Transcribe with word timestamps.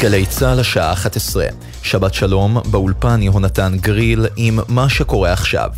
גלי 0.00 0.26
צה"ל 0.26 0.60
השעה 0.60 0.92
11. 0.92 1.46
שבת 1.82 2.14
שלום, 2.14 2.58
באולפן 2.70 3.22
יהונתן 3.22 3.72
גריל 3.80 4.26
עם 4.36 4.58
מה 4.68 4.88
שקורה 4.88 5.32
עכשיו. 5.32 5.70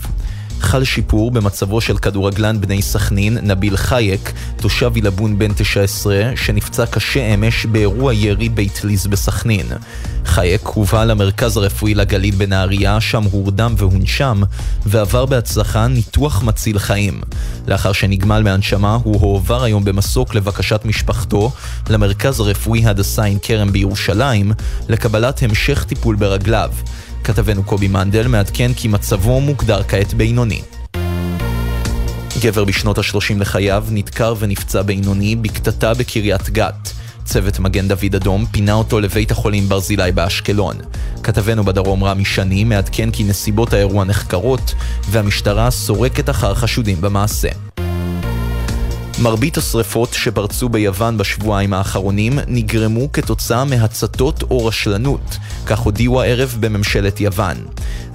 חל 0.60 0.84
שיפור 0.84 1.30
במצבו 1.30 1.80
של 1.80 1.96
כדורגלן 1.96 2.60
בני 2.60 2.82
סכנין, 2.82 3.38
נביל 3.42 3.76
חייק, 3.76 4.32
תושב 4.56 4.92
עילבון 4.94 5.38
בן 5.38 5.52
19, 5.52 6.30
שנפצע 6.36 6.86
קשה 6.86 7.34
אמש 7.34 7.66
באירוע 7.66 8.14
ירי 8.14 8.48
בית 8.48 8.84
ליז 8.84 9.06
בסכנין. 9.06 9.66
חייק 10.24 10.66
הובא 10.66 11.04
למרכז 11.04 11.56
הרפואי 11.56 11.94
לגליל 11.94 12.34
בנהריה, 12.34 13.00
שם 13.00 13.22
הורדם 13.22 13.74
והונשם, 13.76 14.42
ועבר 14.86 15.26
בהצלחה 15.26 15.86
ניתוח 15.86 16.42
מציל 16.42 16.78
חיים. 16.78 17.20
לאחר 17.66 17.92
שנגמל 17.92 18.42
מהנשמה, 18.42 18.98
הוא 19.02 19.20
הועבר 19.20 19.62
היום 19.62 19.84
במסוק 19.84 20.34
לבקשת 20.34 20.80
משפחתו 20.84 21.52
למרכז 21.90 22.40
הרפואי 22.40 22.86
הדסה 22.86 23.24
עין 23.24 23.38
כרם 23.42 23.72
בירושלים, 23.72 24.52
לקבלת 24.88 25.42
המשך 25.42 25.84
טיפול 25.84 26.16
ברגליו. 26.16 26.70
כתבנו 27.24 27.62
קובי 27.64 27.88
מנדל 27.88 28.26
מעדכן 28.26 28.72
כי 28.76 28.88
מצבו 28.88 29.40
מוגדר 29.40 29.82
כעת 29.82 30.14
בינוני. 30.14 30.62
גבר 32.42 32.64
בשנות 32.64 32.98
ה-30 32.98 33.38
לחייו 33.38 33.84
נדקר 33.90 34.34
ונפצע 34.38 34.82
בינוני 34.82 35.36
בקטטה 35.36 35.94
בקריית 35.94 36.50
גת. 36.50 36.92
צוות 37.24 37.58
מגן 37.58 37.88
דוד 37.88 38.14
אדום 38.14 38.46
פינה 38.46 38.72
אותו 38.72 39.00
לבית 39.00 39.30
החולים 39.30 39.68
ברזילי 39.68 40.12
באשקלון. 40.12 40.76
כתבנו 41.22 41.64
בדרום 41.64 42.04
רמי 42.04 42.24
שני 42.24 42.64
מעדכן 42.64 43.10
כי 43.10 43.24
נסיבות 43.24 43.72
האירוע 43.72 44.04
נחקרות 44.04 44.74
והמשטרה 45.10 45.70
סורקת 45.70 46.30
אחר 46.30 46.54
חשודים 46.54 47.00
במעשה. 47.00 47.69
מרבית 49.20 49.58
השרפות 49.58 50.12
שפרצו 50.12 50.68
ביוון 50.68 51.18
בשבועיים 51.18 51.72
האחרונים 51.72 52.38
נגרמו 52.46 53.12
כתוצאה 53.12 53.64
מהצתות 53.64 54.42
או 54.42 54.66
רשלנות, 54.66 55.36
כך 55.66 55.78
הודיעו 55.78 56.22
הערב 56.22 56.56
בממשלת 56.60 57.20
יוון. 57.20 57.56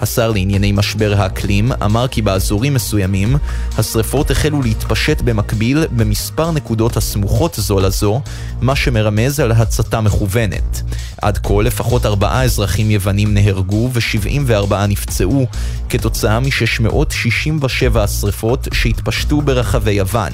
השר 0.01 0.31
לענייני 0.31 0.71
משבר 0.71 1.13
האקלים 1.17 1.71
אמר 1.71 2.07
כי 2.07 2.21
באזורים 2.21 2.73
מסוימים 2.73 3.37
השרפות 3.77 4.31
החלו 4.31 4.61
להתפשט 4.61 5.21
במקביל 5.21 5.85
במספר 5.91 6.51
נקודות 6.51 6.97
הסמוכות 6.97 7.55
זו 7.57 7.79
לזו, 7.79 8.21
מה 8.61 8.75
שמרמז 8.75 9.39
על 9.39 9.51
הצתה 9.51 10.01
מכוונת. 10.01 10.81
עד 11.21 11.37
כה 11.37 11.53
לפחות 11.63 12.05
ארבעה 12.05 12.43
אזרחים 12.43 12.91
יוונים 12.91 13.33
נהרגו 13.33 13.89
ו-74 13.93 14.75
נפצעו 14.87 15.47
כתוצאה 15.89 16.39
מ-667 16.39 17.99
השרפות 17.99 18.67
שהתפשטו 18.73 19.41
ברחבי 19.41 19.91
יוון. 19.91 20.33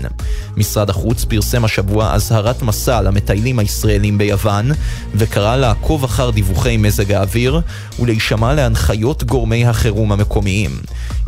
משרד 0.62 0.90
החוץ 0.90 1.26
פרסם 1.26 1.66
השבוע 1.66 2.14
אזהרת 2.14 2.62
מסע 2.62 3.02
למטיילים 3.02 3.60
הישראלים 3.60 4.18
ביוון 4.18 4.72
וקרא 5.16 5.56
לעקוב 5.56 6.04
אחר 6.04 6.30
דיווחי 6.30 6.78
מזג 6.78 7.12
האוויר 7.12 7.62
ולהישמע 8.00 8.54
להנחיות 8.54 9.24
גורמי 9.24 9.66
החירום 9.66 10.12
המקומיים. 10.12 10.72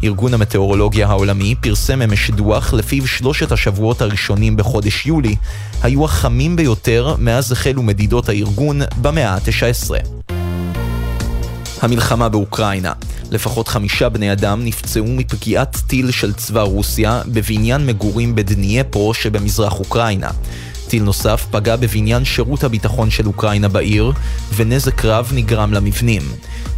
ארגון 0.04 0.34
המטאורולוגיה 0.34 1.08
העולמי 1.08 1.56
פרסם 1.62 2.02
אמש 2.02 2.32
דוח 2.32 2.74
לפיו 2.74 3.08
שלושת 3.08 3.52
השבועות 3.52 4.02
הראשונים 4.02 4.58
בחודש 4.58 5.06
יולי 5.06 5.36
היו 5.82 6.06
החמים 6.06 6.56
ביותר 6.56 7.16
מאז 7.20 7.52
החלו 7.52 7.84
מדידות 7.84 8.30
הארגון 8.30 8.82
במאה 9.02 9.30
ה-19. 9.30 10.23
המלחמה 11.84 12.30
באוקראינה 12.30 12.92
לפחות 13.32 13.68
חמישה 13.68 14.10
בני 14.10 14.32
אדם 14.32 14.66
נפצעו 14.66 15.06
מפגיעת 15.08 15.78
טיל 15.88 16.12
של 16.12 16.34
צבא 16.34 16.62
רוסיה 16.62 17.22
בבניין 17.28 17.86
מגורים 17.86 18.36
בדנייפרו 18.36 19.14
שבמזרח 19.14 19.80
אוקראינה. 19.80 20.30
טיל 20.88 21.04
נוסף 21.04 21.46
פגע 21.52 21.76
בבניין 21.76 22.26
שירות 22.26 22.64
הביטחון 22.64 23.10
של 23.10 23.28
אוקראינה 23.28 23.68
בעיר, 23.68 24.12
ונזק 24.56 25.06
רב 25.06 25.32
נגרם 25.34 25.74
למבנים. 25.74 26.22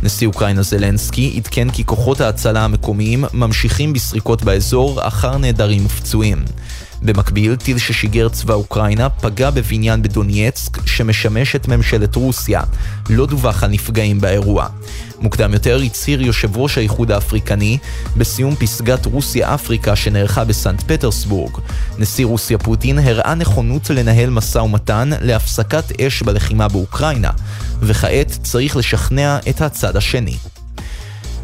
נשיא 0.04 0.28
אוקראינה 0.28 0.62
זלנסקי 0.62 1.34
עדכן 1.38 1.70
כי 1.70 1.86
כוחות 1.86 2.22
ההצלה 2.22 2.64
המקומיים 2.64 3.26
ממשיכים 3.34 3.94
בסריקות 3.94 4.44
באזור 4.44 5.08
אחר 5.08 5.38
נעדרים 5.38 5.86
ופצועים. 5.86 6.46
במקביל, 7.06 7.56
טיל 7.56 7.78
ששיגר 7.78 8.30
צבא 8.30 8.54
אוקראינה 8.54 9.10
פגע 9.10 9.50
בבניין 9.50 10.02
בדונייצק 10.02 10.86
שמשמש 10.86 11.56
את 11.56 11.68
ממשלת 11.68 12.16
רוסיה. 12.16 12.62
לא 13.10 13.26
דווח 13.26 13.64
על 13.64 13.70
נפגעים 13.70 14.22
באירוע. 14.22 14.68
מוקדם 15.20 15.54
יותר 15.54 15.80
הצהיר 15.86 16.22
יושב 16.22 16.58
ראש 16.58 16.78
האיחוד 16.78 17.12
האפריקני 17.12 17.78
בסיום 18.18 18.56
פסגת 18.56 19.06
רוסיה-אפריקה 19.06 19.96
שנערכה 19.96 20.44
בסנט 20.44 20.82
פטרסבורג. 20.82 21.52
נשיא 21.98 22.26
רוסיה 22.26 22.58
פוטין 22.58 23.00
הראה 23.00 23.36
נכונות 23.36 23.90
לנהל 23.90 24.30
משא 24.30 24.58
ומתן 24.58 25.10
להפסקת 25.22 26.02
אש 26.02 26.22
בלחימה 26.22 26.68
באוקראינה, 26.68 27.32
וכעת 27.80 28.40
צריך 28.44 28.78
לשכנע 28.78 29.38
את 29.50 29.62
הצד 29.62 29.98
השני. 29.98 30.38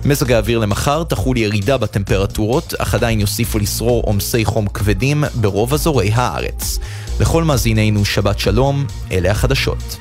מזג 0.06 0.32
האוויר 0.32 0.60
למחר 0.60 1.04
תחול 1.04 1.38
ירידה 1.38 1.78
בטמפרטורות, 1.78 2.74
אך 2.78 2.94
עדיין 2.94 3.20
יוסיפו 3.20 3.60
לשרור 3.60 4.04
עומסי 4.04 4.46
חום 4.46 4.68
כבדים 4.68 5.24
ברוב 5.36 5.74
אזורי 5.74 6.12
הארץ. 6.14 6.80
לכל 7.20 7.44
מאזינינו 7.44 8.06
שבת 8.06 8.40
שלום, 8.40 8.86
אלה 9.12 9.32
החדשות. 9.32 9.98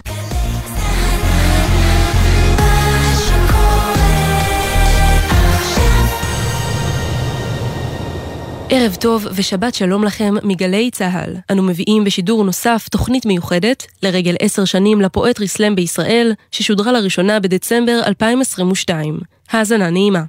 ערב 8.72 8.94
טוב 8.94 9.26
ושבת 9.34 9.74
שלום 9.74 10.04
לכם 10.04 10.34
מגלי 10.42 10.90
צה"ל. 10.90 11.36
אנו 11.50 11.62
מביאים 11.62 12.04
בשידור 12.04 12.44
נוסף 12.44 12.88
תוכנית 12.90 13.26
מיוחדת 13.26 13.86
לרגל 14.02 14.36
עשר 14.40 14.64
שנים 14.64 15.00
לפואטרי 15.00 15.48
סלאם 15.48 15.74
בישראל, 15.74 16.32
ששודרה 16.50 16.92
לראשונה 16.92 17.40
בדצמבר 17.40 18.00
2022. 18.06 19.20
האזנה 19.52 19.90
נעימה. 19.90 20.22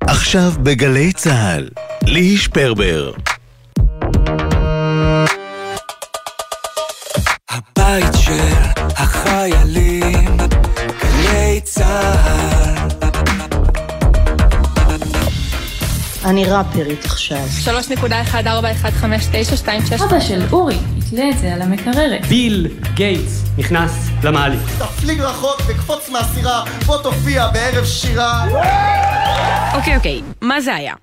עכשיו 0.00 0.52
בגלי 0.62 1.12
צה"ל, 1.12 1.68
ליהי 2.02 2.36
שפרבר. 2.36 3.12
הבית 7.50 8.12
של 8.14 8.54
החיילים, 8.96 10.36
גלי 11.02 11.60
צה"ל 11.64 12.73
אני 16.24 16.44
ראפרית 16.44 17.04
עכשיו. 17.04 17.46
3.1415926 17.64 20.04
אבא 20.04 20.20
של 20.20 20.42
אורי, 20.52 20.76
יתלה 20.98 21.30
את 21.30 21.38
זה 21.38 21.54
על 21.54 21.62
המקררת. 21.62 22.26
ביל 22.26 22.68
גייטס 22.94 23.42
נכנס 23.58 24.08
למעלית. 24.24 24.60
תפליג 24.78 25.20
רחוק 25.20 25.62
וקפוץ 25.68 26.08
מהסירה, 26.08 26.64
בוא 26.86 27.02
תופיע 27.02 27.48
בערב 27.48 27.84
שירה. 27.84 28.44
אוקיי, 29.74 29.96
אוקיי, 29.96 30.22
מה 30.40 30.60
זה 30.60 30.74
היה? 30.74 30.94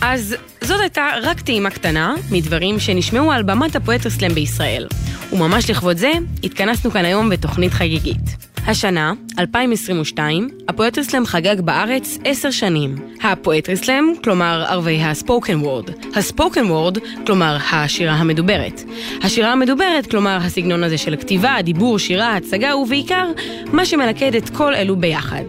אז 0.00 0.36
זאת 0.60 0.80
הייתה 0.80 1.06
רק 1.22 1.40
טעימה 1.40 1.70
קטנה 1.70 2.14
מדברים 2.30 2.80
שנשמעו 2.80 3.32
על 3.32 3.42
במת 3.42 3.76
הפואטרסלאם 3.76 4.34
בישראל. 4.34 4.86
וממש 5.32 5.70
לכבוד 5.70 5.96
זה, 5.96 6.12
התכנסנו 6.44 6.90
כאן 6.90 7.04
היום 7.04 7.28
בתוכנית 7.28 7.72
חגיגית. 7.72 8.45
השנה, 8.68 9.12
2022, 9.38 10.48
הפואטרסלאם 10.68 11.26
חגג 11.26 11.60
בארץ 11.60 12.18
עשר 12.24 12.50
שנים. 12.50 12.96
הפואטרסלאם, 13.22 14.04
כלומר 14.24 14.64
ערבי 14.68 15.02
הספוקן 15.02 15.56
וורד. 15.60 15.90
הספוקן 16.14 16.64
וורד, 16.64 16.98
כלומר 17.26 17.56
השירה 17.72 18.14
המדוברת. 18.14 18.82
השירה 19.22 19.52
המדוברת, 19.52 20.10
כלומר 20.10 20.38
הסגנון 20.42 20.84
הזה 20.84 20.98
של 20.98 21.16
כתיבה, 21.16 21.56
דיבור, 21.62 21.98
שירה, 21.98 22.36
הצגה, 22.36 22.76
ובעיקר, 22.76 23.26
מה 23.72 23.86
שמלכד 23.86 24.34
את 24.34 24.50
כל 24.50 24.74
אלו 24.74 24.96
ביחד. 24.96 25.42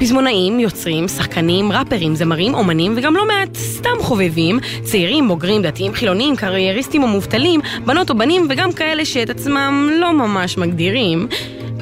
פזמונאים, 0.00 0.60
יוצרים, 0.60 1.08
שחקנים, 1.08 1.72
ראפרים, 1.72 2.14
זמרים, 2.14 2.54
אומנים, 2.54 2.94
וגם 2.96 3.16
לא 3.16 3.26
מעט 3.26 3.56
סתם 3.56 3.96
חובבים, 4.00 4.58
צעירים, 4.82 5.28
בוגרים, 5.28 5.62
דתיים, 5.62 5.92
חילונים, 5.92 6.36
קרייריסטים 6.36 7.02
או 7.02 7.08
מובטלים, 7.08 7.60
בנות 7.84 8.10
או 8.10 8.18
בנים, 8.18 8.46
וגם 8.50 8.72
כאלה 8.72 9.04
שאת 9.04 9.30
עצמם 9.30 9.90
לא 10.00 10.12
ממש 10.12 10.58
מגדירים. 10.58 11.28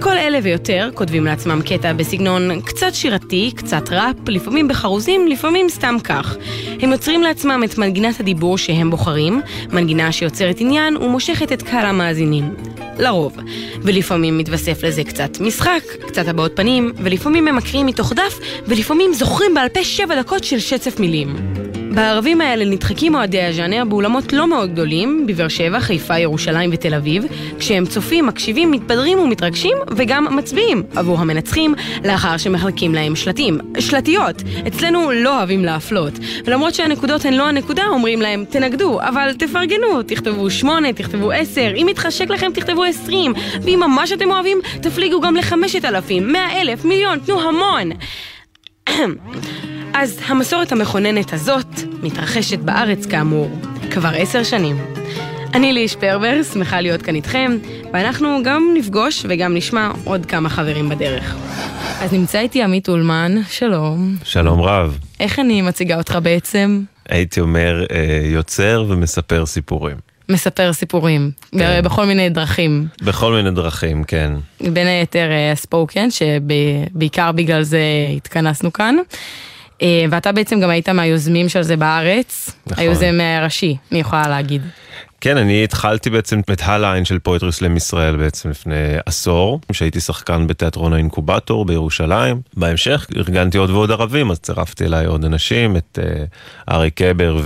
כל 0.05 0.19
אלה 0.19 0.39
ויותר 0.43 0.91
כותבים 0.95 1.25
לעצמם 1.25 1.61
קטע 1.67 1.93
בסגנון 1.93 2.61
קצת 2.61 2.95
שירתי, 2.95 3.53
קצת 3.57 3.89
ראפ, 3.91 4.29
לפעמים 4.29 4.69
בחרוזים, 4.69 5.29
לפעמים 5.29 5.69
סתם 5.69 5.97
כך. 6.05 6.37
הם 6.81 6.93
יוצרים 6.93 7.23
לעצמם 7.23 7.63
את 7.65 7.79
מנגינת 7.79 8.21
הדיבור 8.21 8.59
שהם 8.59 8.91
בוחרים, 8.91 9.41
מנגינה 9.73 10.13
שיוצרת 10.13 10.57
עניין 10.61 10.97
ומושכת 10.97 11.53
את 11.53 11.63
קהל 11.63 11.87
המאזינים. 11.87 12.55
לרוב. 12.99 13.37
ולפעמים 13.83 14.39
מתווסף 14.39 14.85
לזה 14.85 15.05
קצת 15.05 15.41
משחק, 15.41 15.83
קצת 16.07 16.29
הבעות 16.29 16.57
פנים, 16.57 16.93
ולפעמים 16.97 17.49
הם 17.49 17.57
מקריאים 17.57 17.87
מתוך 17.87 18.13
דף, 18.13 18.39
ולפעמים 18.67 19.13
זוכרים 19.13 19.55
בעל 19.55 19.69
פה 19.69 19.85
שבע 19.85 20.23
דקות 20.23 20.45
של 20.45 20.59
שצף 20.59 21.01
מילים. 21.01 21.37
בערבים 21.95 22.41
האלה 22.41 22.65
נדחקים 22.65 23.15
אוהדי 23.15 23.43
הז'אנר 23.43 23.85
באולמות 23.89 24.33
לא 24.33 24.49
מאוד 24.49 24.73
גדולים, 24.73 25.27
בבאר 25.27 25.49
שבע, 25.49 25.81
חיפה, 25.81 26.19
ירושלים 26.19 26.71
ותל 26.73 26.95
אביב, 26.95 27.25
כשהם 27.59 27.87
צופים, 27.87 28.27
מקשיבים, 28.27 28.71
מתבדרים 28.71 29.19
ומתרגשים, 29.19 29.77
וגם 29.97 30.37
מצביעים 30.37 30.83
עבור 30.97 31.21
המנצחים, 31.21 31.75
לאחר 32.05 32.37
שמחלקים 32.37 32.95
להם 32.95 33.17
שלטים. 33.17 33.59
שלטיות! 33.79 34.43
אצלנו 34.67 35.11
לא 35.13 35.39
אוהבים 35.39 35.65
להפלות. 35.65 36.13
ולמרות 36.45 36.75
שהנקודות 36.75 37.25
הן 37.25 37.35
לא 37.35 37.49
הנקודה, 37.49 37.87
אומרים 37.87 38.23
להם, 38.23 38.45
תנגדו, 38.51 39.01
אבל 39.01 39.33
תפרגנו, 39.39 40.03
תכתבו 40.03 40.51
שמונה, 40.51 40.93
תכתבו 40.93 41.33
עשר, 41.33 41.73
אם 41.77 41.87
מתחשק 41.91 42.31
לכם 42.31 42.51
תכתבו 42.55 42.85
עשרים, 42.85 43.33
ואם 43.63 43.81
ממש 43.87 44.13
אתם 44.13 44.31
אוהבים, 44.31 44.59
תפליגו 44.83 45.21
גם 45.21 45.37
לחמשת 45.37 45.85
אלפים, 45.85 46.33
מאה 46.33 46.61
אלף, 46.61 46.85
מיליון, 46.85 47.19
תנו 47.19 47.41
המון. 47.41 47.91
אז 49.97 50.21
המסורת 50.27 50.73
המכוננת 50.73 51.33
הזאת 51.33 51.67
מתרחשת 52.03 52.59
בארץ 52.59 53.07
כאמור 53.07 53.51
כבר 53.91 54.11
עשר 54.17 54.43
שנים. 54.43 54.77
אני 55.55 55.73
לי 55.73 55.89
שפרבר, 55.89 56.43
שמחה 56.53 56.81
להיות 56.81 57.03
כאן 57.03 57.15
איתכם, 57.15 57.57
ואנחנו 57.93 58.39
גם 58.45 58.63
נפגוש 58.75 59.27
וגם 59.29 59.55
נשמע 59.55 59.91
עוד 60.05 60.27
כמה 60.27 60.49
חברים 60.49 60.89
בדרך. 60.89 61.37
אז 62.01 62.13
נמצא 62.13 62.39
איתי 62.39 62.63
עמית 62.63 62.89
אולמן, 62.89 63.35
שלום. 63.49 64.17
שלום 64.25 64.61
רב. 64.61 64.99
איך 65.21 65.39
אני 65.39 65.63
מציגה 65.63 65.97
אותך 65.97 66.19
בעצם? 66.23 66.83
הייתי 67.09 67.41
אומר 67.41 67.87
אה, 67.91 68.21
יוצר 68.25 68.85
ומספר 68.89 69.47
סיפורים. 69.47 69.97
מספר 70.29 70.73
סיפורים, 70.73 71.31
כן. 71.59 71.81
בכל 71.85 72.05
מיני 72.05 72.29
דרכים. 72.29 72.87
בכל 73.03 73.33
מיני 73.33 73.51
דרכים, 73.51 74.05
כן. 74.05 74.33
בין 74.61 74.87
היתר 74.87 75.31
הספוקן, 75.53 76.09
שבעיקר 76.11 77.33
בגלל 77.33 77.63
זה 77.63 77.83
התכנסנו 78.17 78.73
כאן. 78.73 78.97
אה, 79.83 80.05
ואתה 80.11 80.33
בעצם 80.33 80.61
גם 80.61 80.71
היית 80.71 80.89
מהיוזמים 80.89 81.49
של 81.49 81.63
זה 81.63 81.77
בארץ, 81.77 82.51
נכון. 82.67 82.85
היוזם 82.85 83.19
הראשי, 83.39 83.77
אני 83.93 84.01
יכולה 84.01 84.29
להגיד. 84.29 84.63
כן, 85.21 85.37
אני 85.37 85.65
התחלתי 85.65 86.11
בעצם 86.11 86.41
את 86.41 86.61
הליין 86.65 87.05
של 87.05 87.19
poetry 87.19 87.53
slam 87.53 87.77
ישראל 87.77 88.17
בעצם 88.17 88.51
לפני 88.51 88.77
עשור, 89.07 89.61
שהייתי 89.73 90.01
שחקן 90.01 90.47
בתיאטרון 90.47 90.93
האינקובטור 90.93 91.65
בירושלים. 91.65 92.41
בהמשך 92.57 93.07
ארגנתי 93.17 93.59
עוד 93.59 93.71
ועוד 93.71 93.91
ערבים, 93.91 94.31
אז 94.31 94.39
צירפתי 94.39 94.85
אליי 94.85 95.07
עוד 95.07 95.25
אנשים, 95.25 95.77
את 95.77 95.99
אה, 96.03 96.73
ארי 96.75 96.91
קבר 96.91 97.41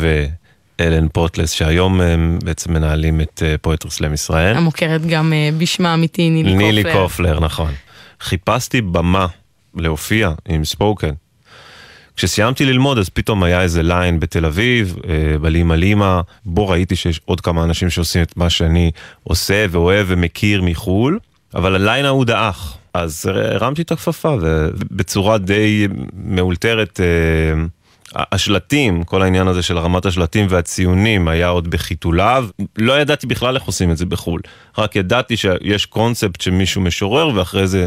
ואלן 0.78 1.08
פוטלס, 1.08 1.52
שהיום 1.52 2.00
הם 2.00 2.38
בעצם 2.44 2.72
מנהלים 2.72 3.20
את 3.20 3.42
poetry 3.62 3.90
slam 3.90 4.14
ישראל. 4.14 4.56
המוכרת 4.56 5.06
גם 5.06 5.32
אה, 5.32 5.50
בשמה 5.58 5.90
האמיתי, 5.90 6.30
נילי 6.30 6.52
קופלר. 6.52 6.66
נילי 6.66 6.92
קופלר, 6.92 7.40
נכון. 7.40 7.72
חיפשתי 8.20 8.80
במה 8.80 9.26
להופיע 9.74 10.30
עם 10.48 10.64
ספוקן. 10.64 11.12
כשסיימתי 12.18 12.64
ללמוד 12.64 12.98
אז 12.98 13.08
פתאום 13.08 13.42
היה 13.42 13.62
איזה 13.62 13.82
ליין 13.82 14.20
בתל 14.20 14.46
אביב, 14.46 14.96
אה, 15.08 15.38
בלימה 15.38 15.76
לימה, 15.76 16.20
בו 16.44 16.68
ראיתי 16.68 16.96
שיש 16.96 17.20
עוד 17.24 17.40
כמה 17.40 17.64
אנשים 17.64 17.90
שעושים 17.90 18.22
את 18.22 18.36
מה 18.36 18.50
שאני 18.50 18.90
עושה 19.22 19.66
ואוהב 19.70 20.06
ומכיר 20.08 20.62
מחו"ל, 20.62 21.18
אבל 21.54 21.74
הליין 21.74 22.04
ההוא 22.04 22.24
דעך. 22.24 22.76
אז 22.94 23.26
הרמתי 23.26 23.82
את 23.82 23.92
הכפפה 23.92 24.36
ובצורה 24.40 25.38
די 25.38 25.88
מאולתרת, 26.24 27.00
אה, 27.00 28.26
השלטים, 28.32 29.04
כל 29.04 29.22
העניין 29.22 29.48
הזה 29.48 29.62
של 29.62 29.78
רמת 29.78 30.06
השלטים 30.06 30.46
והציונים 30.50 31.28
היה 31.28 31.48
עוד 31.48 31.68
בחיתוליו. 31.70 32.48
לא 32.78 33.00
ידעתי 33.00 33.26
בכלל 33.26 33.54
איך 33.54 33.62
עושים 33.62 33.90
את 33.90 33.96
זה 33.96 34.06
בחו"ל, 34.06 34.40
רק 34.78 34.96
ידעתי 34.96 35.36
שיש 35.36 35.86
קונספט 35.86 36.40
שמישהו 36.40 36.80
משורר 36.80 37.30
ואחרי 37.34 37.66
זה 37.66 37.86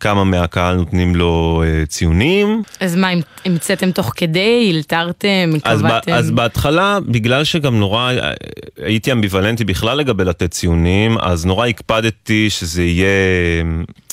כמה 0.00 0.24
מהקהל 0.24 0.76
נותנים 0.76 1.16
לו 1.16 1.62
uh, 1.64 1.86
ציונים. 1.86 2.62
אז 2.80 2.96
מה, 2.96 3.08
המצאתם 3.44 3.90
תוך 3.90 4.12
כדי, 4.16 4.72
הלתרתם, 4.74 5.50
אז, 5.64 5.80
קבעתם? 5.80 6.12
אז 6.12 6.30
בהתחלה, 6.30 6.98
בגלל 7.06 7.44
שגם 7.44 7.78
נורא 7.78 8.12
הייתי 8.84 9.12
אמביוולנטי 9.12 9.64
בכלל 9.64 9.98
לגבי 9.98 10.24
לתת 10.24 10.50
ציונים, 10.50 11.18
אז 11.18 11.46
נורא 11.46 11.66
הקפדתי 11.66 12.50
שזה 12.50 12.82
יהיה, 12.82 13.08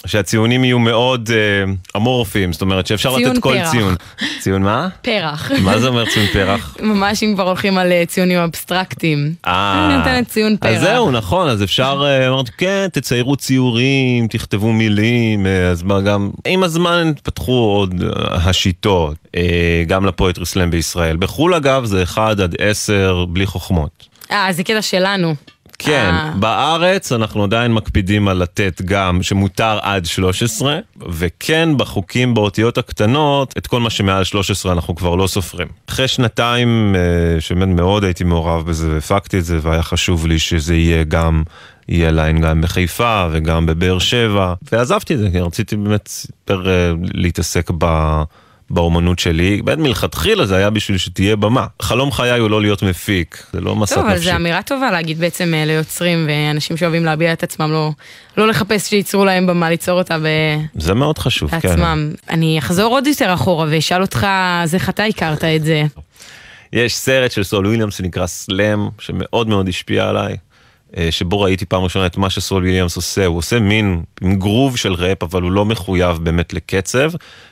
שהציונים 0.05 0.63
יהיו 0.63 0.79
מאוד 0.79 1.29
uh, 1.29 1.97
אמורפיים, 1.97 2.53
זאת 2.53 2.61
אומרת 2.61 2.87
שאפשר 2.87 3.15
לתת 3.17 3.37
כל 3.41 3.53
פרח. 3.53 3.71
ציון. 3.71 3.95
ציון 4.39 4.61
מה? 4.61 4.87
פרח. 5.01 5.51
מה 5.63 5.79
זה 5.79 5.87
אומר 5.87 6.05
ציון 6.05 6.25
פרח? 6.33 6.77
ממש 6.81 7.23
אם 7.23 7.33
כבר 7.33 7.47
הולכים 7.47 7.77
על 7.77 7.91
אה, 7.91 8.03
ציונים 8.05 8.39
אבסטרקטיים. 8.39 9.33
אה, 9.47 9.85
אני 9.85 9.97
נותנת 9.97 10.27
ציון 10.27 10.57
פרח. 10.57 10.71
אז 10.71 10.81
זהו, 10.81 11.11
נכון, 11.11 11.49
אז 11.49 11.63
אפשר, 11.63 12.03
אה, 12.05 12.27
אמרתי, 12.27 12.51
כן, 12.57 12.87
תציירו 12.93 13.35
ציורים, 13.35 14.27
תכתבו 14.27 14.73
מילים, 14.73 15.45
אה, 15.45 15.67
אז 15.67 15.83
מה 15.83 16.01
גם, 16.01 16.29
עם 16.47 16.63
הזמן 16.63 17.11
התפתחו 17.15 17.51
עוד 17.51 18.03
אה, 18.03 18.35
השיטות, 18.35 19.15
אה, 19.35 19.83
גם 19.87 20.05
לפואטרי 20.05 20.45
סלאם 20.45 20.71
בישראל. 20.71 21.17
בחו"ל 21.17 21.53
אגב 21.53 21.85
זה 21.85 22.03
1 22.03 22.39
עד 22.39 22.55
10 22.59 23.25
בלי 23.29 23.45
חוכמות. 23.45 24.07
אה, 24.31 24.47
זה 24.53 24.63
קטע 24.63 24.81
שלנו. 24.81 25.35
כן, 25.79 26.13
אה. 26.13 26.31
בארץ 26.39 27.11
אנחנו 27.11 27.43
עדיין 27.43 27.73
מקפידים 27.73 28.27
על 28.27 28.37
לתת 28.37 28.81
גם 28.81 29.23
שמותר 29.23 29.79
עד 29.81 30.05
13, 30.05 30.79
וכן 31.09 31.69
בחוקים 31.77 32.33
באותיות 32.33 32.77
הקטנות, 32.77 33.53
את 33.57 33.67
כל 33.67 33.79
מה 33.79 33.89
שמעל 33.89 34.23
13 34.23 34.71
אנחנו 34.71 34.95
כבר 34.95 35.15
לא 35.15 35.27
סופרים. 35.27 35.67
אחרי 35.89 36.07
שנתיים 36.07 36.95
אה, 36.95 37.41
שבאמת 37.41 37.75
מאוד 37.75 38.03
הייתי 38.03 38.23
מעורב 38.23 38.65
בזה 38.65 38.91
והפקתי 38.93 39.39
את 39.39 39.45
זה, 39.45 39.59
והיה 39.61 39.83
חשוב 39.83 40.27
לי 40.27 40.39
שזה 40.39 40.75
יהיה 40.75 41.03
גם, 41.03 41.43
יהיה 41.87 42.11
ליין 42.11 42.41
גם 42.41 42.61
בחיפה 42.61 43.27
וגם 43.31 43.65
בבאר 43.65 43.99
שבע, 43.99 44.53
ועזבתי 44.71 45.13
את 45.13 45.19
זה, 45.19 45.29
כי 45.31 45.39
רציתי 45.39 45.75
באמת 45.75 46.09
יותר 46.41 46.69
אה, 46.69 46.91
להתעסק 47.13 47.71
ב... 47.77 47.85
באומנות 48.69 49.19
שלי, 49.19 49.61
באמת 49.61 49.77
מלכתחילה 49.77 50.45
זה 50.45 50.55
היה 50.55 50.69
בשביל 50.69 50.97
שתהיה 50.97 51.35
במה. 51.35 51.65
חלום 51.81 52.11
חיי 52.11 52.39
הוא 52.39 52.49
לא 52.49 52.61
להיות 52.61 52.83
מפיק, 52.83 53.43
זה 53.53 53.61
לא 53.61 53.75
מסע 53.75 53.95
טוב, 53.95 54.05
אבל 54.05 54.13
נפשי. 54.13 54.29
זו 54.29 54.35
אמירה 54.35 54.61
טובה 54.61 54.91
להגיד 54.91 55.19
בעצם 55.19 55.53
אה, 55.53 55.65
ליוצרים 55.65 56.27
ואנשים 56.29 56.77
שאוהבים 56.77 57.05
להביע 57.05 57.33
את 57.33 57.43
עצמם, 57.43 57.71
לא, 57.71 57.91
לא 58.37 58.47
לחפש 58.47 58.89
שייצרו 58.89 59.25
להם 59.25 59.47
במה, 59.47 59.69
ליצור 59.69 59.99
אותה 59.99 60.17
זה 60.75 60.93
מאוד 60.93 61.17
חשוב, 61.17 61.51
כן. 61.51 61.59
בעצמם. 61.69 62.11
אני 62.29 62.59
אחזור 62.59 62.93
עוד 62.93 63.07
יותר 63.07 63.33
אחורה 63.33 63.67
ואשאל 63.69 64.01
אותך, 64.01 64.27
אז 64.63 64.75
איך 64.75 64.89
אתה 64.89 65.03
הכרת 65.03 65.43
את 65.43 65.63
זה? 65.63 65.83
יש 66.73 66.95
סרט 66.95 67.31
של 67.31 67.43
סול 67.43 67.67
וויליאמס 67.67 67.97
שנקרא 67.97 68.27
סלאם, 68.27 68.87
שמאוד 68.99 69.47
מאוד 69.47 69.69
השפיע 69.69 70.09
עליי, 70.09 70.37
שבו 71.11 71.41
ראיתי 71.41 71.65
פעם 71.65 71.83
ראשונה 71.83 72.05
את 72.05 72.17
מה 72.17 72.29
שסול 72.29 72.63
וויליאמס 72.63 72.95
עושה, 72.95 73.25
הוא 73.25 73.37
עושה 73.37 73.59
מין 73.59 74.03
גרוב 74.23 74.77
של 74.77 74.93
ראפ, 74.93 75.23
אבל 75.23 75.41
הוא 75.41 75.51
לא 75.51 75.65
מחויב 75.65 76.17
באמת 76.17 76.53
לקצב, 76.53 77.11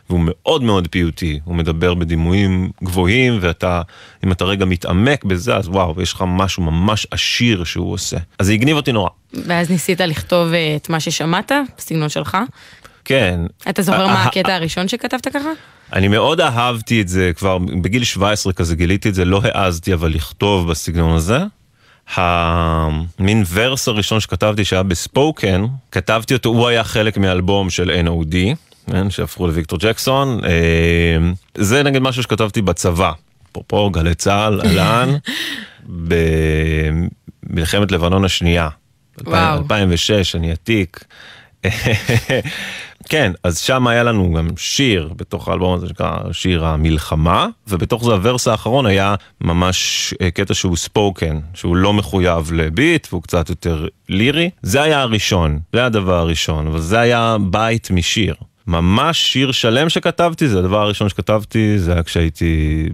והוא 0.10 0.20
מאוד 0.24 0.64
מאוד 0.64 0.88
פיוטי, 0.92 1.40
הוא 1.44 1.56
מדבר 1.56 1.94
בדימויים 1.94 2.72
גבוהים, 2.84 3.38
ואתה, 3.42 3.82
אם 4.26 4.32
אתה 4.32 4.46
רגע 4.46 4.66
מתעמק 4.66 5.24
בזה, 5.24 5.56
אז 5.56 5.68
וואו, 5.68 6.02
יש 6.02 6.14
לך 6.14 6.24
משהו 6.28 6.64
ממש 6.64 7.08
עשיר 7.12 7.64
שהוא 7.64 7.94
עושה. 7.94 8.18
אז 8.40 8.46
זה 8.46 8.54
הגניב 8.54 8.76
אותי 8.76 8.92
נורא. 8.92 9.10
ואז 9.34 9.70
ניסית 9.70 10.02
לכתוב 10.02 10.54
אה, 10.54 10.76
את 10.76 10.90
מה 10.90 11.00
ששמעת, 11.00 11.52
בסגנון 11.78 12.10
שלך? 12.10 12.38
כן. 13.06 13.40
אתה 13.70 13.82
זוכר 13.82 14.08
מה 14.08 14.14
אה, 14.14 14.24
הקטע 14.24 14.56
הראשון 14.56 14.88
שכתבת 14.88 15.28
ככה? 15.28 15.50
אני 15.94 16.08
מאוד 16.08 16.42
אהבתי 16.42 17.02
את 17.02 17.08
זה, 17.08 17.32
כבר 17.36 17.58
בגיל 17.58 18.04
17 18.04 18.54
כזה 18.54 18.76
גיליתי 18.76 19.10
את 19.10 19.14
זה, 19.14 19.26
לא 19.26 19.42
העזתי 19.44 19.94
אבל 19.94 20.12
לכתוב 20.12 20.70
בסגנון 20.72 21.16
הזה. 21.16 21.38
המין 22.14 23.44
ורס 23.54 23.88
הראשון 23.88 24.20
שכתבתי 24.20 24.66
שהיה 24.66 24.84
בספוקן, 24.84 25.66
כתבתי 25.92 26.34
אותו, 26.34 26.50
הוא 26.50 26.68
היה 26.68 26.84
חלק 26.84 27.18
מאלבום 27.18 27.70
של 27.70 27.92
NOD, 28.06 28.36
כן, 28.92 29.10
שהפכו 29.10 29.48
לוויקטור 29.48 29.80
ג'קסון. 29.80 30.40
אה, 30.46 31.18
זה 31.56 31.84
נגיד 31.84 32.02
משהו 32.02 32.24
שכתבתי 32.24 32.62
בצבא, 32.62 33.12
אפרופו 33.52 33.90
גלי 33.90 34.16
צה"ל, 34.16 34.62
אהלן, 34.66 35.10
במלחמת 37.44 37.92
לבנון 37.92 38.26
השנייה. 38.26 38.70
וואו. 39.24 39.58
2006, 39.58 40.36
אני 40.36 40.52
עתיק. 40.52 41.04
כן, 43.10 43.32
אז 43.44 43.60
שם 43.60 43.88
היה 43.88 44.04
לנו 44.04 44.34
גם 44.34 44.48
שיר 44.58 45.14
בתוך 45.16 45.48
האלבום 45.48 45.74
הזה 45.74 45.88
שנקרא 45.88 46.18
שיר 46.32 46.66
המלחמה, 46.66 47.48
ובתוך 47.68 48.04
זה 48.04 48.12
הוורס 48.12 48.48
האחרון 48.48 48.86
היה 48.86 49.16
ממש 49.42 50.14
אה, 50.22 50.32
קטע 50.32 50.54
שהוא 50.54 50.76
ספוקן, 50.76 51.40
שהוא 51.54 51.76
לא 51.76 51.94
מחויב 51.94 52.52
לביט 52.54 53.08
והוא 53.12 53.24
קצת 53.24 53.50
יותר 53.50 53.88
לירי. 54.10 54.50
זה 54.62 54.82
היה 54.82 55.02
הראשון, 55.02 55.60
זה 55.74 55.80
היה 55.80 55.86
הדבר 55.86 56.16
הראשון, 56.16 56.68
אבל 56.68 56.80
זה 56.80 57.00
היה 57.00 57.38
בית 57.50 57.92
משיר. 57.92 58.36
ממש 58.68 59.34
שיר 59.34 59.52
שלם 59.52 59.90
שכתבתי, 59.90 60.48
זה 60.48 60.60
הדבר 60.60 60.82
הראשון 60.82 61.10
שכתבתי, 61.10 61.80
זה 61.80 61.94
היה 61.94 62.04
כשהייתי, 62.04 62.86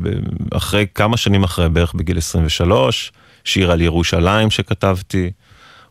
אחרי 0.54 0.86
כמה 0.96 1.18
שנים 1.18 1.44
אחרי, 1.44 1.70
בערך 1.70 1.94
בגיל 1.94 2.18
23, 2.18 3.12
שיר 3.44 3.72
על 3.72 3.82
ירושלים 3.82 4.50
שכתבתי, 4.50 5.32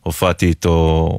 הופעתי 0.01 0.45
איתו 0.45 1.09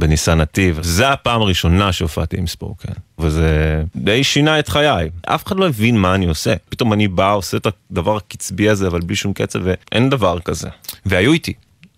בניסן 0.00 0.40
נתיב. 0.40 0.78
זה 0.82 1.08
הפעם 1.08 1.42
הראשונה 1.42 1.92
שהופעתי 1.92 2.38
עם 2.38 2.46
ספוקן, 2.46 2.92
וזה 3.18 3.82
די 3.96 4.24
שינה 4.24 4.58
את 4.58 4.68
חיי. 4.68 5.10
אף 5.26 5.46
אחד 5.46 5.56
לא 5.56 5.68
הבין 5.68 5.96
מה 5.98 6.14
אני 6.14 6.26
עושה. 6.26 6.54
פתאום 6.68 6.92
אני 6.92 7.08
בא, 7.08 7.32
עושה 7.32 7.56
את 7.56 7.66
הדבר 7.90 8.16
הקצבי 8.16 8.68
הזה, 8.68 8.86
אבל 8.86 9.00
בלי 9.00 9.16
שום 9.16 9.32
קצב, 9.32 9.58
ואין 9.62 10.10
דבר 10.10 10.40
כזה. 10.40 10.68
והיו 11.06 11.32
איתי. 11.32 11.52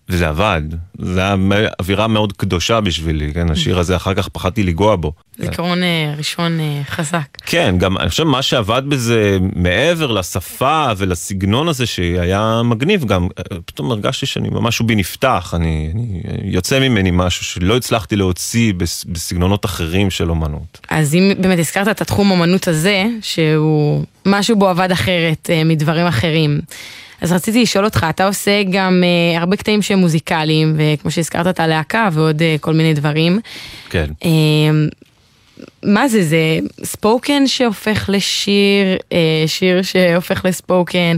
וזה 0.09 0.27
עבד. 0.29 0.61
היה 1.17 1.35
מ- 1.35 1.51
אווירה 1.79 2.07
מאוד 2.07 2.33
קדושה 2.33 2.81
בשבילי, 2.81 3.33
כן? 3.33 3.51
השיר 3.51 3.79
הזה, 3.79 3.95
אחר 3.95 4.13
כך 4.13 4.27
פחדתי 4.27 4.63
לנגוע 4.63 4.95
בו. 4.95 5.13
זיכרון 5.37 5.83
אה, 5.83 6.13
ראשון 6.17 6.59
אה, 6.59 6.81
חזק. 6.89 7.25
כן, 7.45 7.75
גם 7.77 7.97
אני 7.97 8.09
חושב 8.09 8.23
מה 8.23 8.41
שעבד 8.41 8.81
בזה 8.87 9.37
מעבר 9.55 10.11
לשפה 10.11 10.87
ולסגנון 10.97 11.67
הזה 11.67 11.85
שהיה 11.85 12.61
מגניב 12.65 13.05
גם, 13.05 13.27
אה, 13.39 13.57
פתאום 13.65 13.91
הרגשתי 13.91 14.25
שאני, 14.25 14.49
משהו 14.51 14.85
בי 14.85 14.95
נפתח, 14.95 15.53
אני, 15.55 15.91
אני 15.93 16.21
יוצא 16.43 16.79
ממני 16.79 17.09
משהו 17.13 17.45
שלא 17.45 17.77
הצלחתי 17.77 18.15
להוציא 18.15 18.73
בס, 18.73 19.03
בסגנונות 19.03 19.65
אחרים 19.65 20.09
של 20.09 20.29
אומנות. 20.29 20.79
אז 20.89 21.15
אם 21.15 21.31
באמת 21.39 21.59
הזכרת 21.59 21.87
את 21.87 22.01
התחום 22.01 22.31
אומנות 22.31 22.67
הזה, 22.67 23.05
שהוא 23.21 24.03
משהו 24.25 24.55
בו 24.55 24.67
עבד 24.69 24.91
אחרת 24.91 25.49
מדברים 25.65 26.05
אחרים. 26.07 26.61
אז 27.23 27.31
רציתי 27.31 27.61
לשאול 27.61 27.85
אותך, 27.85 28.05
אתה 28.09 28.27
עושה 28.27 28.63
גם 28.71 29.03
אה, 29.03 29.39
הרבה 29.39 29.55
קטעים 29.55 29.81
שהם 29.81 29.99
מוזיקליים, 29.99 30.75
וכמו 30.77 31.11
שהזכרת 31.11 31.47
את 31.47 31.59
הלהקה 31.59 32.09
ועוד 32.13 32.41
אה, 32.41 32.55
כל 32.61 32.73
מיני 32.73 32.93
דברים. 32.93 33.39
כן. 33.89 34.05
אה, 34.25 34.29
מה 35.83 36.07
זה, 36.07 36.23
זה 36.23 36.59
ספוקן 36.83 37.47
שהופך 37.47 38.09
לשיר, 38.13 38.97
אה, 39.13 39.43
שיר 39.47 39.81
שהופך 39.81 40.45
לספוקן? 40.45 41.17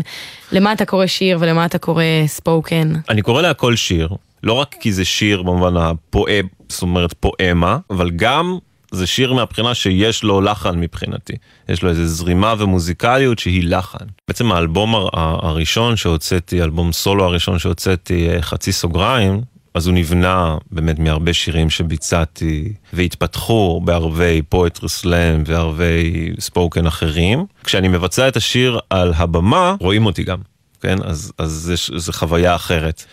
למה 0.51 0.73
אתה 0.73 0.85
קורא 0.85 1.05
שיר 1.05 1.37
ולמה 1.41 1.65
אתה 1.65 1.77
קורא 1.77 2.03
ספוקן? 2.27 2.93
אני 3.09 3.21
קורא 3.21 3.41
להכל 3.41 3.75
שיר, 3.75 4.09
לא 4.43 4.53
רק 4.53 4.75
כי 4.79 4.91
זה 4.91 5.05
שיר 5.05 5.41
במובן 5.41 5.77
הפואם, 5.77 6.47
זאת 6.69 6.81
אומרת 6.81 7.13
פואמה, 7.19 7.77
אבל 7.89 8.11
גם 8.15 8.57
זה 8.95 9.07
שיר 9.07 9.33
מהבחינה 9.33 9.73
שיש 9.75 10.23
לו 10.23 10.41
לחן 10.41 10.79
מבחינתי. 10.79 11.33
יש 11.69 11.83
לו 11.83 11.89
איזו 11.89 12.05
זרימה 12.05 12.53
ומוזיקליות 12.57 13.39
שהיא 13.39 13.63
לחן. 13.69 14.05
בעצם 14.27 14.51
האלבום 14.51 14.95
הר- 14.95 15.09
הראשון 15.47 15.95
שהוצאתי, 15.95 16.63
אלבום 16.63 16.91
סולו 16.93 17.23
הראשון 17.25 17.59
שהוצאתי, 17.59 18.29
אה, 18.29 18.41
חצי 18.41 18.71
סוגריים, 18.71 19.41
אז 19.73 19.87
הוא 19.87 19.95
נבנה 19.95 20.57
באמת 20.71 20.99
מהרבה 20.99 21.33
שירים 21.33 21.69
שביצעתי 21.69 22.73
והתפתחו 22.93 23.81
בערבי 23.85 24.41
פואטרי 24.49 24.89
סלאם 24.89 25.43
וערבי 25.45 26.29
ספוקן 26.39 26.85
אחרים. 26.87 27.45
כשאני 27.63 27.87
מבצע 27.87 28.27
את 28.27 28.35
השיר 28.37 28.79
על 28.89 29.13
הבמה, 29.17 29.75
רואים 29.79 30.05
אותי 30.05 30.23
גם, 30.23 30.37
כן? 30.81 30.97
אז, 31.03 31.31
אז 31.37 31.73
זה 31.95 32.13
חוויה 32.13 32.55
אחרת. 32.55 33.05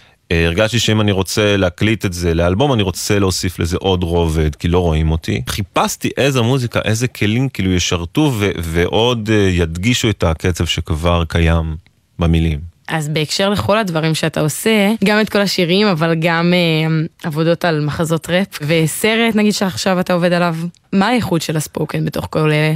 הרגשתי 0.46 0.78
שאם 0.78 1.00
אני 1.00 1.12
רוצה 1.12 1.56
להקליט 1.56 2.04
את 2.04 2.12
זה 2.12 2.34
לאלבום, 2.34 2.72
אני 2.72 2.82
רוצה 2.82 3.18
להוסיף 3.18 3.58
לזה 3.58 3.76
עוד 3.80 4.02
רובד, 4.02 4.54
כי 4.54 4.68
לא 4.68 4.78
רואים 4.78 5.10
אותי. 5.10 5.42
חיפשתי 5.48 6.10
איזה 6.16 6.42
מוזיקה, 6.42 6.80
איזה 6.84 7.08
כלים 7.08 7.48
כאילו 7.48 7.72
ישרתו 7.72 8.32
ו- 8.38 8.50
ועוד 8.58 9.30
אה, 9.32 9.48
ידגישו 9.50 10.10
את 10.10 10.22
הקצב 10.22 10.64
שכבר 10.64 11.24
קיים 11.28 11.76
במילים. 12.18 12.72
אז 12.88 13.08
בהקשר 13.08 13.50
לכל 13.50 13.78
הדברים 13.78 14.14
שאתה 14.14 14.40
עושה, 14.40 14.92
גם 15.04 15.20
את 15.20 15.28
כל 15.28 15.40
השירים, 15.40 15.86
אבל 15.86 16.14
גם 16.14 16.52
אה, 16.54 17.04
עבודות 17.22 17.64
על 17.64 17.84
מחזות 17.84 18.30
ראפ, 18.30 18.58
וסרט 18.62 19.34
נגיד 19.34 19.52
שעכשיו 19.52 20.00
אתה 20.00 20.12
עובד 20.12 20.32
עליו, 20.32 20.56
מה 20.92 21.08
האיכות 21.08 21.42
של 21.42 21.56
הספוקן 21.56 22.04
בתוך 22.04 22.26
כל 22.30 22.38
אלה? 22.38 22.74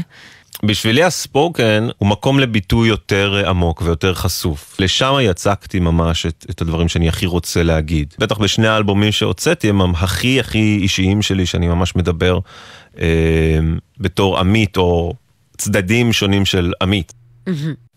בשבילי 0.65 1.03
הספוקן 1.03 1.89
הוא 1.99 2.09
מקום 2.09 2.41
לביטוי 2.41 2.89
יותר 2.89 3.49
עמוק 3.49 3.83
ויותר 3.83 4.15
חשוף. 4.15 4.81
לשם 4.81 5.15
יצקתי 5.23 5.81
ממש 5.81 6.27
את, 6.27 6.47
את 6.51 6.61
הדברים 6.61 6.89
שאני 6.89 7.09
הכי 7.09 7.27
רוצה 7.27 7.63
להגיד. 7.63 8.15
בטח 8.19 8.39
בשני 8.39 8.69
האלבומים 8.69 9.13
שהוצאתי 9.13 9.69
הם 9.69 9.95
הכי 9.95 10.41
הכי 10.41 10.79
אישיים 10.83 11.23
שלי, 11.23 11.47
שאני 11.47 11.69
ממש 11.69 11.97
מדבר 11.97 12.39
אה, 13.01 13.59
בתור 13.99 14.39
עמית 14.39 14.77
או 14.77 15.15
צדדים 15.57 16.13
שונים 16.13 16.45
של 16.45 16.73
עמית. 16.83 17.13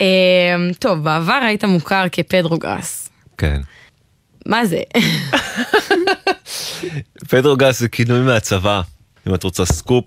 אה, 0.01 0.55
טוב, 0.79 1.03
בעבר 1.03 1.39
היית 1.47 1.63
מוכר 1.63 2.05
כפדרו 2.11 2.57
גראס. 2.57 3.09
כן. 3.37 3.61
מה 4.45 4.65
זה? 4.65 4.81
פדרו 7.29 7.57
גראס 7.57 7.79
זה 7.79 7.87
כינוי 7.87 8.19
מהצבא, 8.19 8.81
אם 9.27 9.33
את 9.33 9.43
רוצה 9.43 9.65
סקופ. 9.65 10.05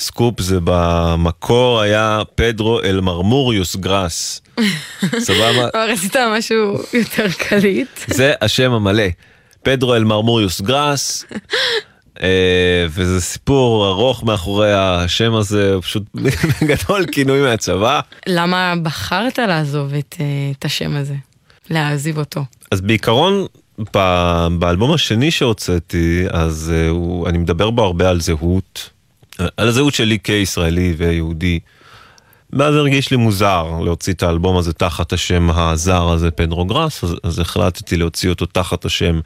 סקופ 0.00 0.40
זה 0.40 0.58
במקור 0.64 1.80
היה 1.80 2.22
פדרו 2.34 2.80
אל 2.80 3.00
מרמוריוס 3.00 3.76
גראס. 3.76 4.42
סבבה? 5.18 5.70
כבר 5.70 5.88
עשית 5.92 6.16
משהו 6.16 6.78
יותר 6.92 7.26
קליט. 7.38 7.88
זה 8.06 8.32
השם 8.40 8.72
המלא. 8.72 9.04
פדרו 9.62 9.94
אל 9.94 10.04
מרמוריוס 10.04 10.60
גראס. 10.60 11.24
אה, 12.22 12.86
וזה 12.88 13.20
סיפור 13.20 13.88
ארוך 13.88 14.24
מאחורי 14.24 14.72
השם 14.74 15.34
הזה, 15.34 15.74
פשוט 15.82 16.02
בגדול 16.14 17.06
כינוי 17.12 17.40
מהצבא. 17.40 18.00
למה 18.26 18.74
בחרת 18.82 19.38
לעזוב 19.38 19.94
את, 19.94 20.16
אה, 20.20 20.24
את 20.58 20.64
השם 20.64 20.96
הזה? 20.96 21.14
להעזיב 21.70 22.18
אותו. 22.18 22.44
אז 22.70 22.80
בעיקרון, 22.80 23.46
באלבום 24.58 24.92
השני 24.92 25.30
שהוצאתי, 25.30 26.24
אז 26.30 26.72
uh, 26.72 26.90
הוא, 26.90 27.28
אני 27.28 27.38
מדבר 27.38 27.70
בו 27.70 27.82
הרבה 27.82 28.10
על 28.10 28.20
זהות, 28.20 28.90
על 29.56 29.68
הזהות 29.68 29.94
שלי 29.94 30.18
כישראלי 30.18 30.94
ויהודי. 30.96 31.60
ואז 32.52 32.74
הרגיש 32.74 33.10
לי 33.10 33.16
מוזר 33.16 33.80
להוציא 33.84 34.12
את 34.12 34.22
האלבום 34.22 34.56
הזה 34.56 34.72
תחת 34.72 35.12
השם 35.12 35.50
הזר 35.50 36.08
הזה, 36.08 36.30
פדרו 36.30 36.64
גראס, 36.64 37.04
אז, 37.04 37.16
אז 37.22 37.38
החלטתי 37.38 37.96
להוציא 37.96 38.30
אותו 38.30 38.46
תחת 38.46 38.84
השם 38.84 39.20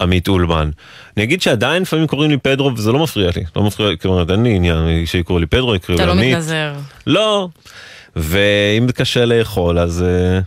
עמית 0.00 0.28
אולמן. 0.28 0.70
אני 1.16 1.24
אגיד 1.24 1.42
שעדיין 1.42 1.82
לפעמים 1.82 2.06
קוראים 2.06 2.30
לי 2.30 2.36
פדרו 2.36 2.74
וזה 2.74 2.92
לא 2.92 2.98
מפריע 2.98 3.30
לי, 3.36 3.44
לא 3.56 3.62
מפריע, 3.62 3.96
כלומר 3.96 4.32
אין 4.32 4.42
לי 4.42 4.56
עניין 4.56 5.06
שיקראו 5.06 5.38
לי 5.38 5.46
פדרו, 5.46 5.74
יקראו 5.74 5.98
לי 5.98 6.04
אתה 6.04 6.12
עמית. 6.12 6.24
לא 6.24 6.30
מתנזר. 6.30 6.74
לא. 7.06 7.48
ואם 8.16 8.86
קשה 8.94 9.24
לאכול, 9.24 9.78
אז 9.78 10.02
אה, 10.02 10.40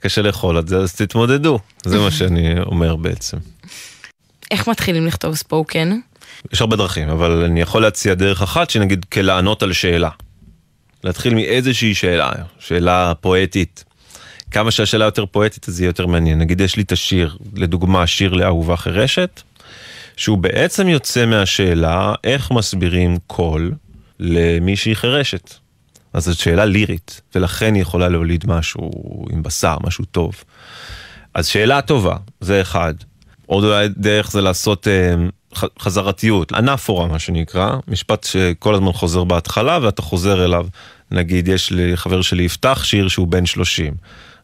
קשה 0.00 0.22
לאכול 0.22 0.58
את 0.58 0.68
זה, 0.68 0.78
אז 0.78 0.94
תתמודדו. 0.94 1.58
זה 1.84 1.98
מה 1.98 2.10
שאני 2.10 2.60
אומר 2.60 2.96
בעצם. 2.96 3.36
איך 4.50 4.68
מתחילים 4.68 5.06
לכתוב 5.06 5.34
ספוקן? 5.34 5.98
יש 6.52 6.60
הרבה 6.60 6.76
דרכים, 6.76 7.08
אבל 7.08 7.44
אני 7.44 7.60
יכול 7.60 7.82
להציע 7.82 8.14
דרך 8.14 8.42
אחת, 8.42 8.70
שנגיד 8.70 9.04
כלענות 9.04 9.62
על 9.62 9.72
שאלה. 9.72 10.10
להתחיל 11.04 11.34
מאיזושהי 11.34 11.94
שאלה, 11.94 12.30
שאלה 12.58 13.12
פואטית. 13.20 13.84
כמה 14.50 14.70
שהשאלה 14.70 15.04
יותר 15.04 15.26
פואטית, 15.26 15.68
אז 15.68 15.80
יהיה 15.80 15.88
יותר 15.88 16.06
מעניין. 16.06 16.38
נגיד 16.38 16.60
יש 16.60 16.76
לי 16.76 16.82
את 16.82 16.92
השיר, 16.92 17.36
לדוגמה, 17.54 18.06
שיר 18.06 18.32
לאהובה 18.32 18.76
חירשת, 18.76 19.42
שהוא 20.16 20.38
בעצם 20.38 20.88
יוצא 20.88 21.26
מהשאלה 21.26 22.14
איך 22.24 22.50
מסבירים 22.50 23.18
קול 23.26 23.72
למישהי 24.20 24.94
חירשת. 24.94 25.54
אז 26.12 26.24
זו 26.24 26.40
שאלה 26.40 26.64
לירית, 26.64 27.20
ולכן 27.34 27.74
היא 27.74 27.82
יכולה 27.82 28.08
להוליד 28.08 28.44
משהו 28.46 28.90
עם 29.30 29.42
בשר, 29.42 29.76
משהו 29.82 30.04
טוב. 30.04 30.44
אז 31.34 31.46
שאלה 31.46 31.82
טובה, 31.82 32.16
זה 32.40 32.60
אחד. 32.60 32.94
עוד 33.46 33.64
אולי 33.64 33.88
דרך 33.96 34.30
זה 34.30 34.40
לעשות 34.40 34.88
אה, 34.88 35.14
חזרתיות, 35.54 36.52
אנפורה 36.52 37.06
מה 37.06 37.18
שנקרא, 37.18 37.76
משפט 37.88 38.24
שכל 38.24 38.74
הזמן 38.74 38.92
חוזר 38.92 39.24
בהתחלה 39.24 39.78
ואתה 39.82 40.02
חוזר 40.02 40.44
אליו. 40.44 40.66
נגיד 41.10 41.48
יש 41.48 41.70
לי 41.70 41.96
חבר 41.96 42.22
שלי 42.22 42.42
יפתח 42.42 42.80
שיר 42.84 43.08
שהוא 43.08 43.28
בן 43.28 43.46
30. 43.46 43.94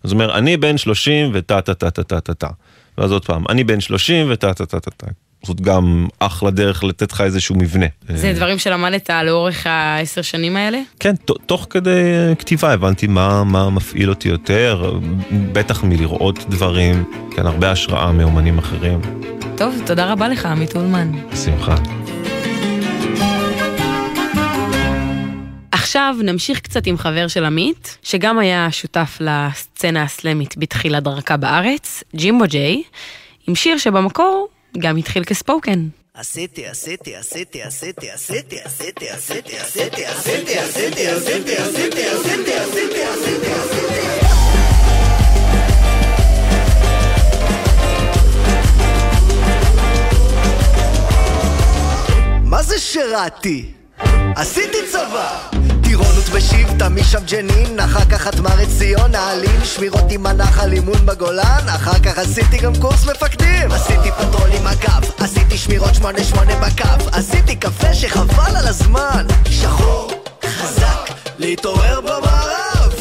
אז 0.05 0.13
הוא 0.13 0.23
אומר, 0.23 0.39
אני 0.39 0.57
בן 0.57 0.79
30 0.79 1.31
וטה 1.35 1.61
טה 1.61 1.75
טה 1.75 1.91
טה 1.91 2.03
טה 2.03 2.21
טה 2.21 2.35
טה. 2.35 2.49
ואז 2.99 3.13
עוד 3.13 3.25
פעם, 3.25 3.45
אני 3.49 3.65
בן 3.65 3.81
30 3.81 4.27
וטה 4.31 4.55
טה 4.55 4.67
טה 4.67 4.81
טה 4.81 4.91
טה. 4.91 5.07
זאת 5.47 5.61
גם 5.61 6.07
אחלה 6.19 6.51
דרך 6.51 6.85
לתת 6.85 7.13
לך 7.13 7.21
איזשהו 7.21 7.55
מבנה. 7.55 7.87
זה 8.09 8.33
דברים 8.33 8.59
שלמדת 8.59 9.11
לאורך 9.11 9.67
העשר 9.67 10.23
שנים 10.23 10.57
האלה? 10.57 10.79
כן, 11.01 11.15
תוך 11.47 11.67
כדי 11.71 11.91
אה, 11.91 12.35
כתיבה 12.35 12.73
הבנתי 12.73 13.07
מה, 13.07 13.45
מה 13.45 13.71
מפעיל 13.71 14.11
אותי 14.11 14.29
יותר, 14.29 14.99
בטח 15.53 15.85
מלראות 15.85 16.45
דברים, 16.49 17.05
כן, 17.31 17.47
הרבה 17.47 17.71
השראה 17.71 18.13
מאומנים 18.13 18.59
אחרים. 18.59 19.01
טוב, 19.57 19.75
תודה 19.87 20.13
רבה 20.13 20.29
לך, 20.29 20.47
עמית 20.47 20.77
אולמן. 20.77 21.13
בשמחה. 21.33 21.75
עכשיו 25.73 26.17
נמשיך 26.23 26.61
קצת 26.61 26.87
עם 26.87 26.99
חבר 26.99 27.29
של 27.29 27.45
עמית, 27.45 27.99
שגם 28.03 28.39
היה 28.39 28.69
שותף 28.71 29.19
לסצנה 29.21 30.03
הסלמית 30.03 30.55
בתחילת 30.59 31.03
דרכה 31.03 31.37
בארץ, 31.37 32.05
ג'ימבו 32.17 32.45
ג'יי, 32.49 32.83
עם 33.49 33.55
שיר 33.55 33.79
שבמקור 33.79 34.49
גם 34.79 34.97
התחיל 34.97 35.25
כספוקן. 35.25 35.89
עשיתי, 36.15 36.67
עשיתי, 36.67 37.17
עשיתי, 37.17 37.63
עשיתי, 37.63 38.11
עשיתי, 38.13 38.61
עשיתי, 38.61 39.11
עשיתי, 39.11 39.57
עשיתי, 39.57 40.07
עשיתי, 40.07 40.07
עשיתי, 40.07 40.59
עשיתי, 40.59 41.57
עשיתי, 41.57 41.57
עשיתי, 41.57 42.55
עשיתי, 42.55 43.03
עשיתי, 43.05 43.53
עשיתי. 43.53 44.07
מה 52.45 52.63
זה 52.63 52.79
שירתתי? 52.79 53.73
עשיתי 54.37 54.79
צבא! 54.93 55.66
טירונות 55.87 56.29
בשבטה, 56.35 56.89
משם 56.89 57.25
ג'נין, 57.25 57.81
אחר 57.81 58.05
כך 58.05 58.23
חטמ"ר 58.23 58.51
ציון, 58.79 59.15
העלים, 59.15 59.65
שמירות 59.65 60.05
עם 60.11 60.27
הנחל, 60.27 60.73
אימון 60.73 61.07
בגולן, 61.07 61.65
אחר 61.67 61.99
כך 61.99 62.19
עשיתי 62.19 62.59
גם 62.59 62.73
קורס 62.81 63.05
מפקדים. 63.05 63.73
עשיתי 63.73 64.11
פטרול 64.11 64.51
עם 64.53 64.67
אגף, 64.67 65.21
עשיתי 65.21 65.59
שמירות 65.59 65.95
שמונה 65.95 66.25
שמונה 66.25 66.57
בקו, 66.57 67.09
עשיתי 67.13 67.57
קפה 67.57 67.95
שחבל 67.95 68.57
על 68.57 68.67
הזמן. 68.67 69.27
שחור, 69.51 70.11
חזק, 70.47 71.11
להתעורר 71.39 72.01
במערב. 72.01 72.93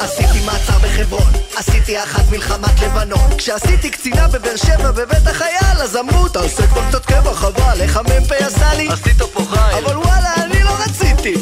עשיתי 0.00 0.40
מעצר 0.46 0.78
בחברון, 0.78 1.32
עשיתי 1.56 2.02
אחת 2.02 2.30
מלחמת 2.30 2.80
לבנון 2.82 3.36
כשעשיתי 3.38 3.90
קצינה 3.90 4.28
בבאר 4.28 4.56
שבע 4.56 4.90
בבית 4.90 5.26
החייל 5.26 5.82
אז 5.82 5.96
אמרו 5.96 6.28
תעשה 6.28 6.66
כבר 6.66 6.88
קצת 6.88 7.06
קבע 7.06 7.34
חבל 7.34 7.80
איך 7.80 7.96
המ"פ 7.96 8.32
עשה 8.32 8.74
לי 8.74 8.88
עשית 8.88 9.22
פה 9.22 9.40
חיל 9.50 9.84
אבל 9.84 9.96
וואלה 9.96 10.34
אני 10.36 10.53
רציתי. 10.74 11.34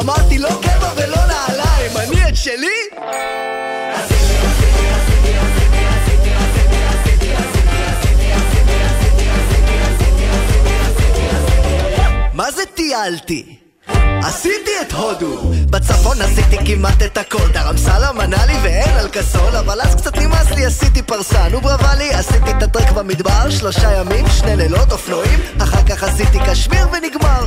אמרתי 0.00 0.38
לא 0.38 0.50
קבע 0.62 0.92
ולא 0.96 1.16
נעליים 1.26 1.96
אני 1.96 2.28
את 2.28 2.36
שלי? 2.36 2.66
מה 12.34 12.50
זה 12.50 12.62
טיילתי? 12.74 13.56
עשיתי 14.22 14.70
את 14.80 14.92
הודו. 14.92 15.52
בצפון 15.70 16.22
עשיתי 16.22 16.56
כמעט 16.66 17.02
את 17.02 17.18
הכל. 17.18 17.48
דרמסלה 17.52 18.12
מנה 18.12 18.46
לי 18.46 18.54
ואין 18.62 18.96
על 18.96 19.08
כסול 19.08 19.56
אבל 19.56 19.80
אז 19.80 19.94
קצת 19.94 20.16
נמאס 20.16 20.50
לי 20.50 20.66
עשיתי 20.66 21.02
פרסה 21.02 21.48
נו 21.48 21.60
ברבה 21.60 21.94
לי. 21.94 22.10
עשיתי 22.14 22.50
את 22.50 22.62
הטרק 22.62 22.90
במדבר 22.90 23.50
שלושה 23.50 23.92
ימים 23.92 24.24
שני 24.38 24.56
לילות 24.56 24.92
אופנועים. 24.92 25.40
אחר 25.62 25.82
כך 25.82 26.02
עשיתי 26.02 26.38
קשמיר 26.46 26.86
ונגמר 26.92 27.46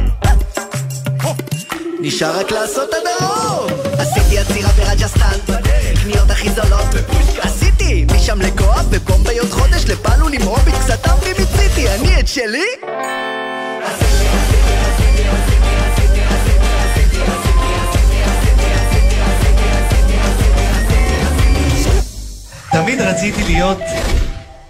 נשאר 2.05 2.39
רק 2.39 2.51
לעשות 2.51 2.89
את 2.89 2.95
הדרום 2.95 3.67
עשיתי 3.97 4.39
עצירה 4.39 4.69
ברג'סטן 4.71 5.37
קניות 6.03 6.29
הכי 6.29 6.49
זולות 6.49 6.87
עשיתי 7.39 8.05
משם 8.15 8.41
לגואה 8.41 8.83
בבומביי 8.83 9.39
עוד 9.39 9.51
חודש 9.51 9.85
לפלו 9.85 10.29
למרוביץ' 10.29 10.75
קצת 10.83 11.07
אמרי 11.07 11.33
מיציתי 11.39 11.89
אני 11.89 12.19
את 12.19 12.27
שלי 12.27 12.65
תמיד 22.71 23.01
רציתי 23.01 23.43
להיות 23.43 23.81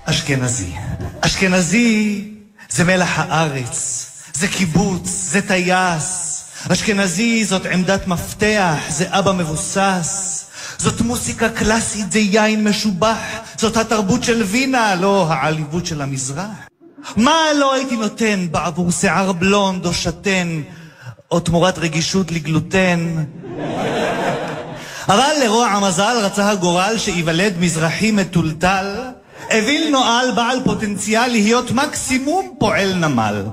אשכנזי. 0.06 0.74
אשכנזי 1.22 2.24
זה 2.70 2.84
מלח 2.84 3.20
הארץ, 3.20 4.06
זה 4.34 4.48
קיבוץ, 4.48 5.02
זה 5.06 5.42
טייס. 5.42 6.33
אשכנזי 6.72 7.46
זאת 7.46 7.65
עמדת 7.65 8.08
מפתח, 8.08 8.77
זה 8.89 9.05
אבא 9.10 9.32
מבוסס. 9.32 10.39
זאת 10.77 11.01
מוסיקה 11.01 11.50
קלאסית, 11.50 12.12
זה 12.12 12.20
יין 12.20 12.67
משובח. 12.67 13.17
זאת 13.58 13.77
התרבות 13.77 14.24
של 14.24 14.43
וינה, 14.43 14.96
לא 14.96 15.27
העליבות 15.29 15.86
של 15.86 16.01
המזרח. 16.01 16.48
מה 17.15 17.38
לא 17.60 17.74
הייתי 17.74 17.96
נותן 17.96 18.48
בעבור 18.51 18.91
שיער 18.91 19.32
בלונד 19.32 19.86
או 19.86 19.93
שתן, 19.93 20.62
או 21.32 21.39
תמורת 21.39 21.77
רגישות 21.77 22.32
לגלוטן? 22.32 23.24
אבל 25.10 25.32
לרוע 25.43 25.67
המזל 25.67 26.17
רצה 26.22 26.50
הגורל 26.50 26.96
שייוולד 26.98 27.53
מזרחי 27.60 28.12
מטולטל, 28.12 28.96
אוויל 29.51 29.91
נואל 29.91 30.32
בעל 30.36 30.60
פוטנציאל 30.63 31.27
להיות 31.27 31.72
מקסימום 31.72 32.55
פועל 32.60 32.93
נמל. 32.93 33.43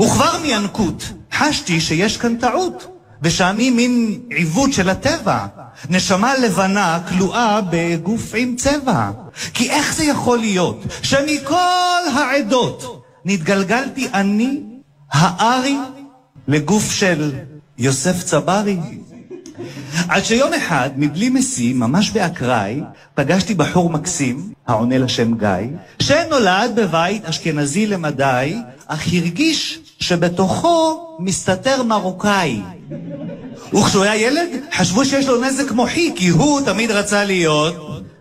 וכבר 0.00 0.38
מינקות 0.42 1.12
חשתי 1.32 1.80
שיש 1.80 2.16
כאן 2.16 2.36
טעות, 2.36 2.86
ושאני 3.22 3.70
מין 3.70 4.20
עיוות 4.30 4.72
של 4.72 4.90
הטבע. 4.90 5.46
נשמה 5.90 6.38
לבנה 6.38 6.98
כלואה 7.08 7.60
בגוף 7.70 8.32
עם 8.36 8.56
צבע. 8.56 9.10
כי 9.54 9.70
איך 9.70 9.94
זה 9.94 10.04
יכול 10.04 10.38
להיות 10.38 10.84
שמכל 11.02 12.00
העדות 12.14 13.04
נתגלגלתי 13.24 14.08
אני, 14.14 14.60
הארי, 15.12 15.76
לגוף 16.48 16.92
של 16.92 17.32
יוסף 17.78 18.24
צברי? 18.24 18.78
עד 20.08 20.24
שיום 20.24 20.52
אחד, 20.52 20.90
מבלי 20.96 21.28
משים, 21.28 21.80
ממש 21.80 22.10
באקראי, 22.10 22.80
פגשתי 23.14 23.54
בחור 23.54 23.90
מקסים, 23.90 24.52
העונה 24.66 24.98
לשם 24.98 25.34
גיא, 25.34 25.76
שנולד 25.98 26.70
בבית 26.74 27.24
אשכנזי 27.24 27.86
למדי, 27.86 28.56
אך 28.86 29.06
הרגיש 29.12 29.80
שבתוכו 30.00 31.09
מסתתר 31.20 31.82
מרוקאי. 31.82 32.60
וכשהוא 33.74 34.04
היה 34.04 34.16
ילד, 34.16 34.48
חשבו 34.76 35.04
שיש 35.04 35.26
לו 35.26 35.40
נזק 35.40 35.72
מוחי, 35.72 36.12
כי 36.16 36.28
הוא 36.28 36.60
תמיד 36.60 36.90
רצה 36.90 37.24
להיות 37.24 37.74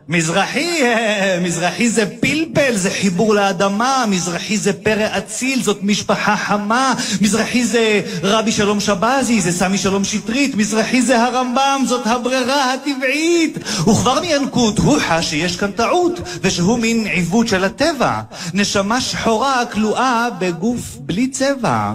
מזרחי, 0.09 0.83
אה, 0.83 1.39
מזרחי 1.41 1.89
זה 1.89 2.05
פלפל, 2.19 2.75
זה 2.75 2.89
חיבור 2.89 3.35
לאדמה, 3.35 4.05
מזרחי 4.07 4.57
זה 4.57 4.73
פרא 4.73 5.17
אציל, 5.17 5.63
זאת 5.63 5.79
משפחה 5.83 6.37
חמה, 6.37 6.93
מזרחי 7.21 7.63
זה 7.63 8.01
רבי 8.23 8.51
שלום 8.51 8.79
שבזי, 8.79 9.41
זה 9.41 9.51
סמי 9.51 9.77
שלום 9.77 10.03
שטרית, 10.03 10.55
מזרחי 10.55 11.01
זה 11.01 11.23
הרמב"ם, 11.23 11.83
זאת 11.85 12.07
הברירה 12.07 12.73
הטבעית. 12.73 13.57
וכבר 13.79 14.21
מינקות 14.21 14.79
הוא 14.79 14.99
חש 14.99 15.29
שיש 15.29 15.55
כאן 15.55 15.71
טעות, 15.71 16.19
ושהוא 16.41 16.79
מין 16.79 17.07
עיוות 17.07 17.47
של 17.47 17.63
הטבע. 17.63 18.21
נשמה 18.53 19.01
שחורה 19.01 19.65
כלואה 19.65 20.27
בגוף 20.39 20.97
בלי 20.99 21.27
צבע. 21.27 21.93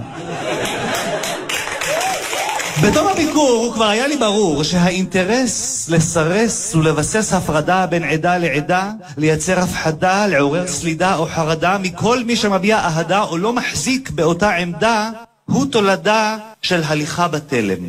בתום 2.83 3.07
הביקור 3.09 3.71
כבר 3.75 3.85
היה 3.85 4.07
לי 4.07 4.17
ברור 4.17 4.63
שהאינטרס 4.63 5.87
לסרס 5.89 6.75
ולבסס 6.75 7.33
הפרדה 7.33 7.87
בין 7.87 8.05
עדה 8.05 8.39
לעדה, 8.39 8.91
לייצר 9.17 9.59
הפחדה, 9.59 10.27
לעורר 10.27 10.67
סלידה 10.67 11.17
או 11.17 11.27
חרדה 11.27 11.79
מכל 11.79 12.25
מי 12.25 12.37
שמביע 12.37 12.79
אהדה 12.79 13.23
או 13.23 13.39
לא 13.39 13.53
מחזיק 13.53 14.11
באותה 14.11 14.55
עמדה, 14.55 15.11
הוא 15.45 15.67
תולדה 15.67 16.37
של 16.63 16.83
הליכה 16.85 17.29
בתלם. 17.29 17.85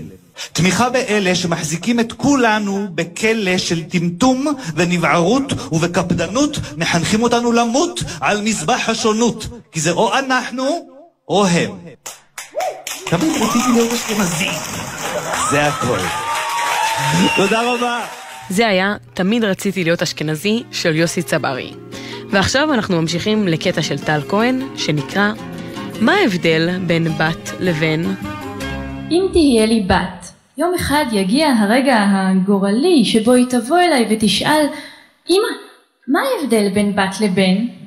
תמיכה 0.53 0.89
באלה 0.89 1.35
שמחזיקים 1.35 1.99
את 1.99 2.13
כולנו 2.13 2.87
בכלא 2.95 3.57
של 3.57 3.83
טמטום 3.83 4.47
ונבערות 4.75 5.53
ובקפדנות 5.71 6.59
מחנכים 6.77 7.23
אותנו 7.23 7.51
למות 7.51 8.03
על 8.19 8.41
מזבח 8.41 8.89
השונות, 8.89 9.47
כי 9.71 9.79
זה 9.79 9.91
או 9.91 10.13
אנחנו 10.13 10.87
או 11.29 11.45
הם. 11.45 11.71
תמיד 13.09 13.31
רציתי 13.41 13.71
להיות 13.73 13.93
אשכנזי. 13.93 14.49
זה 15.51 15.65
הכל. 15.67 15.97
תודה 17.35 17.73
רבה. 17.73 18.05
זה 18.49 18.67
היה 18.67 18.95
"תמיד 19.13 19.43
רציתי 19.43 19.83
להיות 19.83 20.01
אשכנזי" 20.01 20.63
של 20.71 20.95
יוסי 20.95 21.21
צברי. 21.21 21.71
ועכשיו 22.29 22.73
אנחנו 22.73 23.01
ממשיכים 23.01 23.47
לקטע 23.47 23.81
של 23.81 23.99
טל 23.99 24.21
כהן, 24.29 24.61
שנקרא 24.75 25.31
"מה 26.01 26.13
ההבדל 26.13 26.69
בין 26.87 27.07
בת 27.17 27.51
לבין?" 27.59 28.15
אם 29.11 29.25
תהיה 29.31 29.65
לי 29.65 29.85
בת, 29.87 30.31
יום 30.57 30.73
אחד 30.75 31.05
יגיע 31.11 31.47
הרגע 31.59 32.05
הגורלי 32.09 33.05
שבו 33.05 33.33
היא 33.33 33.45
תבוא 33.49 33.79
אליי 33.79 34.07
ותשאל, 34.09 34.65
אמא, 35.29 35.47
מה 36.07 36.19
ההבדל 36.21 36.69
בין 36.73 36.95
בת 36.95 37.21
לבן? 37.21 37.84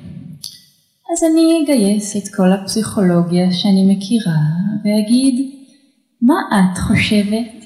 אז 1.11 1.23
אני 1.23 1.63
אגייס 1.63 2.17
את 2.17 2.35
כל 2.35 2.51
הפסיכולוגיה 2.51 3.51
שאני 3.51 3.95
מכירה 3.95 4.39
ואגיד, 4.83 5.51
מה 6.21 6.35
את 6.51 6.77
חושבת? 6.77 7.65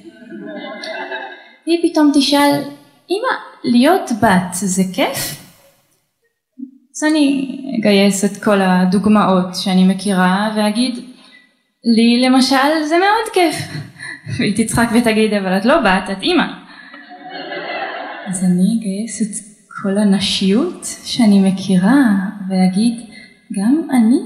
והיא 1.67 1.91
פתאום 1.91 2.11
תשאל, 2.13 2.61
אמא, 3.09 3.35
להיות 3.63 4.11
בת 4.21 4.53
זה 4.53 4.83
כיף? 4.93 5.43
אז 6.95 7.03
אני 7.03 7.57
אגייס 7.79 8.25
את 8.25 8.43
כל 8.43 8.61
הדוגמאות 8.61 9.55
שאני 9.55 9.83
מכירה 9.83 10.53
ואגיד, 10.57 10.95
לי 11.83 12.29
למשל 12.29 12.83
זה 12.87 12.97
מאוד 12.97 13.33
כיף. 13.33 13.55
והיא 14.37 14.65
תצחק 14.65 14.89
ותגיד, 14.93 15.33
אבל 15.33 15.57
את 15.57 15.65
לא 15.65 15.79
בת, 15.79 16.09
את 16.11 16.21
אימא. 16.21 16.45
אז 18.27 18.43
אני 18.43 18.79
אגייס 18.79 19.21
את 19.21 19.43
כל 19.81 19.97
הנשיות 19.97 20.87
שאני 21.03 21.51
מכירה 21.51 22.03
ואגיד, 22.49 23.12
גם 23.59 23.87
אני 23.91 24.19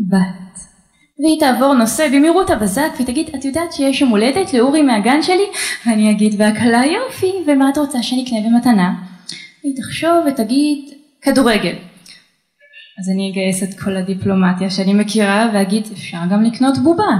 בת. 0.00 0.58
והיא 1.18 1.40
תעבור 1.40 1.74
נושא 1.74 2.08
במהירות 2.08 2.50
הבזק 2.50 2.90
ותגיד, 3.00 3.30
את 3.34 3.44
יודעת 3.44 3.72
שיש 3.72 4.00
יום 4.00 4.10
הולדת 4.10 4.54
לאורי 4.54 4.82
מהגן 4.82 5.22
שלי? 5.22 5.46
ואני 5.86 6.10
אגיד, 6.10 6.38
בהקלה 6.38 6.82
יופי, 6.86 7.32
ומה 7.46 7.68
את 7.68 7.78
רוצה 7.78 8.02
שאני 8.02 8.24
אקנה 8.24 8.38
במתנה? 8.40 8.94
והיא 9.64 9.76
תחשוב 9.76 10.24
ותגיד, 10.26 10.78
כדורגל. 11.22 11.74
אז 13.00 13.10
אני 13.14 13.30
אגייס 13.30 13.62
את 13.62 13.80
כל 13.80 13.96
הדיפלומטיה 13.96 14.70
שאני 14.70 14.94
מכירה 14.94 15.50
ואגיד, 15.54 15.86
אפשר 15.92 16.18
גם 16.30 16.44
לקנות 16.44 16.78
בובה. 16.78 17.16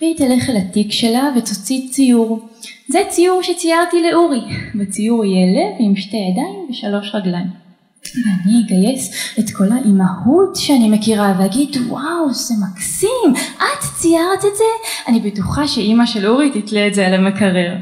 והיא 0.00 0.16
תלך 0.16 0.50
אל 0.50 0.56
התיק 0.56 0.92
שלה 0.92 1.30
ותוציא 1.36 1.88
ציור. 1.90 2.48
זה 2.88 2.98
ציור 3.08 3.42
שציירתי 3.42 3.96
לאורי. 4.02 4.40
בציור 4.74 5.24
יהיה 5.24 5.46
לב 5.46 5.76
עם 5.78 5.96
שתי 5.96 6.16
ידיים 6.16 6.66
ושלוש 6.70 7.14
רגליים. 7.14 7.59
ואני 8.16 8.62
אגייס 8.64 9.34
את 9.38 9.50
כל 9.50 9.72
האימהות 9.72 10.56
שאני 10.56 10.90
מכירה 10.90 11.34
ואגיד 11.38 11.76
וואו 11.88 12.34
זה 12.34 12.54
מקסים 12.66 13.34
את 13.56 13.84
ציירת 13.98 14.38
את 14.38 14.56
זה? 14.56 14.64
אני 15.08 15.20
בטוחה 15.20 15.68
שאימא 15.68 16.06
של 16.06 16.26
אורי 16.26 16.62
תתלה 16.62 16.86
את 16.86 16.94
זה 16.94 17.06
על 17.06 17.14
המקרר. 17.14 17.76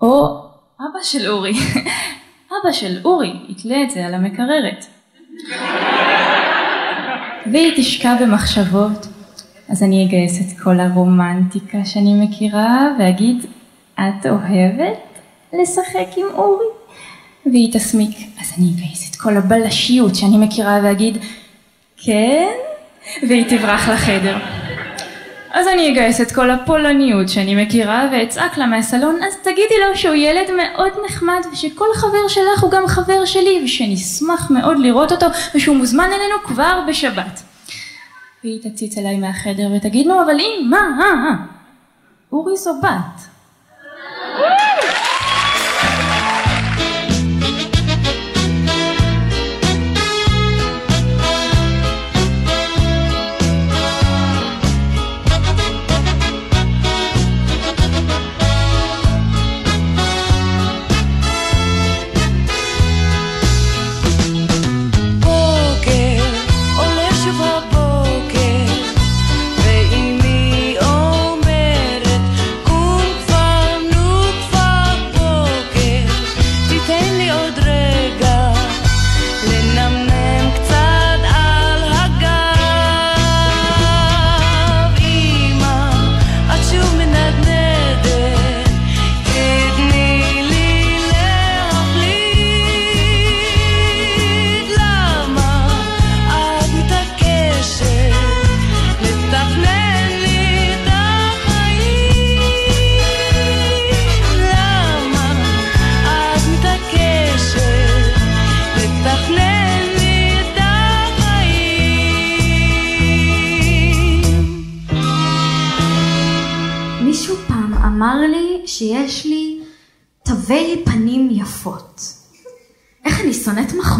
או 0.00 0.38
אבא 0.80 1.02
של 1.02 1.28
אורי. 1.28 1.52
אבא 2.62 2.72
של 2.72 2.98
אורי 3.04 3.32
יתלה 3.48 3.82
את 3.82 3.90
זה 3.90 4.06
על 4.06 4.14
המקררת. 4.14 4.86
והיא 7.52 7.72
תשקע 7.76 8.14
במחשבות. 8.20 9.06
אז 9.68 9.82
אני 9.82 10.06
אגייס 10.06 10.40
את 10.40 10.60
כל 10.60 10.80
הרומנטיקה 10.80 11.84
שאני 11.84 12.14
מכירה 12.14 12.88
ואגיד 12.98 13.46
את 13.94 14.26
אוהבת 14.26 14.98
לשחק 15.52 16.08
עם 16.16 16.26
אורי? 16.34 16.66
והיא 17.46 17.72
תסמיק, 17.72 18.16
אז 18.40 18.52
אני 18.58 18.66
אגייס 18.76 19.09
כל 19.22 19.36
הבלשיות 19.36 20.14
שאני 20.14 20.38
מכירה 20.38 20.80
ואגיד, 20.82 21.18
כן? 21.96 22.48
והיא 23.28 23.44
תברח 23.48 23.88
לחדר. 23.88 24.36
אז 25.52 25.66
אני 25.68 25.88
אגייס 25.92 26.20
את 26.20 26.32
כל 26.32 26.50
הפולניות 26.50 27.28
שאני 27.28 27.64
מכירה 27.64 28.08
ואצעק 28.12 28.58
לה 28.58 28.66
מהסלון, 28.66 29.22
אז 29.22 29.36
תגידי 29.42 29.74
לו 29.88 29.96
שהוא 29.96 30.14
ילד 30.14 30.46
מאוד 30.56 30.92
נחמד 31.06 31.40
ושכל 31.52 31.86
חבר 31.94 32.28
שלך 32.28 32.62
הוא 32.62 32.70
גם 32.70 32.86
חבר 32.86 33.24
שלי 33.24 33.60
ושנשמח 33.64 34.50
מאוד 34.50 34.78
לראות 34.78 35.12
אותו 35.12 35.26
ושהוא 35.54 35.76
מוזמן 35.76 36.08
אלינו 36.12 36.34
כבר 36.44 36.80
בשבת. 36.88 37.42
והיא 38.44 38.60
תציץ 38.62 38.98
אליי 38.98 39.16
מהחדר 39.16 39.68
ותגיד 39.76 40.06
לו, 40.06 40.22
אבל 40.22 40.40
אם, 40.40 40.66
מה, 40.70 40.78
אה, 41.00 41.04
אה, 41.04 41.36
אורי 42.32 42.56
זו 42.56 42.70
בת. 42.82 43.30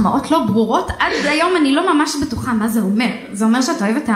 מחמאות 0.00 0.30
לא 0.30 0.38
ברורות? 0.46 0.90
עד 0.98 1.12
היום 1.24 1.56
אני 1.56 1.72
לא 1.72 1.94
ממש 1.94 2.16
בטוחה 2.22 2.52
מה 2.52 2.68
זה 2.68 2.80
אומר. 2.80 3.10
זה 3.32 3.44
אומר 3.44 3.62
שאתה 3.62 3.84
אוהב 3.84 3.96
את 3.96 4.08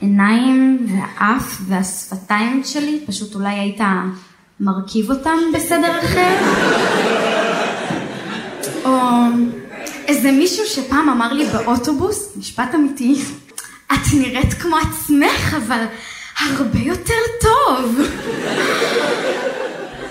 העיניים 0.00 0.86
והאף 0.88 1.60
והשפתיים 1.66 2.62
שלי? 2.64 3.00
פשוט 3.06 3.34
אולי 3.34 3.54
היית 3.54 3.80
מרכיב 4.60 5.10
אותם 5.10 5.38
בסדר 5.54 5.98
אחר? 6.00 6.36
או 8.84 8.98
איזה 10.06 10.32
מישהו 10.32 10.66
שפעם 10.66 11.08
אמר 11.08 11.32
לי 11.32 11.44
באוטובוס, 11.44 12.36
משפט 12.36 12.74
אמיתי, 12.74 13.14
את 13.86 14.14
נראית 14.14 14.54
כמו 14.54 14.76
עצמך, 14.76 15.56
אבל 15.66 15.84
הרבה 16.38 16.78
יותר 16.78 17.14
טוב. 17.40 18.00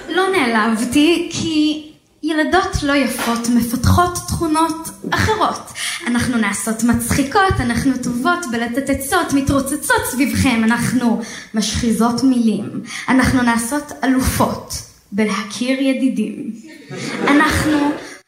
לא 0.09 0.23
נעלבתי, 0.31 1.29
כי 1.33 1.83
ילדות 2.25 2.83
לא 2.83 2.93
יפות 2.93 3.47
מפתחות 3.55 4.13
תכונות 4.27 4.89
אחרות. 5.11 5.73
אנחנו 6.07 6.37
נעשות 6.37 6.83
מצחיקות, 6.83 7.59
אנחנו 7.59 7.91
טובות 8.03 8.39
בלתת 8.51 8.89
עצות, 8.89 9.33
מתרוצצות 9.33 10.05
סביבכם, 10.05 10.61
אנחנו 10.63 11.21
משחיזות 11.53 12.23
מילים, 12.23 12.69
אנחנו 13.09 13.41
נעשות 13.41 13.91
אלופות 14.03 14.73
בלהכיר 15.11 15.79
ידידים. 15.81 16.51
אנחנו 17.27 17.77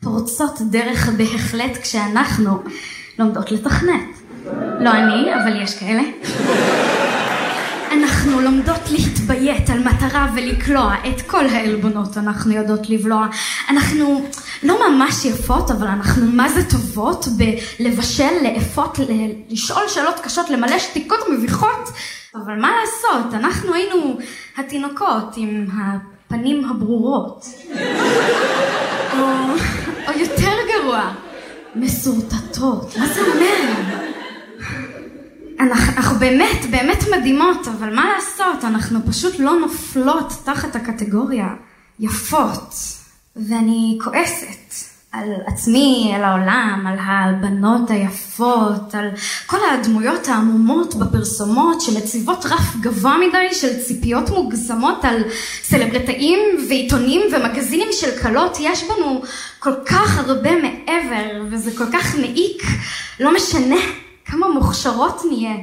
פורצות 0.04 0.62
דרך 0.62 1.10
בהחלט 1.10 1.78
כשאנחנו 1.82 2.64
לומדות 3.20 3.52
לתכנת. 3.52 4.04
לא 4.80 4.92
אני, 4.92 5.36
אבל 5.36 5.62
יש 5.64 5.80
כאלה. 5.80 6.04
אנחנו 7.92 8.42
לומדות 8.42 8.92
להתביית 8.92 9.70
על 9.70 9.80
מטרה 9.80 10.28
ולקלוע 10.36 10.96
את 11.10 11.22
כל 11.22 11.46
העלבונות 11.46 12.18
אנחנו 12.18 12.54
יודעות 12.54 12.90
לבלוע. 12.90 13.28
אנחנו 13.70 14.30
לא 14.64 14.90
ממש 14.90 15.26
יפות, 15.26 15.72
אבל 15.72 15.88
אנחנו 15.88 16.26
מה 16.26 16.50
זה 16.50 16.70
טובות 16.70 17.26
בלבשל, 17.38 18.34
לאפות, 18.44 19.00
לשאול 19.50 19.84
שאלות 19.88 20.20
קשות, 20.20 20.50
למלא 20.50 20.80
שתיקות 20.80 21.20
מביכות, 21.32 21.90
אבל 22.36 22.62
מה 22.62 22.72
לעשות, 22.82 23.34
אנחנו 23.34 23.74
היינו 23.74 24.18
התינוקות 24.58 25.34
עם 25.38 25.68
הפנים 25.78 26.66
הברורות. 26.70 27.46
או, 29.14 29.26
או 30.08 30.20
יותר 30.20 30.52
גרוע, 30.74 31.12
מסורטטות. 31.76 32.98
מה 32.98 33.08
זה 33.08 33.22
אומר? 33.22 34.07
אנחנו, 35.60 35.94
אנחנו 35.98 36.20
באמת, 36.20 36.66
באמת 36.72 37.04
מדהימות, 37.18 37.68
אבל 37.68 37.96
מה 37.96 38.06
לעשות, 38.16 38.64
אנחנו 38.64 39.00
פשוט 39.08 39.40
לא 39.40 39.60
נופלות 39.60 40.34
תחת 40.44 40.76
הקטגוריה 40.76 41.48
יפות. 42.00 42.76
ואני 43.36 43.98
כועסת 44.04 44.74
על 45.12 45.34
עצמי, 45.48 46.12
על 46.16 46.24
העולם, 46.24 46.84
על 46.88 46.98
הבנות 47.00 47.90
היפות, 47.90 48.96
על 48.96 49.10
כל 49.46 49.58
הדמויות 49.72 50.28
העמומות 50.28 50.96
בפרסומות 50.96 51.82
שמציבות 51.82 52.46
רף 52.46 52.76
גבוה 52.82 53.18
מדי 53.18 53.54
של 53.54 53.80
ציפיות 53.80 54.30
מוגזמות 54.30 55.06
על 55.06 55.24
סלברטאים 55.64 56.40
ועיתונים 56.70 57.22
ומגזינים 57.32 57.88
של 57.92 58.22
כלות. 58.22 58.58
יש 58.60 58.84
בנו 58.84 59.22
כל 59.60 59.74
כך 59.86 60.18
הרבה 60.18 60.52
מעבר, 60.62 61.44
וזה 61.52 61.72
כל 61.78 61.92
כך 61.94 62.16
מעיק, 62.16 62.64
לא 63.20 63.36
משנה. 63.36 64.07
כמה 64.28 64.48
מוכשרות 64.54 65.22
נהיה, 65.30 65.56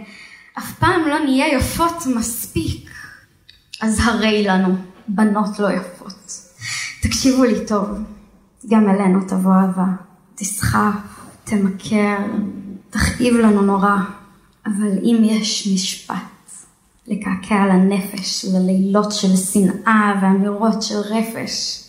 אף 0.59 0.79
פעם 0.79 1.09
לא 1.09 1.19
נהיה 1.19 1.59
יפות 1.59 2.07
מספיק. 2.17 2.91
אז 3.81 4.01
הרי 4.05 4.45
לנו, 4.45 4.75
בנות 5.09 5.59
לא 5.59 5.69
יפות. 5.73 6.33
תקשיבו 7.03 7.45
לי 7.45 7.67
טוב, 7.67 7.89
גם 8.69 8.91
אלינו 8.91 9.21
תבוא 9.29 9.53
אהבה. 9.53 9.87
תסחף, 10.35 10.97
תמכר, 11.45 12.17
תכאיב 12.91 13.35
לנו 13.35 13.63
נורא, 13.63 13.97
אבל 14.67 14.99
אם 15.03 15.17
יש 15.25 15.69
משפט 15.75 16.17
לקעקע 17.07 17.55
על 17.55 17.71
הנפש 17.71 18.45
ללילות 18.45 19.13
של 19.13 19.37
שנאה 19.37 20.15
ואמירות 20.23 20.83
של 20.83 20.99
רפש, 20.99 21.85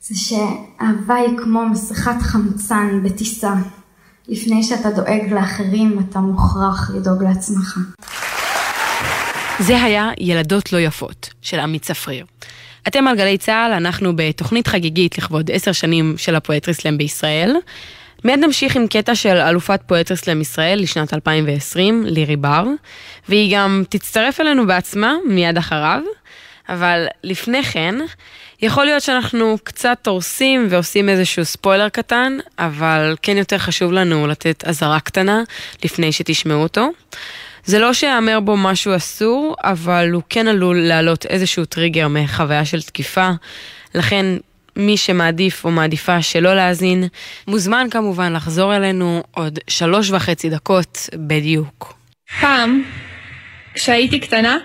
זה 0.00 0.14
שאהבה 0.14 1.14
היא 1.14 1.38
כמו 1.38 1.68
מסכת 1.68 2.22
חמצן 2.22 3.00
בטיסה. 3.02 3.54
לפני 4.28 4.62
שאתה 4.62 4.90
דואג 4.90 5.32
לאחרים, 5.32 5.98
אתה 6.10 6.18
מוכרח 6.18 6.90
לדאוג 6.94 7.22
לעצמך. 7.22 7.78
זה 9.58 9.82
היה 9.82 10.10
ילדות 10.18 10.72
לא 10.72 10.78
יפות, 10.78 11.30
של 11.42 11.60
עמית 11.60 11.82
צפריר. 11.82 12.26
אתם 12.88 13.08
על 13.08 13.16
גלי 13.16 13.38
צה"ל, 13.38 13.72
אנחנו 13.72 14.16
בתוכנית 14.16 14.66
חגיגית 14.66 15.18
לכבוד 15.18 15.50
עשר 15.50 15.72
שנים 15.72 16.14
של 16.16 16.34
ה 16.34 16.40
poetry 16.40 16.75
slam 16.75 16.98
בישראל. 16.98 17.56
מיד 18.24 18.38
נמשיך 18.38 18.76
עם 18.76 18.86
קטע 18.86 19.14
של 19.14 19.36
אלופת 19.36 19.80
poetry 19.86 20.18
slam 20.18 20.40
ישראל 20.40 20.78
לשנת 20.82 21.14
2020, 21.14 22.04
לירי 22.06 22.36
בר, 22.36 22.64
והיא 23.28 23.56
גם 23.56 23.82
תצטרף 23.88 24.40
אלינו 24.40 24.66
בעצמה 24.66 25.14
מיד 25.28 25.58
אחריו. 25.58 26.02
אבל 26.68 27.06
לפני 27.24 27.62
כן, 27.62 27.94
יכול 28.62 28.84
להיות 28.84 29.02
שאנחנו 29.02 29.56
קצת 29.64 30.06
הורסים 30.06 30.66
ועושים 30.70 31.08
איזשהו 31.08 31.44
ספוילר 31.44 31.88
קטן, 31.88 32.38
אבל 32.58 33.16
כן 33.22 33.36
יותר 33.36 33.58
חשוב 33.58 33.92
לנו 33.92 34.26
לתת 34.26 34.64
אזהרה 34.64 35.00
קטנה 35.00 35.42
לפני 35.84 36.12
שתשמעו 36.12 36.62
אותו. 36.62 36.90
זה 37.64 37.78
לא 37.78 37.92
שיאמר 37.92 38.40
בו 38.40 38.56
משהו 38.56 38.96
אסור, 38.96 39.56
אבל 39.64 40.10
הוא 40.12 40.22
כן 40.28 40.48
עלול 40.48 40.80
להעלות 40.80 41.26
איזשהו 41.26 41.64
טריגר 41.64 42.08
מחוויה 42.08 42.64
של 42.64 42.82
תקיפה, 42.82 43.30
לכן 43.94 44.26
מי 44.76 44.96
שמעדיף 44.96 45.64
או 45.64 45.70
מעדיפה 45.70 46.22
שלא 46.22 46.54
להאזין, 46.54 47.04
מוזמן 47.46 47.86
כמובן 47.90 48.32
לחזור 48.32 48.76
אלינו 48.76 49.22
עוד 49.30 49.58
שלוש 49.68 50.10
וחצי 50.10 50.50
דקות 50.50 51.08
בדיוק. 51.14 51.94
פעם, 52.40 52.82
כשהייתי 53.74 54.20
קטנה, 54.20 54.58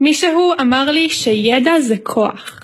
מישהו 0.00 0.52
אמר 0.60 0.90
לי 0.90 1.10
שידע 1.10 1.80
זה 1.80 1.94
כוח. 2.02 2.63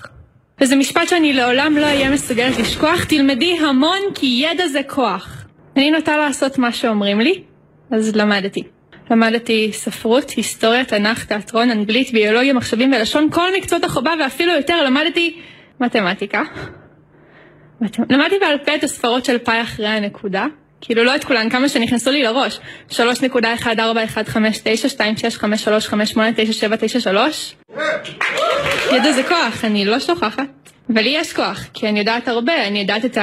וזה 0.61 0.75
משפט 0.75 1.07
שאני 1.07 1.33
לעולם 1.33 1.77
לא 1.77 1.85
אהיה 1.85 2.09
מסוגלת 2.09 2.57
לשכוח, 2.57 3.03
תלמדי 3.03 3.57
המון 3.59 3.99
כי 4.15 4.45
ידע 4.45 4.67
זה 4.67 4.81
כוח. 4.87 5.45
אני 5.77 5.91
נוטה 5.91 6.17
לעשות 6.17 6.57
מה 6.57 6.71
שאומרים 6.71 7.19
לי, 7.19 7.43
אז 7.91 8.15
למדתי. 8.15 8.63
למדתי 9.11 9.69
ספרות, 9.73 10.29
היסטוריה, 10.29 10.85
תנ"ך, 10.85 11.25
תיאטרון, 11.25 11.69
אנגלית, 11.69 12.11
ביולוגיה, 12.11 12.53
מחשבים 12.53 12.93
ולשון, 12.93 13.29
כל 13.31 13.47
מקצועות 13.57 13.83
החובה 13.83 14.13
ואפילו 14.19 14.53
יותר 14.53 14.83
למדתי 14.83 15.39
מתמטיקה. 15.79 16.41
מת... 17.81 17.99
למדתי 18.09 18.35
בעל 18.39 18.57
פה 18.65 18.75
את 18.75 18.83
הספרות 18.83 19.25
של 19.25 19.37
פאי 19.37 19.61
אחרי 19.61 19.87
הנקודה, 19.87 20.45
כאילו 20.81 21.03
לא 21.03 21.15
את 21.15 21.23
כולן, 21.23 21.49
כמה 21.49 21.69
שנכנסו 21.69 22.11
לי 22.11 22.23
לראש. 22.23 22.59
3.141592535389793 22.91 22.97
ידע 28.95 29.11
זה 29.11 29.23
כוח, 29.23 29.65
אני 29.65 29.85
לא 29.85 29.99
שוכחת. 29.99 30.61
ולי 30.95 31.09
יש 31.09 31.33
כוח, 31.33 31.65
כי 31.73 31.89
אני 31.89 31.99
יודעת 31.99 32.27
הרבה, 32.27 32.67
אני 32.67 32.79
יודעת 32.79 33.05
את 33.05 33.17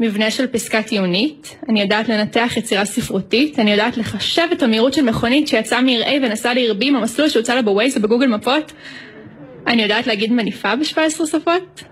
המבנה 0.00 0.30
של 0.30 0.46
פסקה 0.46 0.82
טיעונית, 0.82 1.56
אני 1.68 1.80
יודעת 1.80 2.08
לנתח 2.08 2.52
יצירה 2.56 2.84
ספרותית, 2.84 3.58
אני 3.58 3.70
יודעת 3.70 3.96
לחשב 3.96 4.46
את 4.52 4.62
המהירות 4.62 4.94
של 4.94 5.02
מכונית 5.02 5.48
שיצאה 5.48 5.82
מעיר 5.82 6.04
A 6.04 6.08
ונסעה 6.22 6.54
לעיר 6.54 6.74
B 6.80 6.84
במסלול 6.94 7.28
שהוצא 7.28 7.54
לה 7.54 7.62
בווייז 7.62 7.96
ובגוגל 7.96 8.26
מפות, 8.26 8.72
אני 9.66 9.82
יודעת 9.82 10.06
להגיד 10.06 10.32
מניפה 10.32 10.76
ב-17 10.76 11.26
שפות, 11.26 11.84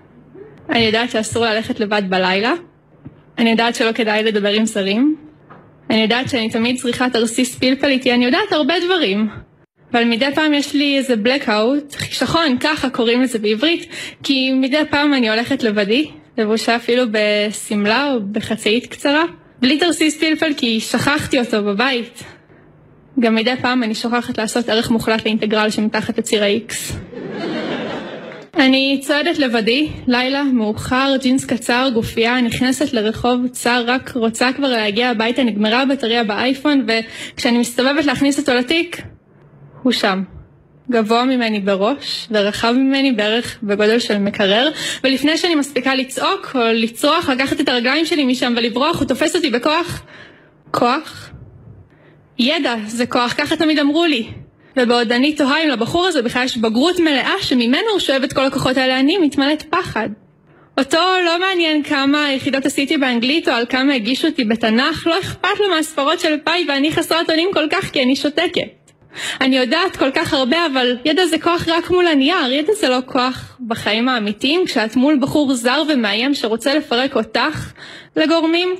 אני 0.69 0.79
יודעת 0.79 1.11
שאסור 1.11 1.45
ללכת 1.45 1.79
לבד 1.79 2.01
בלילה, 2.09 2.53
אני 3.39 3.49
יודעת 3.49 3.75
שלא 3.75 3.91
כדאי 3.91 4.23
לדבר 4.23 4.49
עם 4.49 4.65
זרים, 4.65 5.15
אני 5.89 6.01
יודעת 6.01 6.29
שאני 6.29 6.49
תמיד 6.49 6.77
צריכה 6.77 7.09
תרסיס 7.09 7.55
פלפל 7.55 7.87
איתי, 7.87 8.13
אני 8.13 8.25
יודעת 8.25 8.51
הרבה 8.51 8.73
דברים. 8.85 9.29
אבל 9.91 10.03
מדי 10.03 10.25
פעם 10.35 10.53
יש 10.53 10.73
לי 10.73 10.97
איזה 10.97 11.13
blackout, 11.13 11.95
חישכון, 11.95 12.57
ככה 12.59 12.89
קוראים 12.89 13.21
לזה 13.21 13.39
בעברית, 13.39 13.89
כי 14.23 14.51
מדי 14.53 14.81
פעם 14.89 15.13
אני 15.13 15.29
הולכת 15.29 15.63
לבדי, 15.63 16.05
לבושה 16.37 16.75
אפילו 16.75 17.03
בשמלה 17.11 18.13
או 18.13 18.19
בחצאית 18.31 18.85
קצרה, 18.85 19.23
בלי 19.61 19.77
תרסיס 19.79 20.19
פלפל 20.19 20.53
כי 20.57 20.79
שכחתי 20.79 21.39
אותו 21.39 21.63
בבית. 21.63 22.23
גם 23.19 23.35
מדי 23.35 23.55
פעם 23.61 23.83
אני 23.83 23.95
שוכחת 23.95 24.37
לעשות 24.37 24.69
ערך 24.69 24.91
מוחלט 24.91 25.25
לאינטגרל 25.25 25.69
שמתחת 25.69 26.17
לציר 26.17 26.43
ה-X. 26.43 26.73
אני 28.59 28.99
צועדת 29.03 29.39
לבדי, 29.39 29.89
לילה, 30.07 30.43
מאוחר, 30.43 31.15
ג'ינס 31.21 31.45
קצר, 31.45 31.89
גופייה, 31.93 32.41
נכנסת 32.41 32.93
לרחוב 32.93 33.47
צר, 33.51 33.83
רק 33.87 34.11
רוצה 34.15 34.53
כבר 34.53 34.67
להגיע 34.67 35.09
הביתה, 35.09 35.43
נגמרה 35.43 35.81
הבטריה 35.81 36.23
באייפון, 36.23 36.85
וכשאני 36.87 37.57
מסתובבת 37.57 38.05
להכניס 38.05 38.39
אותו 38.39 38.53
לתיק, 38.53 39.01
הוא 39.83 39.91
שם. 39.91 40.23
גבוה 40.91 41.25
ממני 41.25 41.59
בראש, 41.59 42.27
ורחב 42.31 42.71
ממני 42.71 43.11
בערך 43.11 43.59
בגודל 43.63 43.99
של 43.99 44.17
מקרר, 44.17 44.71
ולפני 45.03 45.37
שאני 45.37 45.55
מספיקה 45.55 45.95
לצעוק 45.95 46.55
או 46.55 46.59
לצרוח, 46.73 47.29
לקחת 47.29 47.59
את 47.59 47.69
הרגליים 47.69 48.05
שלי 48.05 48.25
משם 48.25 48.53
ולברוח, 48.57 48.99
הוא 48.99 49.07
תופס 49.07 49.35
אותי 49.35 49.49
בכוח. 49.49 50.03
כוח? 50.71 51.29
ידע 52.39 52.75
זה 52.87 53.05
כוח, 53.05 53.33
ככה 53.37 53.55
תמיד 53.55 53.79
אמרו 53.79 54.05
לי. 54.05 54.27
ובעוד 54.77 55.11
אני 55.11 55.35
תוהה 55.35 55.63
אם 55.63 55.69
לבחור 55.69 56.05
הזה 56.05 56.21
בכלל 56.21 56.43
יש 56.43 56.57
בגרות 56.57 56.99
מלאה 56.99 57.33
שממנו 57.41 57.89
הוא 57.91 57.99
שואב 57.99 58.23
את 58.23 58.33
כל 58.33 58.45
הכוחות 58.45 58.77
האלה, 58.77 58.99
אני 58.99 59.17
מתמלאת 59.17 59.63
פחד. 59.69 60.09
אותו 60.77 60.99
לא 61.25 61.39
מעניין 61.39 61.83
כמה 61.83 62.31
יחידות 62.31 62.65
עשיתי 62.65 62.97
באנגלית 62.97 63.47
או 63.49 63.53
על 63.53 63.65
כמה 63.69 63.93
הגישו 63.93 64.27
אותי 64.27 64.43
בתנ"ך, 64.43 65.07
לא 65.07 65.19
אכפת 65.19 65.59
לו 65.59 65.69
מהספרות 65.69 66.19
של 66.19 66.37
פאי 66.43 66.65
ואני 66.67 66.91
חסרת 66.91 67.29
אונים 67.29 67.49
כל 67.53 67.67
כך 67.71 67.91
כי 67.91 68.03
אני 68.03 68.15
שותקת. 68.15 68.79
אני 69.41 69.57
יודעת 69.57 69.95
כל 69.95 70.11
כך 70.11 70.33
הרבה, 70.33 70.65
אבל 70.65 70.97
ידע 71.05 71.25
זה 71.25 71.39
כוח 71.39 71.67
רק 71.67 71.89
מול 71.89 72.07
הנייר, 72.07 72.51
ידע 72.51 72.73
זה 72.73 72.89
לא 72.89 72.99
כוח 73.05 73.57
בחיים 73.67 74.09
האמיתיים, 74.09 74.65
כשאת 74.65 74.95
מול 74.95 75.17
בחור 75.21 75.53
זר 75.53 75.83
ומאיים 75.89 76.33
שרוצה 76.33 76.73
לפרק 76.73 77.15
אותך 77.15 77.71
לגורמים. 78.15 78.75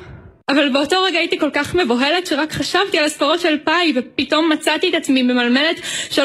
אבל 0.50 0.70
באותו 0.70 1.04
רגע 1.04 1.20
הייתי 1.20 1.40
כל 1.40 1.50
כך 1.54 1.76
מבוהלת 1.76 2.28
שרק 2.28 2.52
חשבתי 2.52 3.00
על 3.00 3.06
הספרות 3.06 3.40
של 3.40 3.58
פאי 3.64 3.94
ופתאום 3.96 4.50
מצאתי 4.50 4.90
את 4.90 4.94
עצמי 4.94 5.24
ממלמלת 5.24 5.76
3.14159226353823273827173827253 6.12 6.18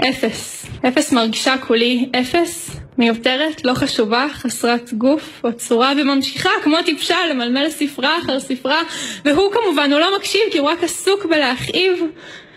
אפס. 0.00 0.66
אפס 0.88 1.12
מרגישה 1.12 1.54
כולי 1.66 2.08
אפס, 2.20 2.70
מיותרת, 2.98 3.64
לא 3.64 3.74
חשובה, 3.74 4.26
חסרת 4.32 4.92
גוף 4.92 5.40
או 5.44 5.52
צורה 5.52 5.92
וממשיכה 6.00 6.50
כמו 6.62 6.76
טיפשה 6.84 7.16
למלמל 7.30 7.70
ספרה 7.70 8.18
אחר 8.18 8.40
ספרה 8.40 8.82
והוא 9.24 9.52
כמובן, 9.52 9.92
הוא 9.92 10.00
לא 10.00 10.16
מקשיב 10.18 10.40
כי 10.52 10.58
הוא 10.58 10.68
רק 10.68 10.84
עסוק 10.84 11.24
בלהכאיב. 11.24 12.02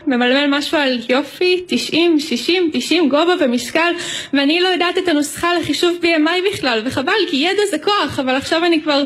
ממלמל 0.07 0.57
משהו 0.57 0.77
על 0.77 0.99
יופי, 1.09 1.63
90, 1.67 2.19
60, 2.19 2.69
90 2.73 3.09
גובה 3.09 3.33
ומשקל 3.39 3.93
ואני 4.33 4.59
לא 4.59 4.67
יודעת 4.67 4.97
את 4.97 5.07
הנוסחה 5.07 5.59
לחישוב 5.59 5.97
BMI 6.01 6.53
בכלל 6.53 6.81
וחבל 6.85 7.11
כי 7.29 7.37
ידע 7.37 7.61
זה 7.71 7.77
כוח 7.79 8.19
אבל 8.19 8.35
עכשיו 8.35 8.65
אני 8.65 8.81
כבר 8.81 9.03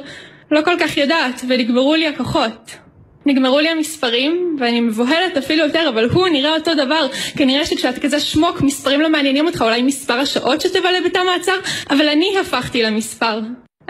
לא 0.51 0.61
כל 0.61 0.75
כך 0.79 0.97
יודעת 0.97 1.41
ונגמרו 1.47 1.95
לי 1.95 2.07
הכוחות 2.07 2.84
נגמרו 3.25 3.59
לי 3.59 3.69
המספרים, 3.69 4.57
ואני 4.59 4.81
מבוהלת 4.81 5.37
אפילו 5.37 5.63
יותר, 5.63 5.89
אבל 5.89 6.09
הוא 6.09 6.27
נראה 6.27 6.55
אותו 6.55 6.73
דבר. 6.73 7.07
כנראה 7.37 7.65
שכשאתה 7.65 7.99
כזה 7.99 8.19
שמוק, 8.19 8.61
מספרים 8.61 9.01
לא 9.01 9.09
מעניינים 9.09 9.45
אותך, 9.45 9.61
אולי 9.61 9.81
מספר 9.81 10.13
השעות 10.13 10.61
שתבלה 10.61 11.01
בתא 11.05 11.19
מעצר, 11.25 11.55
אבל 11.89 12.07
אני 12.07 12.39
הפכתי 12.39 12.83
למספר. 12.83 13.39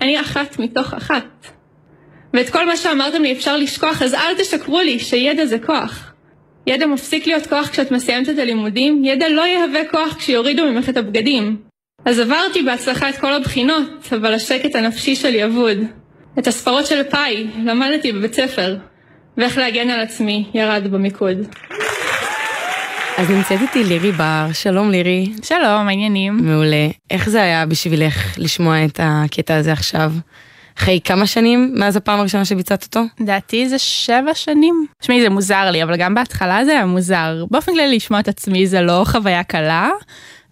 אני 0.01 0.21
אחת 0.21 0.59
מתוך 0.59 0.93
אחת. 0.93 1.47
ואת 2.33 2.49
כל 2.49 2.65
מה 2.65 2.77
שאמרתם 2.77 3.21
לי 3.21 3.31
אפשר 3.31 3.57
לשכוח, 3.57 4.01
אז 4.01 4.13
אל 4.13 4.35
תשקרו 4.37 4.79
לי 4.79 4.99
שידע 4.99 5.45
זה 5.45 5.59
כוח. 5.59 6.11
ידע 6.67 6.85
מפסיק 6.85 7.27
להיות 7.27 7.47
כוח 7.47 7.69
כשאת 7.69 7.91
מסיימת 7.91 8.29
את 8.29 8.39
הלימודים, 8.39 9.05
ידע 9.05 9.29
לא 9.29 9.41
יהווה 9.41 9.85
כוח 9.91 10.15
כשיורידו 10.17 10.65
ממך 10.65 10.89
את 10.89 10.97
הבגדים. 10.97 11.57
אז 12.05 12.19
עברתי 12.19 12.61
בהצלחה 12.61 13.09
את 13.09 13.17
כל 13.17 13.33
הבחינות, 13.33 14.13
אבל 14.15 14.33
השקט 14.33 14.75
הנפשי 14.75 15.15
שלי 15.15 15.45
אבוד. 15.45 15.77
את 16.39 16.47
הספרות 16.47 16.85
של 16.85 17.03
פאי 17.03 17.47
למדתי 17.65 18.11
בבית 18.11 18.33
ספר, 18.33 18.75
ואיך 19.37 19.57
להגן 19.57 19.89
על 19.89 19.99
עצמי 19.99 20.45
ירד 20.53 20.87
במיקוד. 20.91 21.37
אז 23.17 23.29
נמצאת 23.29 23.61
איתי 23.61 23.83
לירי 23.83 24.11
בר, 24.11 24.47
שלום 24.53 24.91
לירי. 24.91 25.33
שלום, 25.43 25.87
העניינים? 25.87 26.37
מעולה. 26.41 26.87
איך 27.11 27.29
זה 27.29 27.41
היה 27.41 27.65
בשבילך 27.65 28.37
לשמוע 28.37 28.85
את 28.85 28.99
הקטע 29.03 29.55
הזה 29.55 29.71
עכשיו? 29.71 30.11
אחרי 30.77 30.99
כמה 31.03 31.27
שנים 31.27 31.71
מאז 31.75 31.95
הפעם 31.95 32.19
הראשונה 32.19 32.45
שביצעת 32.45 32.83
אותו? 32.83 33.01
לדעתי 33.19 33.69
זה 33.69 33.79
שבע 33.79 34.33
שנים. 34.33 34.85
תשמעי, 35.01 35.21
זה 35.21 35.29
מוזר 35.29 35.71
לי, 35.71 35.83
אבל 35.83 35.97
גם 35.97 36.15
בהתחלה 36.15 36.65
זה 36.65 36.71
היה 36.71 36.85
מוזר. 36.85 37.45
באופן 37.51 37.71
כללי 37.71 37.95
לשמוע 37.95 38.19
את 38.19 38.27
עצמי 38.27 38.67
זה 38.67 38.81
לא 38.81 39.03
חוויה 39.07 39.43
קלה. 39.43 39.89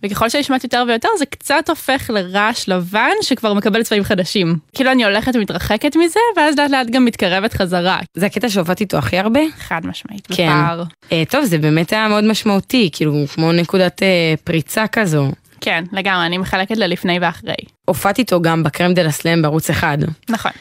וככל 0.06 0.30
שאני 0.30 0.44
שומעת 0.44 0.64
יותר 0.64 0.84
ויותר 0.88 1.10
זה 1.20 1.26
קצת 1.26 1.70
הופך 1.70 2.10
לרעש 2.14 2.70
לבן 2.70 3.12
שכבר 3.22 3.54
מקבל 3.54 3.84
צבעים 3.84 4.04
חדשים. 4.04 4.58
כאילו 4.74 4.92
אני 4.92 5.06
הולכת 5.06 5.36
ומתרחקת 5.36 5.96
מזה 5.96 6.20
ואז 6.38 6.58
לאט 6.58 6.72
לאט 6.72 6.88
גם 6.88 7.06
מתקרבת 7.06 7.54
חזרה. 7.54 8.00
זה 8.14 8.26
הקטע 8.26 8.50
שהובאת 8.50 8.82
איתו 8.82 8.98
הכי 8.98 9.18
הרבה? 9.18 9.40
חד 9.58 9.82
משמעית, 9.86 10.28
כן. 10.28 10.48
בפער. 10.48 10.84
אה, 11.12 11.24
טוב 11.30 11.46
זה 11.46 11.58
באמת 11.58 11.94
היה 11.94 12.08
מאוד 12.08 12.24
משמעותי, 12.24 12.90
כאילו 12.94 13.14
כמו 13.34 13.52
נקודת 13.52 14.04
אה, 14.04 14.34
פריצה 14.44 14.88
כזו. 14.88 15.32
כן, 15.62 15.84
לגמרי, 15.92 16.26
אני 16.26 16.38
מחלקת 16.38 16.78
ללפני 16.78 17.18
ואחרי. 17.22 17.56
הופעת 17.86 18.20
איתו 18.20 18.42
גם 18.42 18.64
בקרם 18.64 18.94
דה 18.94 19.04
לסלאם 19.04 19.42
בערוץ 19.42 19.70
אחד. 19.70 19.98
נכון. 20.30 20.52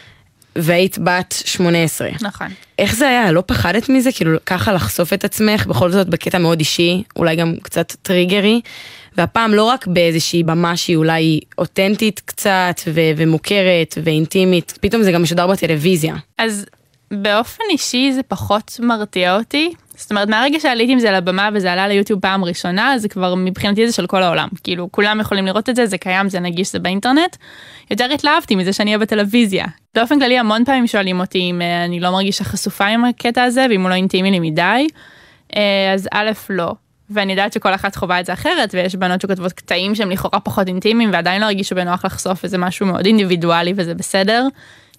והיית 0.56 0.98
בת 0.98 1.34
18. 1.44 2.08
נכון. 2.20 2.46
איך 2.78 2.94
זה 2.94 3.08
היה? 3.08 3.32
לא 3.32 3.42
פחדת 3.46 3.88
מזה? 3.88 4.12
כאילו 4.12 4.38
ככה 4.46 4.72
לחשוף 4.72 5.12
את 5.12 5.24
עצמך, 5.24 5.66
בכל 5.66 5.90
זאת 5.90 6.08
בקטע 6.08 6.38
מאוד 6.38 6.58
אישי, 6.58 7.02
אולי 7.16 7.36
גם 7.36 7.54
קצת 7.62 7.92
טריגרי, 8.02 8.60
והפעם 9.16 9.54
לא 9.54 9.64
רק 9.64 9.86
באיזושהי 9.86 10.42
במה 10.42 10.76
שהיא 10.76 10.96
אולי 10.96 11.40
אותנטית 11.58 12.20
קצת 12.24 12.80
ו- 12.88 13.10
ומוכרת 13.16 13.98
ואינטימית, 14.04 14.78
פתאום 14.80 15.02
זה 15.02 15.12
גם 15.12 15.22
משודר 15.22 15.46
בטלוויזיה. 15.46 16.14
אז 16.38 16.66
באופן 17.10 17.64
אישי 17.70 18.12
זה 18.12 18.22
פחות 18.22 18.80
מרתיע 18.82 19.36
אותי. 19.36 19.72
זאת 19.96 20.10
אומרת 20.10 20.28
מהרגע 20.28 20.60
שעליתי 20.60 20.92
עם 20.92 20.98
זה 20.98 21.10
לבמה 21.10 21.48
וזה 21.54 21.72
עלה 21.72 21.88
ליוטיוב 21.88 22.20
פעם 22.20 22.44
ראשונה 22.44 22.98
זה 22.98 23.08
כבר 23.08 23.34
מבחינתי 23.34 23.86
זה 23.86 23.92
של 23.92 24.06
כל 24.06 24.22
העולם 24.22 24.48
כאילו 24.64 24.88
כולם 24.92 25.20
יכולים 25.20 25.46
לראות 25.46 25.68
את 25.68 25.76
זה 25.76 25.86
זה 25.86 25.98
קיים 25.98 26.28
זה 26.28 26.40
נגיש 26.40 26.72
זה 26.72 26.78
באינטרנט. 26.78 27.36
יותר 27.90 28.12
התלהבתי 28.14 28.56
מזה 28.56 28.72
שאני 28.72 28.90
אהיה 28.90 28.98
בטלוויזיה. 28.98 29.66
באופן 29.94 30.18
כללי 30.18 30.38
המון 30.38 30.64
פעמים 30.64 30.86
שואלים 30.86 31.20
אותי 31.20 31.38
אם 31.38 31.62
אה, 31.62 31.84
אני 31.84 32.00
לא 32.00 32.10
מרגישה 32.10 32.44
חשופה 32.44 32.86
עם 32.86 33.04
הקטע 33.04 33.42
הזה 33.42 33.66
ואם 33.70 33.82
הוא 33.82 33.90
לא 33.90 33.94
אינטימי 33.94 34.30
לי 34.30 34.40
מדי. 34.40 34.86
אה, 35.56 35.92
אז 35.94 36.08
א' 36.12 36.30
לא. 36.50 36.72
ואני 37.14 37.32
יודעת 37.32 37.52
שכל 37.52 37.74
אחת 37.74 37.96
חווה 37.96 38.20
את 38.20 38.26
זה 38.26 38.32
אחרת 38.32 38.70
ויש 38.74 38.94
בנות 38.94 39.20
שכותבות 39.20 39.52
קטעים 39.52 39.94
שהם 39.94 40.10
לכאורה 40.10 40.40
פחות 40.40 40.68
אינטימיים 40.68 41.12
ועדיין 41.12 41.40
לא 41.40 41.46
הרגישו 41.46 41.74
בנוח 41.74 42.04
לחשוף 42.04 42.40
וזה 42.44 42.58
משהו 42.58 42.86
מאוד 42.86 43.06
אינדיבידואלי 43.06 43.72
וזה 43.76 43.94
בסדר. 43.94 44.46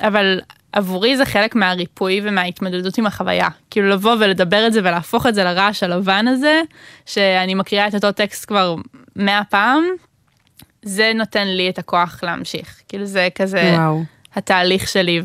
אבל 0.01 0.41
עבורי 0.71 1.17
זה 1.17 1.25
חלק 1.25 1.55
מהריפוי 1.55 2.21
ומההתמודדות 2.23 2.97
עם 2.97 3.05
החוויה. 3.05 3.47
כאילו 3.71 3.89
לבוא 3.89 4.15
ולדבר 4.19 4.67
את 4.67 4.73
זה 4.73 4.79
ולהפוך 4.79 5.27
את 5.27 5.35
זה 5.35 5.43
לרעש 5.43 5.83
הלבן 5.83 6.27
הזה, 6.27 6.61
שאני 7.05 7.53
מקריאה 7.53 7.87
את 7.87 7.95
אותו 7.95 8.11
טקסט 8.11 8.45
כבר 8.47 8.75
מאה 9.15 9.41
פעם, 9.49 9.83
זה 10.81 11.11
נותן 11.15 11.47
לי 11.47 11.69
את 11.69 11.79
הכוח 11.79 12.19
להמשיך. 12.23 12.81
כאילו 12.87 13.05
זה 13.05 13.27
כזה... 13.35 13.75
וואו. 13.77 14.03
התהליך 14.35 14.87
שלי, 14.87 15.21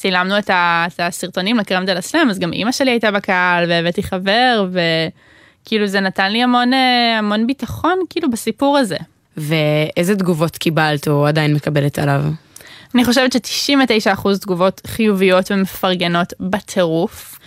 וכשצילמנו 0.00 0.38
את, 0.38 0.50
ה, 0.50 0.86
את 0.94 1.00
הסרטונים 1.00 1.56
לקרם 1.58 1.84
דה 1.84 1.94
לסלאם, 1.94 2.30
אז 2.30 2.38
גם 2.38 2.52
אימא 2.52 2.72
שלי 2.72 2.90
הייתה 2.90 3.10
בקהל, 3.10 3.70
והבאתי 3.70 4.02
חבר, 4.02 4.66
וכאילו 5.62 5.86
זה 5.86 6.00
נתן 6.00 6.32
לי 6.32 6.42
המון, 6.42 6.74
אה, 6.74 7.18
המון 7.18 7.46
ביטחון 7.46 7.98
כאילו 8.10 8.30
בסיפור 8.30 8.78
הזה. 8.78 8.96
ואיזה 9.36 10.16
תגובות 10.16 10.56
קיבלת 10.56 11.08
או 11.08 11.26
עדיין 11.26 11.54
מקבלת 11.54 11.98
עליו? 11.98 12.22
אני 12.94 13.04
חושבת 13.04 13.32
ש-99% 13.32 14.28
תגובות 14.40 14.80
חיוביות 14.86 15.50
ומפרגנות 15.50 16.32
בטירוף. 16.40 17.38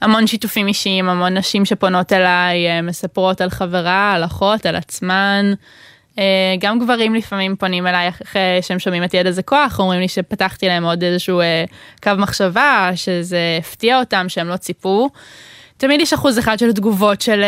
המון 0.00 0.26
שיתופים 0.26 0.68
אישיים, 0.68 1.08
המון 1.08 1.36
נשים 1.36 1.64
שפונות 1.64 2.12
אליי, 2.12 2.68
אה, 2.68 2.82
מספרות 2.82 3.40
על 3.40 3.50
חברה, 3.50 4.12
על 4.12 4.24
אחות, 4.24 4.66
על 4.66 4.76
עצמן. 4.76 5.52
אה, 6.18 6.24
גם 6.60 6.78
גברים 6.78 7.14
לפעמים 7.14 7.56
פונים 7.56 7.86
אליי 7.86 8.08
אחרי 8.08 8.58
שהם 8.60 8.78
שומעים 8.78 9.04
את 9.04 9.14
ידע 9.14 9.30
זה 9.30 9.42
כוח, 9.42 9.80
אומרים 9.80 10.00
לי 10.00 10.08
שפתחתי 10.08 10.68
להם 10.68 10.84
עוד 10.84 11.04
איזשהו 11.04 11.40
אה, 11.40 11.64
קו 12.02 12.10
מחשבה, 12.18 12.90
שזה 12.94 13.38
הפתיע 13.58 14.00
אותם, 14.00 14.28
שהם 14.28 14.48
לא 14.48 14.56
ציפו. 14.56 15.10
תמיד 15.76 16.00
יש 16.00 16.12
אחוז 16.12 16.38
אחד 16.38 16.58
של 16.58 16.72
תגובות 16.72 17.20
של 17.20 17.44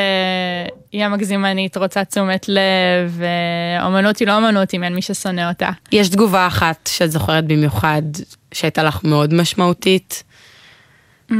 היא 0.92 1.04
המגזימנית, 1.04 1.76
רוצה 1.76 2.04
תשומת 2.04 2.46
לב, 2.48 3.20
אומנות 3.82 4.18
היא 4.18 4.28
לא 4.28 4.36
אומנות 4.36 4.74
אם 4.74 4.84
אין 4.84 4.94
מי 4.94 5.02
ששונא 5.02 5.48
אותה. 5.48 5.70
יש 5.92 6.08
תגובה 6.08 6.46
אחת 6.46 6.90
שאת 6.92 7.10
זוכרת 7.10 7.44
במיוחד, 7.44 8.02
שהייתה 8.52 8.82
לך 8.82 9.04
מאוד 9.04 9.34
משמעותית? 9.34 10.22
Mm, 11.30 11.34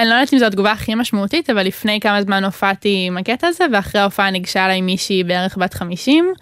אני 0.00 0.08
לא 0.08 0.14
יודעת 0.14 0.32
אם 0.32 0.38
זו 0.38 0.46
התגובה 0.46 0.72
הכי 0.72 0.94
משמעותית, 0.94 1.50
אבל 1.50 1.62
לפני 1.62 2.00
כמה 2.00 2.22
זמן 2.22 2.44
הופעתי 2.44 3.04
עם 3.06 3.16
הקטע 3.16 3.46
הזה, 3.46 3.64
ואחרי 3.72 4.00
ההופעה 4.00 4.30
ניגשה 4.30 4.64
אליי 4.64 4.80
מישהי 4.80 5.24
בערך 5.24 5.58
בת 5.58 5.74
50, 5.74 6.32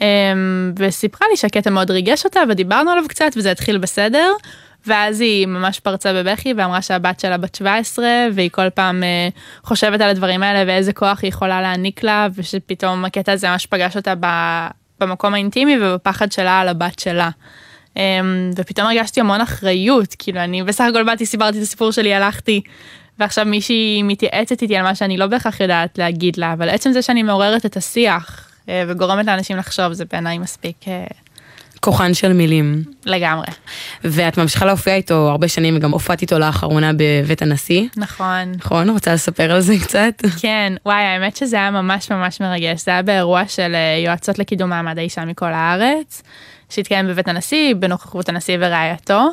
אמ, 0.00 0.06
וסיפרה 0.78 1.28
לי 1.30 1.36
שהקטע 1.36 1.70
מאוד 1.70 1.90
ריגש 1.90 2.24
אותה, 2.24 2.40
ודיברנו 2.48 2.90
עליו 2.90 3.04
קצת, 3.08 3.30
וזה 3.36 3.50
התחיל 3.50 3.78
בסדר. 3.78 4.32
ואז 4.86 5.20
היא 5.20 5.46
ממש 5.46 5.80
פרצה 5.80 6.12
בבכי 6.12 6.54
ואמרה 6.56 6.82
שהבת 6.82 7.20
שלה 7.20 7.36
בת 7.36 7.54
17 7.54 8.06
והיא 8.32 8.50
כל 8.50 8.70
פעם 8.70 9.02
אה, 9.02 9.28
חושבת 9.62 10.00
על 10.00 10.08
הדברים 10.08 10.42
האלה 10.42 10.72
ואיזה 10.72 10.92
כוח 10.92 11.18
היא 11.22 11.28
יכולה 11.28 11.62
להעניק 11.62 12.02
לה 12.02 12.28
ושפתאום 12.34 13.04
הקטע 13.04 13.32
הזה 13.32 13.50
ממש 13.50 13.66
פגש 13.66 13.96
אותה 13.96 14.14
במקום 15.00 15.34
האינטימי 15.34 15.76
ובפחד 15.80 16.32
שלה 16.32 16.60
על 16.60 16.68
הבת 16.68 16.98
שלה. 16.98 17.30
אמ, 17.96 18.50
ופתאום 18.56 18.86
הרגשתי 18.86 19.20
המון 19.20 19.40
אחריות, 19.40 20.14
כאילו 20.18 20.40
אני 20.40 20.62
בסך 20.62 20.84
הכל 20.90 21.04
באתי, 21.04 21.26
סיפרתי 21.26 21.58
את 21.58 21.62
הסיפור 21.62 21.90
שלי, 21.90 22.14
הלכתי, 22.14 22.60
ועכשיו 23.18 23.46
מישהי 23.46 24.02
מתייעצת 24.02 24.62
איתי 24.62 24.76
על 24.76 24.82
מה 24.82 24.94
שאני 24.94 25.16
לא 25.16 25.26
בהכרח 25.26 25.60
יודעת 25.60 25.98
להגיד 25.98 26.36
לה, 26.36 26.52
אבל 26.52 26.68
עצם 26.68 26.92
זה 26.92 27.02
שאני 27.02 27.22
מעוררת 27.22 27.66
את 27.66 27.76
השיח 27.76 28.50
אה, 28.68 28.84
וגורמת 28.88 29.26
לאנשים 29.26 29.56
לחשוב, 29.56 29.92
זה 29.92 30.04
בעיניי 30.04 30.38
מספיק. 30.38 30.76
כוחן 31.80 32.14
של 32.14 32.32
מילים. 32.32 32.82
לגמרי. 33.04 33.46
ואת 34.04 34.38
ממשיכה 34.38 34.66
להופיע 34.66 34.94
איתו 34.94 35.14
הרבה 35.30 35.48
שנים, 35.48 35.76
וגם 35.76 35.90
הופעת 35.90 36.22
איתו 36.22 36.38
לאחרונה 36.38 36.90
בבית 36.96 37.42
הנשיא. 37.42 37.88
נכון. 37.96 38.52
נכון? 38.56 38.90
רוצה 38.90 39.14
לספר 39.14 39.52
על 39.52 39.60
זה 39.60 39.74
קצת? 39.82 40.22
כן, 40.40 40.72
וואי, 40.86 41.02
האמת 41.02 41.36
שזה 41.36 41.56
היה 41.56 41.70
ממש 41.70 42.10
ממש 42.10 42.40
מרגש. 42.40 42.84
זה 42.84 42.90
היה 42.90 43.02
באירוע 43.02 43.48
של 43.48 43.74
אה, 43.74 44.02
יועצות 44.04 44.38
לקידום 44.38 44.70
מעמד 44.70 44.98
האישה 44.98 45.24
מכל 45.24 45.52
הארץ. 45.52 46.22
שהתקיים 46.70 47.08
בבית 47.08 47.28
הנשיא 47.28 47.74
בנוכחות 47.74 48.28
הנשיא 48.28 48.56
ורעייתו. 48.60 49.28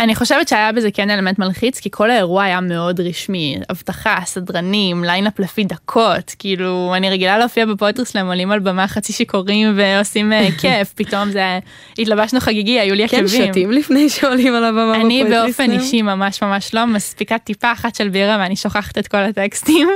אני 0.00 0.14
חושבת 0.14 0.48
שהיה 0.48 0.72
בזה 0.72 0.90
כן 0.90 1.10
אלמנט 1.10 1.38
מלחיץ 1.38 1.80
כי 1.80 1.88
כל 1.92 2.10
האירוע 2.10 2.44
היה 2.44 2.60
מאוד 2.60 3.00
רשמי 3.00 3.58
אבטחה 3.70 4.18
סדרנים 4.24 5.04
line-up 5.04 5.38
לפי 5.38 5.64
דקות 5.64 6.34
כאילו 6.38 6.92
אני 6.96 7.10
רגילה 7.10 7.38
להופיע 7.38 7.66
ב 7.66 7.71
poetry 7.71 8.04
slam 8.04 8.26
עולים 8.26 8.50
על 8.50 8.58
במה 8.58 8.88
חצי 8.88 9.12
שיכורים 9.12 9.72
ועושים 9.76 10.32
אה, 10.32 10.48
כיף 10.60 10.92
פתאום 10.94 11.30
זה 11.30 11.58
התלבשנו 11.98 12.40
חגיגי 12.40 12.80
היו 12.80 12.94
לי 12.94 13.04
עקבים. 13.04 13.26
כן 13.28 13.46
שותים 13.46 13.70
לפני 13.70 14.08
שעולים 14.08 14.54
על 14.54 14.64
הבמה 14.64 14.94
אני 14.94 15.24
באופן 15.24 15.70
אישי 15.70 16.02
ממש 16.02 16.42
ממש 16.42 16.74
לא 16.74 16.86
מספיקה 16.86 17.38
טיפה 17.38 17.72
אחת 17.72 17.94
של 17.94 18.08
בירה 18.08 18.36
ואני 18.40 18.56
שוכחת 18.56 18.98
את 18.98 19.08
כל 19.08 19.18
הטקסטים. 19.18 19.88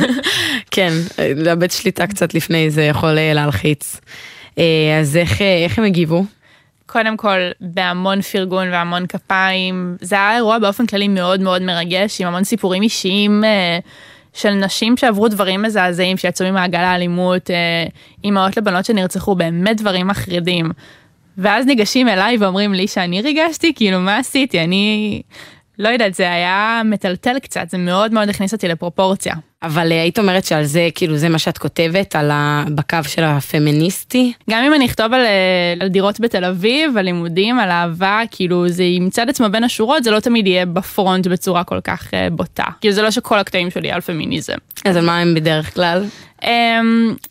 כן 0.70 0.92
לאבד 1.36 1.70
שליטה 1.70 2.06
קצת 2.06 2.34
לפני 2.34 2.70
זה 2.70 2.82
יכול 2.82 3.12
להלחיץ. 3.12 4.00
אה, 4.58 4.98
אז 5.00 5.16
איך, 5.16 5.42
אה, 5.42 5.64
איך 5.64 5.78
הם 5.78 5.84
הגיבו? 5.84 6.24
קודם 6.86 7.16
כל 7.16 7.38
בהמון 7.60 8.22
פרגון 8.22 8.68
והמון 8.72 9.06
כפיים. 9.06 9.96
זה 10.00 10.14
היה 10.14 10.36
אירוע 10.36 10.58
באופן 10.58 10.86
כללי 10.86 11.08
מאוד 11.08 11.40
מאוד 11.40 11.62
מרגש 11.62 12.20
עם 12.20 12.28
המון 12.28 12.44
סיפורים 12.44 12.82
אישיים 12.82 13.44
אה, 13.44 13.78
של 14.32 14.50
נשים 14.50 14.96
שעברו 14.96 15.28
דברים 15.28 15.62
מזעזעים 15.62 16.16
שיצאו 16.16 16.46
ממעגל 16.46 16.78
האלימות, 16.78 17.50
אימהות 18.24 18.56
לבנות 18.56 18.84
שנרצחו, 18.84 19.34
באמת 19.34 19.80
דברים 19.80 20.06
מחרידים. 20.06 20.70
ואז 21.38 21.66
ניגשים 21.66 22.08
אליי 22.08 22.36
ואומרים 22.36 22.74
לי 22.74 22.88
שאני 22.88 23.22
ריגשתי, 23.22 23.72
כאילו 23.74 24.00
מה 24.00 24.16
עשיתי? 24.16 24.60
אני 24.60 25.22
לא 25.78 25.88
יודעת, 25.88 26.14
זה 26.14 26.32
היה 26.32 26.82
מטלטל 26.84 27.38
קצת, 27.38 27.70
זה 27.70 27.78
מאוד 27.78 28.12
מאוד 28.12 28.28
הכניס 28.28 28.52
אותי 28.52 28.68
לפרופורציה. 28.68 29.34
אבל 29.62 29.92
אה, 29.92 30.02
היית 30.02 30.18
אומרת 30.18 30.44
שעל 30.44 30.64
זה, 30.64 30.88
כאילו, 30.94 31.16
זה 31.16 31.28
מה 31.28 31.38
שאת 31.38 31.58
כותבת, 31.58 32.16
על 32.16 32.30
ה... 32.30 32.64
בקו 32.74 32.98
של 33.08 33.24
הפמיניסטי? 33.24 34.32
גם 34.50 34.64
אם 34.64 34.74
אני 34.74 34.86
אכתוב 34.86 35.12
על, 35.12 35.20
אה, 35.20 35.74
על 35.80 35.88
דירות 35.88 36.20
בתל 36.20 36.44
אביב, 36.44 36.96
על 36.96 37.04
לימודים, 37.04 37.58
על 37.58 37.70
אהבה, 37.70 38.20
כאילו, 38.30 38.68
זה 38.68 38.84
ימצא 38.84 39.22
את 39.22 39.28
עצמו 39.28 39.46
בין 39.50 39.64
השורות, 39.64 40.04
זה 40.04 40.10
לא 40.10 40.20
תמיד 40.20 40.46
יהיה 40.46 40.66
בפרונט 40.66 41.26
בצורה 41.26 41.64
כל 41.64 41.80
כך 41.80 42.06
uh, 42.06 42.32
בוטה. 42.32 42.64
כאילו, 42.80 42.94
זה 42.94 43.02
לא 43.02 43.10
שכל 43.10 43.38
הקטעים 43.38 43.70
שלי 43.70 43.92
על 43.92 44.00
פמיניזם. 44.00 44.56
אז 44.84 44.96
על 44.96 45.06
מה 45.06 45.18
הם 45.18 45.34
בדרך 45.34 45.74
כלל? 45.74 46.04
Um, 46.42 46.46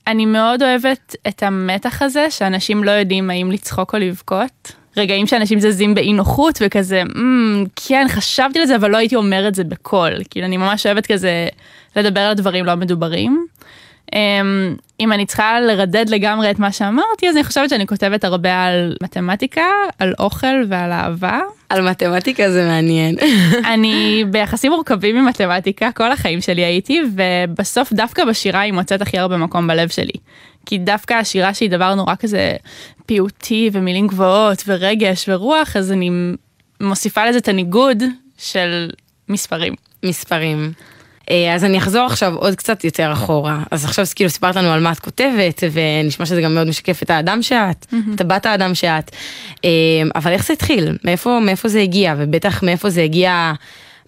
אני 0.08 0.26
מאוד 0.26 0.64
אוהבת 0.64 1.16
את 1.28 1.44
המתח 1.44 2.02
הזה, 2.02 2.28
שאנשים 2.30 2.84
לא 2.84 2.92
יודעים 2.92 3.30
האם 3.30 3.52
לצחוק 3.52 3.94
או 3.94 4.00
לבכות. 4.00 4.72
רגעים 4.98 5.28
שאנשים 5.28 5.60
זזים 5.60 5.96
באי 5.96 6.14
נוחות 6.14 6.60
וכזה, 6.62 7.04
mm, 7.08 7.18
כן, 7.88 8.06
חשבתי 8.10 8.60
על 8.60 8.66
זה, 8.66 8.76
אבל 8.76 8.92
לא 8.92 8.98
הייתי 8.98 9.16
אומר 9.16 9.48
את 9.48 9.56
זה 9.56 9.64
בקול. 9.64 10.12
כאילו, 10.30 10.46
אני 10.46 10.58
ממש 10.58 10.86
אוהבת 10.86 11.06
כזה 11.06 11.48
לדבר 11.96 12.20
על 12.20 12.34
דברים 12.34 12.66
לא 12.66 12.76
מדוברים. 12.76 13.46
Um, 14.16 14.16
אם 15.00 15.12
אני 15.12 15.26
צריכה 15.26 15.60
לרדד 15.60 16.10
לגמרי 16.10 16.52
את 16.52 16.60
מה 16.60 16.72
שאמרתי, 16.72 17.30
אז 17.30 17.36
אני 17.36 17.44
חושבת 17.44 17.70
שאני 17.70 17.88
כותבת 17.88 18.24
הרבה 18.24 18.66
על 18.66 18.96
מתמטיקה, 19.04 19.66
על 20.00 20.14
אוכל 20.20 20.64
ועל 20.68 20.92
אהבה. 20.92 21.40
על 21.70 21.90
מתמטיקה 21.90 22.52
זה 22.52 22.66
מעניין. 22.68 23.16
אני 23.74 24.26
ביחסים 24.32 24.72
מורכבים 24.72 25.18
עם 25.18 25.26
מתמטיקה, 25.26 25.92
כל 25.92 26.12
החיים 26.12 26.42
שלי 26.42 26.62
הייתי, 26.62 27.02
ובסוף 27.16 27.94
דווקא 27.94 28.26
בשירה 28.26 28.60
היא 28.60 28.74
מוצאת 28.74 29.02
הכי 29.02 29.18
הרבה 29.18 29.38
מקום 29.38 29.68
בלב 29.68 29.90
שלי. 29.90 30.14
כי 30.66 30.78
דווקא 30.78 31.14
השירה 31.14 31.54
שהיא 31.54 31.70
דבר 31.70 31.96
נורא 31.96 32.14
כזה 32.20 32.56
פיוטי 33.06 33.70
ומילים 33.74 34.08
גבוהות 34.08 34.64
ורגש 34.68 35.26
ורוח, 35.30 35.78
אז 35.78 35.92
אני 35.92 36.10
מוסיפה 36.82 37.26
לזה 37.26 37.38
את 37.38 37.48
הניגוד 37.48 38.04
של 38.38 38.90
מספרים. 39.30 39.74
מספרים. 40.04 40.74
אה, 41.30 41.56
אז 41.56 41.64
אני 41.64 41.78
אחזור 41.78 42.06
עכשיו 42.06 42.36
עוד 42.36 42.56
קצת 42.56 42.84
יותר 42.84 43.14
אחורה. 43.14 43.64
אז 43.72 43.86
עכשיו 43.86 44.06
כאילו 44.16 44.30
סיפרת 44.30 44.56
לנו 44.56 44.70
על 44.72 44.80
מה 44.80 44.92
את 44.92 45.00
כותבת, 45.00 45.64
ונשמע 45.72 46.26
שזה 46.26 46.42
גם 46.42 46.56
מאוד 46.56 46.68
משקף 46.68 47.04
את 47.04 47.10
האדם 47.10 47.42
שאת. 47.42 47.86
את 48.16 48.22
הבת 48.22 48.46
האדם 48.46 48.76
שאת. 48.76 49.12
אה, 49.66 49.70
אבל 50.16 50.32
איך 50.32 50.46
זה 50.46 50.54
התחיל? 50.54 50.98
מאיפה, 51.04 51.40
מאיפה 51.40 51.70
זה 51.70 51.80
הגיע? 51.80 52.16
ובטח 52.18 52.64
מאיפה 52.64 52.90
זה 52.90 53.04
הגיע 53.04 53.54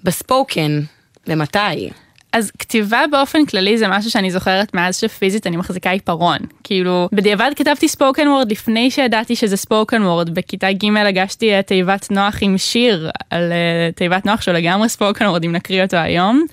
בספוקן? 0.03 0.81
ומתי? 1.27 1.89
אז 2.33 2.51
כתיבה 2.59 3.01
באופן 3.11 3.45
כללי 3.45 3.77
זה 3.77 3.87
משהו 3.87 4.11
שאני 4.11 4.31
זוכרת 4.31 4.73
מאז 4.73 4.97
שפיזית 4.97 5.47
אני 5.47 5.57
מחזיקה 5.57 5.91
עיפרון. 5.91 6.37
כאילו, 6.63 7.09
בדיעבד 7.11 7.51
כתבתי 7.55 7.87
ספוקן 7.87 8.27
וורד 8.27 8.51
לפני 8.51 8.91
שידעתי 8.91 9.35
שזה 9.35 9.57
ספוקן 9.57 10.03
וורד. 10.03 10.35
בכיתה 10.35 10.71
ג' 10.71 10.97
הגשתי 10.97 11.59
את 11.59 11.67
תיבת 11.67 12.11
נוח 12.11 12.37
עם 12.41 12.57
שיר 12.57 13.09
על 13.29 13.51
uh, 13.51 13.95
תיבת 13.95 14.25
נוח 14.25 14.41
שהוא 14.41 14.53
לגמרי 14.53 14.89
ספוקן 14.89 15.25
וורד, 15.25 15.43
אם 15.43 15.51
נקריא 15.51 15.83
אותו 15.83 15.97
היום. 15.97 16.45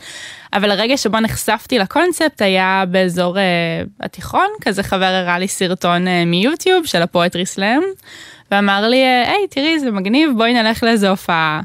אבל 0.52 0.70
הרגע 0.70 0.96
שבו 0.96 1.20
נחשפתי 1.20 1.78
לקונספט 1.78 2.42
היה 2.42 2.84
באזור 2.88 3.36
uh, 3.36 3.40
התיכון, 4.00 4.46
כזה 4.60 4.82
חבר 4.82 5.04
הראה 5.04 5.38
לי 5.38 5.48
סרטון 5.48 6.06
uh, 6.06 6.10
מיוטיוב 6.26 6.86
של 6.86 7.02
הפואטרי 7.02 7.46
סלאם, 7.46 7.80
ואמר 8.50 8.88
לי, 8.88 9.04
היי, 9.26 9.48
תראי, 9.50 9.78
זה 9.78 9.90
מגניב, 9.90 10.30
בואי 10.36 10.52
נלך 10.52 10.82
לאיזה 10.82 11.10
הופעה. 11.10 11.60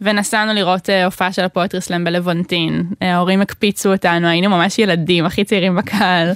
ונסענו 0.00 0.52
לראות 0.52 0.88
uh, 0.88 1.04
הופעה 1.04 1.32
של 1.32 1.44
הפואטרי 1.44 1.80
סלאם 1.80 2.04
בלוונטין. 2.04 2.84
ההורים 3.00 3.40
הקפיצו 3.40 3.92
אותנו, 3.92 4.28
היינו 4.28 4.50
ממש 4.50 4.78
ילדים, 4.78 5.24
הכי 5.24 5.44
צעירים 5.44 5.76
בקהל. 5.76 6.30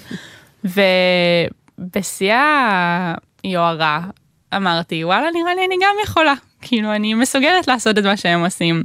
ובשיא 0.64 2.34
היוהרה 3.44 4.00
אמרתי, 4.56 5.04
וואלה, 5.04 5.26
נראה 5.34 5.54
לי 5.54 5.66
אני 5.66 5.74
גם 5.82 5.94
יכולה. 6.04 6.34
כאילו, 6.60 6.94
אני 6.94 7.14
מסוגלת 7.14 7.68
לעשות 7.68 7.98
את 7.98 8.04
מה 8.04 8.16
שהם 8.16 8.44
עושים. 8.44 8.82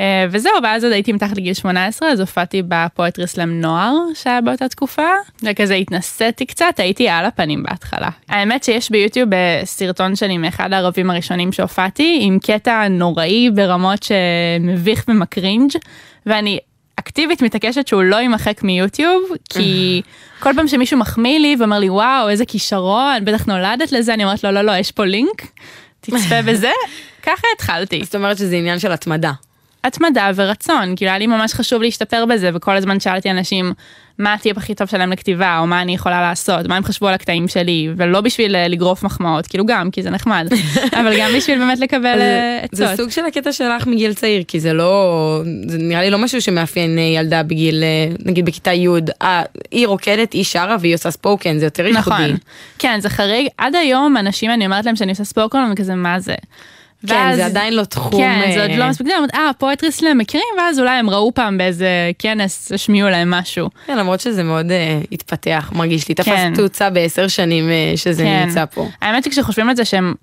אה, 0.00 0.26
וזהו, 0.30 0.52
ואז 0.62 0.84
עוד 0.84 0.92
הייתי 0.92 1.12
מתחת 1.12 1.36
לגיל 1.36 1.54
18, 1.54 2.08
אז 2.08 2.20
הופעתי 2.20 2.62
בפואטרי 2.68 3.26
סלאם 3.26 3.60
נוער 3.60 3.94
שהיה 4.14 4.40
באותה 4.40 4.68
תקופה, 4.68 5.08
וכזה 5.42 5.74
התנסיתי 5.74 6.46
קצת, 6.46 6.74
הייתי 6.78 7.08
על 7.08 7.24
הפנים 7.24 7.62
בהתחלה. 7.62 8.08
האמת 8.28 8.64
שיש 8.64 8.90
ביוטיוב 8.90 9.32
אה, 9.32 9.60
סרטון 9.64 10.16
שלי 10.16 10.38
מאחד 10.38 10.72
הערבים 10.72 11.10
הראשונים 11.10 11.52
שהופעתי, 11.52 12.18
עם 12.22 12.38
קטע 12.38 12.88
נוראי 12.88 13.50
ברמות 13.54 14.02
שמביך 14.02 15.04
ומקרינג', 15.08 15.70
ואני 16.26 16.58
אקטיבית 16.96 17.42
מתעקשת 17.42 17.86
שהוא 17.86 18.02
לא 18.02 18.16
יימחק 18.16 18.62
מיוטיוב, 18.62 19.22
כי 19.48 20.02
כל 20.40 20.50
פעם 20.56 20.68
שמישהו 20.68 20.98
מחמיא 20.98 21.38
לי 21.38 21.56
ואומר 21.58 21.78
לי, 21.78 21.90
וואו, 21.90 22.28
איזה 22.28 22.44
כישרון, 22.44 23.24
בטח 23.24 23.46
נולדת 23.46 23.92
לזה, 23.92 24.14
אני 24.14 24.24
אומרת 24.24 24.44
לו, 24.44 24.50
לא, 24.50 24.62
לא, 24.62 24.72
יש 24.72 24.92
פה 24.92 25.04
לינק, 25.04 25.42
תצפה 26.00 26.42
בזה. 26.48 26.70
ככה 27.22 27.46
התחלתי. 27.54 28.04
זאת 28.04 28.14
אומרת 28.14 28.38
שזה 28.38 28.56
עניין 28.56 28.78
של 28.78 28.92
התמדה. 28.92 29.32
התמדה 29.86 30.30
ורצון, 30.34 30.96
כאילו 30.96 31.10
היה 31.10 31.18
לי 31.18 31.26
ממש 31.26 31.54
חשוב 31.54 31.82
להשתפר 31.82 32.24
בזה, 32.26 32.50
וכל 32.54 32.76
הזמן 32.76 33.00
שאלתי 33.00 33.30
אנשים 33.30 33.72
מה 34.18 34.34
הטיפ 34.34 34.58
הכי 34.58 34.74
טוב 34.74 34.88
שלהם 34.88 35.12
לכתיבה, 35.12 35.58
או 35.58 35.66
מה 35.66 35.82
אני 35.82 35.94
יכולה 35.94 36.20
לעשות, 36.20 36.66
מה 36.66 36.76
הם 36.76 36.84
חשבו 36.84 37.08
על 37.08 37.14
הקטעים 37.14 37.48
שלי, 37.48 37.88
ולא 37.96 38.20
בשביל 38.20 38.56
אה, 38.56 38.68
לגרוף 38.68 39.02
מחמאות, 39.02 39.46
כאילו 39.46 39.66
גם, 39.66 39.90
כי 39.90 40.02
זה 40.02 40.10
נחמד, 40.10 40.48
אבל 41.00 41.20
גם 41.20 41.30
בשביל 41.36 41.58
באמת 41.58 41.78
לקבל 41.78 42.20
אה, 42.20 42.58
עצות. 42.62 42.76
זה 42.78 42.96
סוג 42.96 43.10
של 43.10 43.24
הקטע 43.24 43.52
שלך 43.52 43.86
מגיל 43.86 44.14
צעיר, 44.14 44.42
כי 44.48 44.60
זה 44.60 44.72
לא, 44.72 45.42
זה 45.66 45.78
נראה 45.78 46.00
לי 46.00 46.10
לא 46.10 46.18
משהו 46.18 46.42
שמאפיין 46.42 46.98
אה, 46.98 47.02
ילדה 47.02 47.42
בגיל, 47.42 47.84
נגיד 48.24 48.44
בכיתה 48.44 48.72
י', 48.72 48.88
היא 49.70 49.86
רוקדת, 49.86 50.32
היא 50.32 50.44
שרה 50.44 50.76
והיא 50.80 50.94
עושה 50.94 51.10
ספוקן, 51.10 51.58
זה 51.58 51.66
יותר 51.66 51.86
ייחודי. 51.86 52.16
נכון, 52.16 52.36
כן, 52.78 53.00
זה 53.00 53.10
חריג, 53.10 53.48
עד 53.58 53.74
היום 53.74 54.16
אנשים, 54.16 54.50
אני 54.50 54.66
אומרת 54.66 54.86
להם 54.86 54.96
שאני 54.96 55.10
עושה 55.10 55.24
ספוקן, 55.24 55.70
וכזה, 55.72 55.94
מה 55.94 56.20
זה? 56.20 56.34
כן, 57.06 57.36
זה 57.36 57.46
עדיין 57.46 57.74
לא 57.74 57.84
תחום. 57.84 58.20
כן, 58.20 58.50
זה 58.54 58.62
עוד 58.62 58.70
לא 58.70 58.88
מספיק, 58.88 59.06
אה, 59.34 59.50
פואטרי 59.58 59.92
סלאם 59.92 60.18
מכירים, 60.18 60.46
ואז 60.58 60.80
אולי 60.80 60.98
הם 60.98 61.10
ראו 61.10 61.34
פעם 61.34 61.58
באיזה 61.58 61.88
כנס, 62.18 62.72
השמיעו 62.72 63.08
להם 63.08 63.30
משהו. 63.30 63.70
כן, 63.86 63.98
למרות 63.98 64.20
שזה 64.20 64.42
מאוד 64.42 64.66
uh, 64.66 65.06
התפתח, 65.12 65.72
מרגיש 65.74 66.08
לי, 66.08 66.14
תפס 66.14 66.26
כן. 66.26 66.52
תאוצה 66.54 66.90
בעשר 66.90 67.28
שנים 67.28 67.68
uh, 67.68 67.96
שזה 67.96 68.22
כן. 68.22 68.42
נמצא 68.46 68.64
פה. 68.64 68.88
האמת 69.00 69.24
שכשחושבים 69.24 69.68
על 69.68 69.76
זה 69.76 69.84
שהם, 69.84 70.14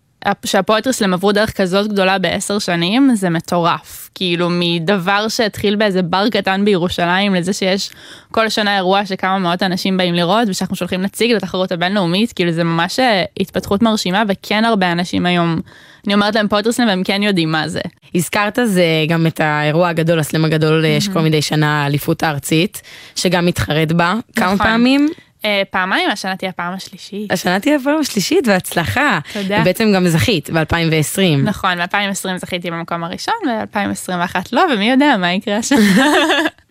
שהפואטרי 0.45 0.93
סלאם 0.93 1.13
עברו 1.13 1.31
דרך 1.31 1.57
כזאת 1.57 1.87
גדולה 1.87 2.17
בעשר 2.17 2.59
שנים, 2.59 3.15
זה 3.15 3.29
מטורף. 3.29 4.09
כאילו, 4.15 4.47
מדבר 4.51 5.27
שהתחיל 5.27 5.75
באיזה 5.75 6.01
בר 6.01 6.29
קטן 6.29 6.65
בירושלים, 6.65 7.35
לזה 7.35 7.53
שיש 7.53 7.89
כל 8.31 8.49
שנה 8.49 8.75
אירוע 8.75 9.05
שכמה 9.05 9.39
מאות 9.39 9.63
אנשים 9.63 9.97
באים 9.97 10.13
לראות, 10.13 10.47
ושאנחנו 10.49 10.75
שולחים 10.75 11.01
נציג 11.01 11.31
לתחרות 11.31 11.71
הבינלאומית, 11.71 12.33
כאילו 12.33 12.51
זה 12.51 12.63
ממש 12.63 12.99
התפתחות 13.39 13.81
מרשימה, 13.81 14.23
וכן 14.27 14.65
הרבה 14.65 14.91
אנשים 14.91 15.25
היום. 15.25 15.59
אני 16.05 16.13
אומרת 16.13 16.35
להם 16.35 16.47
פוטרסלם 16.47 16.87
והם 16.87 17.03
כן 17.03 17.23
יודעים 17.23 17.51
מה 17.51 17.67
זה. 17.67 17.79
הזכרת 18.15 18.59
זה 18.65 18.85
גם 19.07 19.27
את 19.27 19.39
האירוע 19.39 19.89
הגדול, 19.89 20.19
הסלם 20.19 20.45
הגדול, 20.45 20.85
יש 20.85 21.07
כל 21.07 21.19
מדי 21.19 21.41
שנה 21.41 21.83
האליפות 21.83 22.23
הארצית, 22.23 22.81
שגם 23.15 23.45
מתחרט 23.45 23.91
בה 23.91 24.13
כמה 24.35 24.53
נכון. 24.53 24.67
פעמים. 24.67 25.09
Uh, 25.43 25.45
פעמיים, 25.69 26.09
השנה 26.09 26.35
תהיה 26.35 26.49
הפעם 26.49 26.73
השלישית. 26.73 27.31
השנה 27.31 27.59
תהיה 27.59 27.75
הפעם 27.75 27.99
השלישית, 27.99 28.47
והצלחה. 28.47 29.19
תודה. 29.33 29.57
ובעצם 29.61 29.91
גם 29.95 30.07
זכית 30.07 30.49
ב-2020. 30.49 31.43
נכון, 31.43 31.77
ב-2020 31.77 32.37
זכיתי 32.37 32.71
במקום 32.71 33.03
הראשון, 33.03 33.33
ב-2021 33.47 34.35
לא, 34.51 34.65
ומי 34.73 34.91
יודע 34.91 35.15
מה 35.19 35.33
יקרה 35.33 35.57
השנה. 35.57 36.05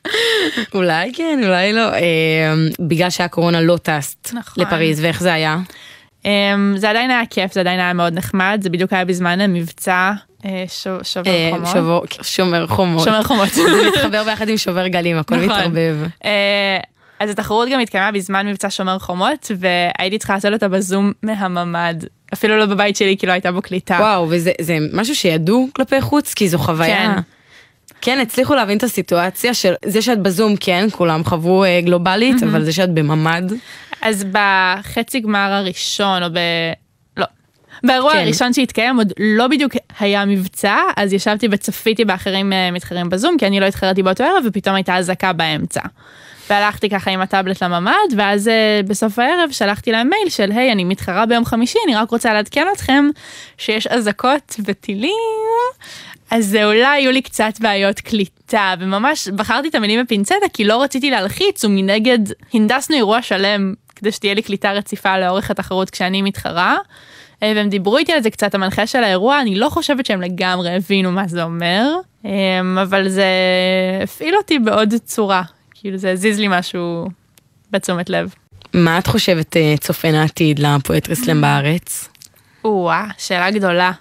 אולי 0.75 1.13
כן, 1.15 1.41
אולי 1.45 1.73
לא. 1.73 1.91
Uh, 1.91 1.99
בגלל 2.81 3.11
שהקורונה 3.11 3.61
לא 3.61 3.77
טסת 3.77 4.31
נכון. 4.33 4.65
לפריז, 4.65 5.01
ואיך 5.05 5.21
זה 5.21 5.33
היה? 5.33 5.59
Um, 6.23 6.27
זה 6.77 6.91
עדיין 6.91 7.11
היה 7.11 7.27
כיף, 7.31 7.53
זה 7.53 7.61
עדיין 7.61 7.81
היה 7.81 7.93
מאוד 7.93 8.15
נחמד, 8.15 8.59
זה 8.63 8.71
בדיוק 8.71 8.93
היה 8.93 9.05
בזמן 9.05 9.41
המבצע 9.41 10.13
uh, 10.43 10.47
ש... 10.69 10.87
שובר 11.03 11.51
חומות. 11.51 11.67
שבור, 11.67 12.05
שומר 12.23 12.67
חומות. 12.67 13.05
שומר 13.05 13.23
חומות. 13.23 13.49
זה 13.55 13.63
מתחבר 13.89 14.25
ביחד 14.25 14.49
עם 14.49 14.57
שובר 14.57 14.87
גלים, 14.87 15.19
הכל 15.19 15.37
נכון. 15.37 15.49
מתערבב. 15.49 15.97
אז 17.23 17.31
התחרות 17.31 17.69
גם 17.73 17.81
התקיימה 17.81 18.13
בזמן 18.13 18.47
מבצע 18.47 18.71
שומר 18.71 18.99
חומות, 18.99 19.51
והייתי 19.59 20.19
צריכה 20.19 20.35
לעשות 20.35 20.53
אותה 20.53 20.69
בזום 20.69 21.13
מהממ"ד. 21.23 22.05
אפילו 22.35 22.59
לא 22.59 22.67
בבית 22.67 22.97
שלי, 22.97 23.17
כי 23.19 23.27
לא 23.27 23.33
הייתה 23.33 23.53
בו 23.53 23.63
קליטה. 23.63 23.97
וואו, 24.01 24.27
וזה 24.31 24.79
משהו 24.93 25.17
שידעו 25.17 25.69
כלפי 25.73 26.01
חוץ? 26.01 26.35
כי 26.35 26.49
זו 26.49 26.59
חוויה. 26.59 27.15
כן. 27.15 27.21
כן, 28.01 28.19
הצליחו 28.19 28.55
להבין 28.55 28.79
את 28.79 28.83
הסיטואציה 28.83 29.55
של 29.55 29.75
זה 29.85 30.03
שאת 30.03 30.23
בזום, 30.23 30.55
כן, 30.61 30.87
כולם 30.93 31.25
חוו 31.25 31.65
אה, 31.65 31.81
גלובלית, 31.81 32.37
mm-hmm. 32.37 32.47
אבל 32.47 32.65
זה 32.65 32.73
שאת 32.73 32.95
בממ"ד. 32.95 33.53
אז 34.03 34.25
בחצי 34.33 35.21
גמר 35.21 35.53
הראשון, 35.53 36.23
או 36.23 36.29
ב... 36.33 36.39
לא. 37.17 37.27
באירוע 37.85 38.13
כן. 38.13 38.19
הראשון 38.19 38.53
שהתקיים 38.53 38.97
עוד 38.97 39.13
לא 39.19 39.49
בדיוק 39.49 39.73
היה 40.01 40.25
מבצע, 40.25 40.77
אז 40.97 41.13
ישבתי 41.13 41.49
וצפיתי 41.51 42.05
באחרים 42.05 42.53
אה, 42.53 42.71
מתחרים 42.71 43.11
בזום, 43.11 43.37
כי 43.39 43.47
אני 43.47 43.61
לא 43.61 43.67
התחרתי 43.67 44.03
באותו 44.03 44.25
ערב, 44.25 44.45
ופתאום 44.47 44.75
הייתה 44.75 44.97
אזעקה 44.97 45.33
באמצע. 45.33 45.81
והלכתי 46.51 46.91
ככה 46.91 47.11
עם 47.11 47.21
הטאבלט 47.21 47.63
לממ"ד, 47.63 48.15
ואז 48.17 48.49
uh, 48.49 48.87
בסוף 48.89 49.19
הערב 49.19 49.51
שלחתי 49.51 49.93
להם 49.93 50.09
מייל 50.09 50.29
של, 50.29 50.53
היי, 50.53 50.73
אני 50.73 50.85
מתחרה 50.85 51.27
ביום 51.27 51.45
חמישי, 51.45 51.79
אני 51.87 51.95
רק 51.95 52.11
רוצה 52.11 52.33
לעדכן 52.33 52.67
אתכם 52.73 53.05
שיש 53.59 53.87
אזעקות 53.87 54.57
וטילים, 54.65 55.13
אז 56.31 56.57
אולי 56.65 56.85
היו 56.85 57.13
לי 57.13 57.23
קצת 57.23 57.53
בעיות 57.61 58.01
קליטה, 58.01 58.75
וממש 58.81 59.29
בחרתי 59.29 59.69
את 59.69 59.75
המילים 59.75 60.05
בפינצטה, 60.05 60.35
כי 60.53 60.65
לא 60.65 60.83
רציתי 60.83 61.11
להלחיץ, 61.11 61.65
ומנגד 61.65 62.19
הנדסנו 62.55 62.97
אירוע 62.97 63.23
שלם 63.23 63.75
כדי 63.97 64.13
שתהיה 64.13 64.35
לי 64.35 64.43
קליטה 64.43 64.73
רציפה 64.73 65.19
לאורך 65.19 65.51
התחרות 65.51 65.91
כשאני 65.91 66.23
מתחרה. 66.23 66.77
אה, 67.43 67.53
והם 67.57 67.69
דיברו 67.69 67.99
איתי 67.99 68.13
על 68.13 68.23
זה 68.23 68.31
קצת, 68.31 68.55
המנחה 68.55 68.87
של 68.87 69.05
האירוע, 69.05 69.41
אני 69.41 69.55
לא 69.55 69.69
חושבת 69.69 70.07
שהם 70.07 70.23
לגמרי 70.23 70.77
הבינו 70.77 71.13
מה 71.13 71.29
זה 71.29 71.43
אומר, 71.43 71.95
אה, 72.27 72.83
אבל 72.83 73.09
זה 73.09 73.27
הפעיל 74.03 74.37
אותי 74.37 74.59
בעוד 74.59 74.95
צורה, 75.05 75.43
כאילו 75.83 75.99
זה 75.99 76.11
הזיז 76.11 76.41
לי 76.41 76.47
משהו 76.51 77.07
בתשומת 77.71 78.11
לב. 78.11 78.35
מה 78.75 78.99
את 78.99 79.07
חושבת 79.07 79.57
אה, 79.57 79.75
צופן 79.81 80.15
העתיד 80.15 80.59
לפואטרי 80.59 81.17
סלאם 81.17 81.41
בארץ? 81.41 82.09
או-אה, 82.65 83.07
שאלה 83.19 83.51
גדולה. 83.51 83.93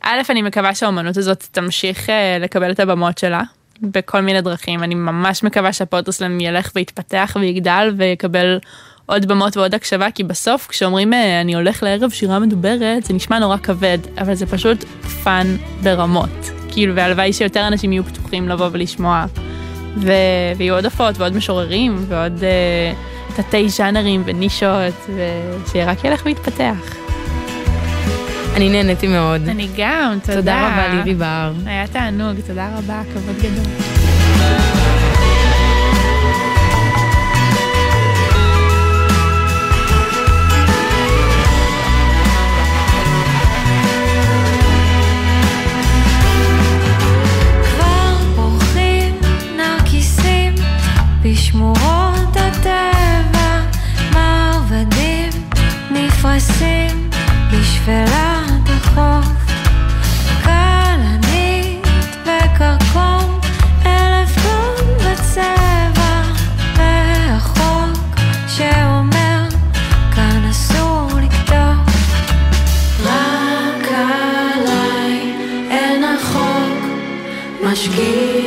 א', 0.00 0.20
אני 0.30 0.42
מקווה 0.42 0.74
שהאומנות 0.74 1.16
הזאת 1.16 1.46
תמשיך 1.52 2.10
אה, 2.10 2.38
לקבל 2.40 2.70
את 2.70 2.80
הבמות 2.80 3.18
שלה 3.18 3.42
בכל 3.82 4.20
מיני 4.20 4.40
דרכים. 4.40 4.82
אני 4.82 4.94
ממש 4.94 5.42
מקווה 5.42 5.72
שה 5.72 5.88
poetry 5.88 6.19
slam 6.19 6.40
ילך 6.40 6.72
ויתפתח 6.74 7.36
ויגדל 7.40 7.94
ויקבל 7.96 8.58
עוד 9.06 9.26
במות 9.26 9.56
ועוד 9.56 9.74
הקשבה, 9.74 10.10
כי 10.10 10.24
בסוף 10.24 10.66
כשאומרים 10.66 11.14
אה, 11.14 11.40
אני 11.40 11.54
הולך 11.54 11.82
לערב 11.82 12.10
שירה 12.10 12.38
מדוברת, 12.38 13.04
זה 13.04 13.14
נשמע 13.14 13.38
נורא 13.38 13.56
כבד, 13.56 13.98
אבל 14.18 14.34
זה 14.34 14.46
פשוט 14.46 14.84
fun 15.24 15.56
ברמות. 15.82 16.50
כאילו, 16.72 16.94
והלוואי 16.96 17.32
שיותר 17.32 17.66
אנשים 17.66 17.92
יהיו 17.92 18.04
פתוחים 18.04 18.48
לבוא 18.48 18.68
ולשמוע 18.72 19.26
ו... 19.96 20.12
ויהיו 20.56 20.74
עוד 20.74 20.84
הופעות 20.84 21.18
ועוד 21.18 21.36
משוררים 21.36 22.04
ועוד 22.08 22.38
אה, 22.40 23.36
תתי 23.36 23.68
ז'אנרים 23.68 24.22
ונישות, 24.26 25.10
ושרק 25.64 26.04
ילך 26.04 26.22
ויתפתח. 26.24 26.96
אני 28.54 28.68
נהניתי 28.68 29.06
מאוד. 29.06 29.48
אני 29.48 29.68
גם, 29.76 30.18
תודה. 30.22 30.36
תודה 30.36 30.66
רבה 30.66 30.94
לירי 30.94 31.14
בר. 31.14 31.52
היה 31.66 31.86
תענוג, 31.86 32.36
תודה 32.46 32.68
רבה, 32.78 33.02
כבוד 33.12 33.36
גדול. 33.36 34.75
בשמורות 51.46 52.36
הטבע, 52.36 53.60
מרבדים 54.12 55.30
נפרסים 55.90 57.10
בשפלת 57.52 58.68
החוף. 58.68 59.26
כלנית 60.44 61.86
וקרקום, 62.22 63.40
אלף 63.86 64.36
גון 64.42 64.94
בצבע, 64.98 66.22
והחוק 66.76 68.16
שאומר, 68.48 69.48
כאן 70.14 70.44
אסור 70.50 71.08
לקטוף. 71.22 71.96
רק 73.04 73.88
עליי 73.92 75.34
אין 75.70 76.04
החוק 76.04 76.84
משגיח, 77.62 78.45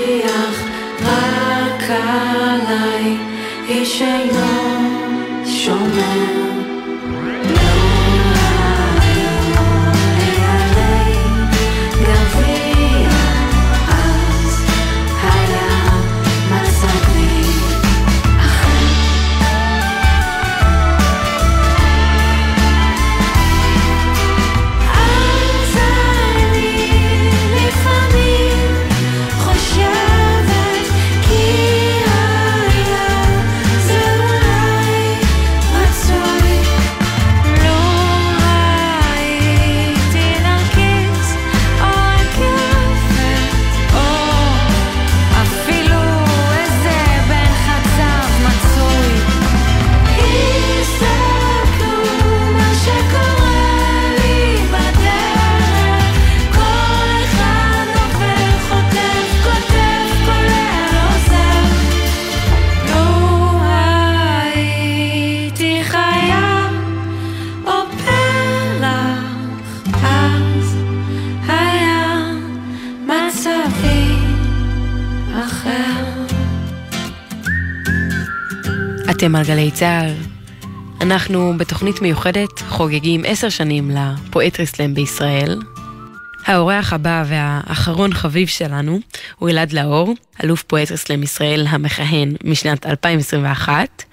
איש 4.01 4.07
אינו 4.07 5.45
שומר. 5.45 6.39
אחר. 6.39 6.48
אתם 79.19 79.35
על 79.35 79.43
גלי 79.43 79.71
צה"ל. 79.71 80.13
אנחנו 81.01 81.53
בתוכנית 81.57 82.01
מיוחדת 82.01 82.59
חוגגים 82.59 83.23
עשר 83.27 83.49
שנים 83.49 83.91
לפואטרי 83.91 84.65
סלאם 84.65 84.93
בישראל. 84.93 85.59
האורח 86.45 86.93
הבא 86.93 87.23
והאחרון 87.27 88.13
חביב 88.13 88.47
שלנו 88.47 88.99
הוא 89.39 89.49
אלעד 89.49 89.73
לאור, 89.73 90.13
אלוף 90.43 90.63
פואטרי 90.63 90.97
סלאם 90.97 91.23
ישראל 91.23 91.65
המכהן 91.69 92.35
משנת 92.43 92.85
2021. 92.85 94.03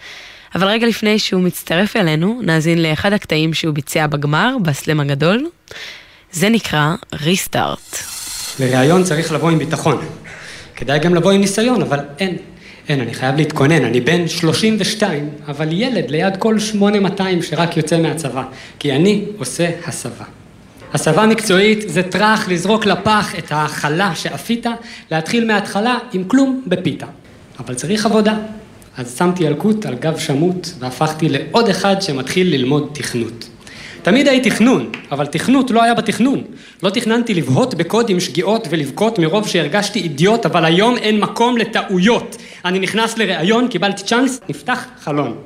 אבל 0.54 0.66
רגע 0.66 0.86
לפני 0.86 1.18
שהוא 1.18 1.42
מצטרף 1.42 1.96
אלינו, 1.96 2.40
נאזין 2.42 2.82
לאחד 2.82 3.12
הקטעים 3.12 3.54
שהוא 3.54 3.74
ביצע 3.74 4.06
בגמר, 4.06 4.56
בסלאם 4.62 5.00
הגדול. 5.00 5.46
זה 6.32 6.48
נקרא 6.48 6.94
ריסטארט. 7.12 7.98
לראיון 8.60 9.04
צריך 9.04 9.32
לבוא 9.32 9.50
עם 9.50 9.58
ביטחון. 9.58 10.06
כדאי 10.76 10.98
גם 10.98 11.14
לבוא 11.14 11.32
עם 11.32 11.40
ניסיון, 11.40 11.82
אבל 11.82 11.98
אין. 12.18 12.36
אין, 12.88 13.00
אני 13.00 13.14
חייב 13.14 13.36
להתכונן, 13.36 13.84
אני 13.84 14.00
בן 14.00 14.28
32, 14.28 15.30
אבל 15.48 15.68
ילד 15.72 16.10
ליד 16.10 16.36
כל 16.36 16.58
8200 16.58 17.42
שרק 17.42 17.76
יוצא 17.76 17.98
מהצבא, 18.00 18.44
כי 18.78 18.92
אני 18.92 19.24
עושה 19.38 19.70
הסבה. 19.86 20.24
הסבה 20.94 21.26
מקצועית 21.26 21.84
זה 21.88 22.02
טראח 22.02 22.48
לזרוק 22.48 22.86
לפח 22.86 23.34
את 23.38 23.46
החלה 23.50 24.14
שאפית, 24.14 24.66
להתחיל 25.10 25.46
מההתחלה 25.46 25.98
עם 26.12 26.24
כלום 26.24 26.62
בפיתה. 26.66 27.06
אבל 27.58 27.74
צריך 27.74 28.06
עבודה. 28.06 28.36
אז 28.96 29.16
שמתי 29.18 29.44
ילקוט 29.44 29.86
על 29.86 29.94
גב 29.94 30.18
שמוט 30.18 30.68
והפכתי 30.78 31.28
לעוד 31.28 31.68
אחד 31.68 32.02
שמתחיל 32.02 32.54
ללמוד 32.54 32.90
תכנות. 32.92 33.48
תמיד 34.06 34.28
הייתי 34.28 34.50
תכנון, 34.50 34.90
אבל 35.12 35.26
תכנות 35.26 35.70
לא 35.70 35.82
היה 35.82 35.94
בתכנון. 35.94 36.42
לא 36.82 36.90
תכננתי 36.90 37.34
לבהות 37.34 37.74
בקוד 37.74 38.10
עם 38.10 38.20
שגיאות 38.20 38.68
ולבכות 38.70 39.18
מרוב 39.18 39.48
שהרגשתי 39.48 39.98
אידיוט, 39.98 40.46
אבל 40.46 40.64
היום 40.64 40.96
אין 40.96 41.20
מקום 41.20 41.56
לטעויות. 41.56 42.36
אני 42.64 42.78
נכנס 42.78 43.18
לראיון, 43.18 43.68
קיבלתי 43.68 44.02
צ'אנס, 44.02 44.40
נפתח 44.48 44.84
חלון. 45.00 45.36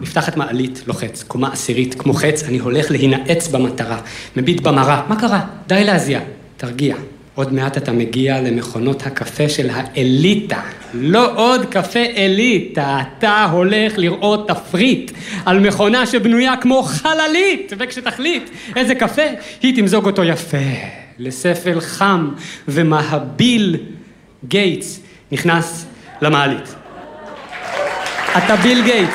נפתחת 0.00 0.36
מעלית, 0.36 0.82
לוחץ, 0.86 1.22
קומה 1.22 1.52
עשירית, 1.52 1.94
כמו 1.94 2.14
חץ, 2.14 2.42
אני 2.42 2.58
הולך 2.58 2.90
להינעץ 2.90 3.48
במטרה, 3.48 4.00
מביט 4.36 4.60
במראה, 4.60 5.02
מה 5.08 5.20
קרה? 5.20 5.40
די 5.66 5.84
להזיע, 5.84 6.20
תרגיע. 6.56 6.96
עוד 7.34 7.52
מעט 7.52 7.76
אתה 7.76 7.92
מגיע 7.92 8.40
למכונות 8.40 9.06
הקפה 9.06 9.48
של 9.48 9.70
האליטה. 9.72 10.60
לא 10.94 11.32
עוד 11.36 11.66
קפה 11.66 12.04
אליטה, 12.16 12.98
אתה 13.18 13.44
הולך 13.52 13.98
לראות 13.98 14.48
תפריט 14.48 15.10
על 15.44 15.60
מכונה 15.60 16.06
שבנויה 16.06 16.56
כמו 16.56 16.82
חללית, 16.82 17.72
וכשתחליט 17.78 18.50
איזה 18.76 18.94
קפה, 18.94 19.22
היא 19.62 19.76
תמזוג 19.76 20.06
אותו 20.06 20.24
יפה, 20.24 20.56
לספל 21.18 21.80
חם 21.80 22.30
ומהביל 22.68 23.76
גייטס 24.48 25.00
נכנס 25.32 25.86
למעלית. 26.22 26.74
אתה 28.36 28.56
ביל 28.56 28.84
גייטס. 28.84 29.14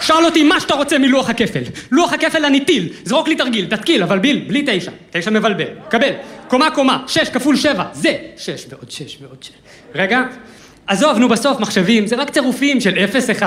שאל 0.00 0.24
אותי 0.24 0.42
מה 0.42 0.60
שאתה 0.60 0.74
רוצה 0.74 0.98
מלוח 0.98 1.30
הכפל. 1.30 1.62
לוח 1.90 2.12
הכפל 2.12 2.44
אני 2.44 2.60
טיל, 2.60 2.88
זרוק 3.04 3.28
לי 3.28 3.36
תרגיל, 3.36 3.66
תתקיל, 3.66 4.02
אבל 4.02 4.18
ביל, 4.18 4.44
בלי 4.48 4.64
תשע. 4.66 4.90
תשע 5.10 5.30
מבלבל. 5.30 5.64
קבל. 5.88 6.12
קומה 6.50 6.70
קומה, 6.70 7.02
שש 7.06 7.28
כפול 7.28 7.56
שבע, 7.56 7.84
זה. 7.92 8.14
שש 8.36 8.66
ועוד 8.70 8.90
שש 8.90 9.18
ועוד 9.22 9.42
שש. 9.42 9.50
רגע. 9.94 10.22
עזוב, 10.86 11.18
נו 11.18 11.28
בסוף, 11.28 11.60
מחשבים, 11.60 12.06
זה 12.06 12.16
רק 12.16 12.30
צירופים 12.30 12.80
של 12.80 12.94
0-1, 13.38 13.42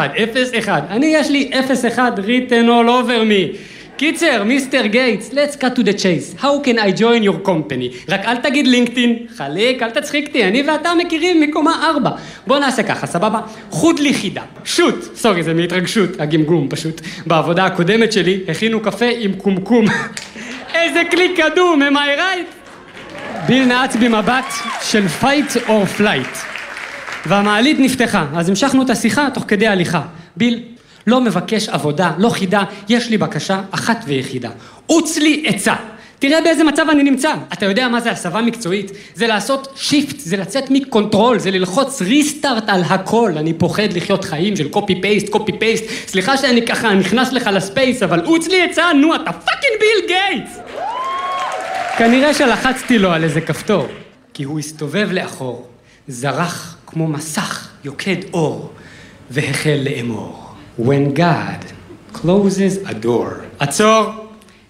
0-1. 0.65 0.69
אני, 0.89 1.05
יש 1.05 1.29
לי 1.29 1.51
0-1 1.95 1.97
written 1.97 2.67
all 2.67 2.87
over 2.87 3.29
me. 3.29 3.57
קיצר, 3.97 4.43
מיסטר 4.43 4.85
גייטס, 4.85 5.29
let's 5.31 5.55
cut 5.57 5.79
to 5.79 5.83
the 5.83 5.93
chase. 5.93 6.41
How 6.41 6.65
can 6.65 6.77
I 6.77 6.99
join 6.99 7.23
your 7.27 7.47
company? 7.47 8.09
רק 8.09 8.25
אל 8.25 8.37
תגיד 8.37 8.67
לינקדאין, 8.67 9.17
חליק, 9.37 9.83
אל 9.83 9.89
תצחיק 9.89 10.27
אותי, 10.27 10.43
אני 10.43 10.63
ואתה 10.67 10.91
מכירים 10.95 11.41
מקומה 11.41 11.89
4. 11.95 12.09
בוא 12.47 12.59
נעשה 12.59 12.83
ככה, 12.83 13.07
סבבה? 13.07 13.39
חוט 13.69 13.99
לי 13.99 14.13
חידה. 14.13 14.41
שוט, 14.65 15.15
סורי, 15.15 15.43
זה 15.43 15.53
מהתרגשות, 15.53 16.09
הגמגום 16.19 16.67
פשוט. 16.69 17.01
בעבודה 17.25 17.65
הקודמת 17.65 18.11
שלי 18.11 18.39
הכינו 18.47 18.79
קפה 18.79 19.09
עם 19.19 19.33
קומקום. 19.33 19.85
איזה 20.75 21.01
כלי 21.11 21.35
קדום, 21.35 21.81
am 21.81 21.95
I 21.95 22.19
right? 22.19 22.62
ביל 23.47 23.65
נעץ 23.65 23.95
במבט 23.95 24.53
של 24.81 25.05
fight 25.21 25.55
or 25.67 25.99
flight. 25.99 26.37
והמעלית 27.25 27.79
נפתחה, 27.79 28.25
אז 28.35 28.49
המשכנו 28.49 28.81
את 28.81 28.89
השיחה 28.89 29.27
תוך 29.33 29.43
כדי 29.47 29.67
הליכה. 29.67 30.01
ביל, 30.37 30.59
לא 31.07 31.21
מבקש 31.21 31.69
עבודה, 31.69 32.11
לא 32.17 32.29
חידה, 32.29 32.63
יש 32.89 33.09
לי 33.09 33.17
בקשה 33.17 33.61
אחת 33.71 34.03
ויחידה. 34.07 34.49
עוץ 34.85 35.17
לי 35.17 35.43
עצה. 35.47 35.73
תראה 36.19 36.41
באיזה 36.41 36.63
מצב 36.63 36.85
אני 36.89 37.03
נמצא. 37.03 37.33
אתה 37.53 37.65
יודע 37.65 37.87
מה 37.87 38.01
זה 38.01 38.11
הסבה 38.11 38.41
מקצועית? 38.41 38.91
זה 39.15 39.27
לעשות 39.27 39.67
shift, 39.75 40.19
זה 40.19 40.37
לצאת 40.37 40.63
מ 40.69 40.77
control, 40.77 41.39
זה 41.39 41.51
ללחוץ 41.51 42.01
restart 42.01 42.63
על 42.67 42.81
הכל. 42.89 43.33
אני 43.37 43.53
פוחד 43.53 43.93
לחיות 43.93 44.25
חיים 44.25 44.55
של 44.55 44.69
copy 44.69 45.01
paste, 45.01 45.29
copy 45.29 45.51
paste. 45.59 45.83
סליחה 46.07 46.37
שאני 46.37 46.65
ככה 46.65 46.93
נכנס 46.93 47.33
לך 47.33 47.49
ל 47.53 47.61
space, 47.61 48.03
אבל 48.03 48.21
עוץ 48.21 48.47
לי 48.47 48.61
עצה, 48.61 48.93
נו, 48.93 49.15
אתה 49.15 49.31
fucking 49.31 49.73
ביל 49.79 50.07
גייטס! 50.07 50.72
כנראה 51.97 52.33
שלחצתי 52.33 52.99
לו 52.99 53.11
על 53.11 53.23
איזה 53.23 53.41
כפתור, 53.41 53.87
כי 54.33 54.43
הוא 54.43 54.59
הסתובב 54.59 55.09
לאחור, 55.11 55.67
זרח 56.07 56.77
כמו 56.85 57.07
מסך 57.07 57.69
יוקד 57.83 58.15
אור, 58.33 58.73
והחל 59.29 59.79
לאמור. 59.83 60.49
When 60.79 61.17
God 61.17 61.65
closes 62.13 62.87
a 62.87 63.05
door, 63.05 63.33
עצור, 63.59 64.05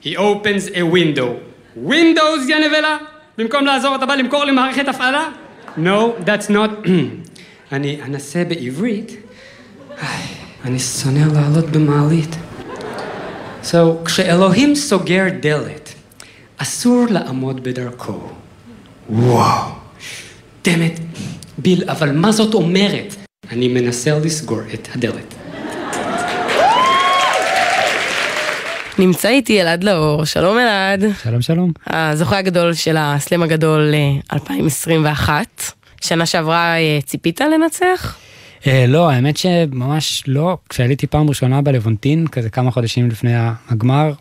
he 0.04 0.08
opens 0.18 0.70
a 0.74 0.94
window. 0.94 1.30
Windows, 1.88 2.50
יא 2.50 2.56
נבלה? 2.68 2.98
במקום 3.38 3.66
לעזור 3.66 3.96
אתה 3.96 4.06
בא 4.06 4.16
למכור 4.16 4.44
לי 4.44 4.52
מערכת 4.52 4.88
הפעלה? 4.88 5.30
No, 5.78 6.26
that's 6.26 6.50
not... 6.50 6.88
אני 7.72 8.02
אנסה 8.06 8.44
בעברית. 8.44 9.12
אני 10.66 10.80
שונא 10.80 11.26
לעלות 11.34 11.70
במעלית. 11.70 12.36
So, 13.64 14.06
כשאלוהים 14.06 14.76
סוגר 14.76 15.26
דלת, 15.40 15.83
אסור 16.58 17.06
לעמוד 17.10 17.64
בדרכו. 17.64 18.20
וואו, 19.10 19.72
דמת, 20.64 21.00
ביל, 21.58 21.90
אבל 21.90 22.12
מה 22.12 22.32
זאת 22.32 22.54
אומרת? 22.54 23.16
אני 23.52 23.68
מנסה 23.68 24.20
לסגור 24.20 24.62
את 24.74 24.88
הדלת. 24.96 25.34
נמצא 29.00 29.30
איתי 29.30 29.62
אלעד 29.62 29.84
לאור, 29.84 30.26
שלום 30.26 30.58
אלעד. 30.60 31.04
שלום 31.24 31.42
שלום. 31.42 31.72
הזוכה 31.88 32.38
הגדול 32.38 32.74
של 32.74 32.96
הסלאם 33.00 33.44
הגדול 33.44 33.94
אה, 33.94 34.36
2021. 34.36 35.64
שנה 36.02 36.26
שעברה 36.26 36.78
אה, 36.78 37.00
ציפית 37.06 37.42
לנצח? 37.42 38.18
אה, 38.68 38.86
לא, 38.88 39.10
האמת 39.10 39.38
שממש 39.38 40.24
לא. 40.28 40.58
כשעליתי 40.70 41.08
פעם 41.08 41.30
ראשונה 41.30 41.62
בלוונטין, 41.62 42.28
כזה 42.28 42.50
כמה 42.50 42.72
חודשים 42.72 43.10
לפני 43.10 43.34
הגמר, 43.70 44.14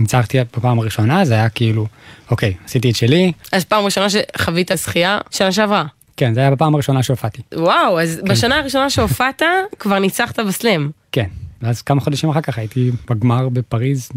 וניצחתי 0.00 0.38
בפעם 0.56 0.78
הראשונה, 0.78 1.24
זה 1.24 1.34
היה 1.34 1.48
כאילו, 1.48 1.86
אוקיי, 2.30 2.54
עשיתי 2.64 2.90
את 2.90 2.96
שלי. 2.96 3.32
אז 3.52 3.64
פעם 3.64 3.84
ראשונה 3.84 4.06
שחווית 4.10 4.70
זכייה, 4.74 5.18
שנה 5.30 5.52
שעברה. 5.52 5.84
כן, 6.16 6.34
זה 6.34 6.40
היה 6.40 6.50
בפעם 6.50 6.74
הראשונה 6.74 7.02
שהופעתי. 7.02 7.42
וואו, 7.54 8.00
אז 8.00 8.20
כן. 8.26 8.32
בשנה 8.32 8.58
הראשונה 8.58 8.90
שהופעת, 8.90 9.42
כבר 9.78 9.98
ניצחת 9.98 10.38
בסלאם. 10.40 10.90
כן. 11.12 11.26
ואז 11.62 11.82
כמה 11.82 12.00
חודשים 12.00 12.30
אחר 12.30 12.40
כך 12.40 12.58
הייתי 12.58 12.90
בגמר 13.10 13.48
בפריז. 13.48 14.10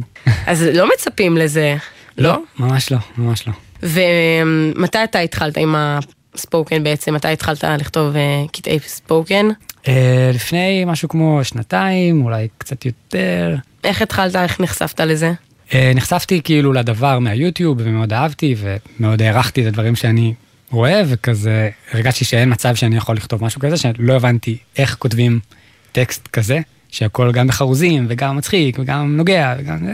אז 0.47 0.63
לא 0.73 0.89
מצפים 0.93 1.37
לזה, 1.37 1.75
לא? 2.17 2.43
ממש 2.59 2.91
לא, 2.91 2.97
ממש 3.17 3.47
לא. 3.47 3.53
ומתי 3.83 5.03
אתה 5.03 5.19
התחלת 5.19 5.57
עם 5.57 5.75
הספוקן 5.77 6.83
בעצם? 6.83 7.13
מתי 7.13 7.27
התחלת 7.27 7.63
לכתוב 7.63 8.15
אה, 8.15 8.43
קטעי 8.51 8.79
ספוקן? 8.79 9.47
אה, 9.87 10.31
לפני 10.33 10.83
משהו 10.85 11.09
כמו 11.09 11.39
שנתיים, 11.43 12.25
אולי 12.25 12.47
קצת 12.57 12.85
יותר. 12.85 13.55
איך 13.83 14.01
התחלת, 14.01 14.35
איך 14.35 14.59
נחשפת 14.59 14.99
לזה? 14.99 15.31
אה, 15.73 15.91
נחשפתי 15.95 16.41
כאילו 16.43 16.73
לדבר 16.73 17.19
מהיוטיוב 17.19 17.77
ומאוד 17.83 18.13
אהבתי 18.13 18.55
ומאוד 18.57 19.21
הערכתי 19.21 19.61
את 19.61 19.67
הדברים 19.67 19.95
שאני 19.95 20.33
רואה 20.71 21.01
וכזה 21.07 21.69
הרגשתי 21.91 22.25
שאין 22.25 22.51
מצב 22.51 22.75
שאני 22.75 22.97
יכול 22.97 23.15
לכתוב 23.15 23.43
משהו 23.43 23.61
כזה 23.61 23.77
שלא 23.77 24.13
הבנתי 24.13 24.57
איך 24.77 24.95
כותבים 24.99 25.39
טקסט 25.91 26.27
כזה 26.27 26.59
שהכל 26.89 27.31
גם 27.31 27.47
בחרוזים 27.47 28.05
וגם 28.09 28.37
מצחיק 28.37 28.79
וגם 28.79 29.17
נוגע 29.17 29.55
וגם 29.59 29.85
זה. 29.85 29.93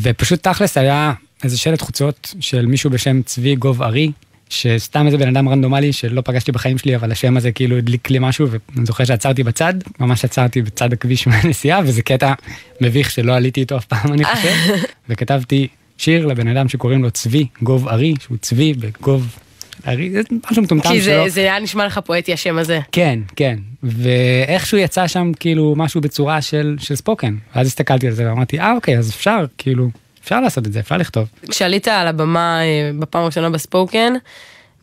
ופשוט 0.00 0.42
תכלס 0.42 0.78
היה 0.78 1.12
איזה 1.44 1.58
שלט 1.58 1.80
חוצות 1.80 2.34
של 2.40 2.66
מישהו 2.66 2.90
בשם 2.90 3.22
צבי 3.22 3.56
גוב 3.56 3.82
ארי 3.82 4.12
שסתם 4.52 5.06
איזה 5.06 5.18
בן 5.18 5.28
אדם 5.28 5.48
רנדומלי 5.48 5.92
שלא 5.92 6.20
פגשתי 6.20 6.52
בחיים 6.52 6.78
שלי 6.78 6.96
אבל 6.96 7.12
השם 7.12 7.36
הזה 7.36 7.52
כאילו 7.52 7.78
הדליק 7.78 8.10
לי 8.10 8.18
משהו 8.20 8.46
ואני 8.50 8.86
זוכר 8.86 9.04
שעצרתי 9.04 9.42
בצד 9.42 9.74
ממש 10.00 10.24
עצרתי 10.24 10.62
בצד 10.62 10.92
הכביש 10.92 11.26
מהנסיעה 11.28 11.80
וזה 11.84 12.02
קטע 12.02 12.32
מביך 12.80 13.10
שלא 13.10 13.36
עליתי 13.36 13.60
איתו 13.60 13.76
אף 13.76 13.84
פעם 13.84 14.12
אני 14.12 14.24
חושב 14.24 14.54
וכתבתי 15.08 15.68
שיר 15.98 16.26
לבן 16.26 16.48
אדם 16.48 16.68
שקוראים 16.68 17.02
לו 17.02 17.10
צבי 17.10 17.46
גוב 17.62 17.88
ארי 17.88 18.14
שהוא 18.20 18.36
צבי 18.40 18.72
בגוב 18.74 19.36
ארי 19.86 20.10
זה 20.10 20.20
משהו 20.50 20.62
מטומטם 20.62 20.88
כי 20.88 21.02
שלו. 21.02 21.24
זה, 21.24 21.28
זה 21.28 21.40
היה 21.40 21.60
נשמע 21.60 21.86
לך 21.86 21.98
פואטי 21.98 22.32
השם 22.32 22.58
הזה. 22.58 22.80
כן 22.92 23.18
כן 23.36 23.58
ואיכשהו 23.82 24.78
יצא 24.78 25.06
שם 25.06 25.32
כאילו 25.40 25.74
משהו 25.76 26.00
בצורה 26.00 26.42
של 26.42 26.76
של 26.80 26.96
ספוקן 26.96 27.36
ואז 27.56 27.66
הסתכלתי 27.66 28.06
על 28.06 28.12
זה 28.12 28.28
ואמרתי 28.28 28.60
אה 28.60 28.72
אוקיי 28.72 28.98
אז 28.98 29.10
אפשר 29.10 29.44
כאילו 29.58 29.90
אפשר 30.22 30.40
לעשות 30.40 30.66
את 30.66 30.72
זה 30.72 30.80
אפשר 30.80 30.96
לכתוב. 30.96 31.28
כשעלית 31.50 31.88
על 31.88 32.06
הבמה 32.06 32.60
אה, 32.60 32.90
בפעם 32.98 33.22
הראשונה 33.22 33.50
בספוקן, 33.50 34.12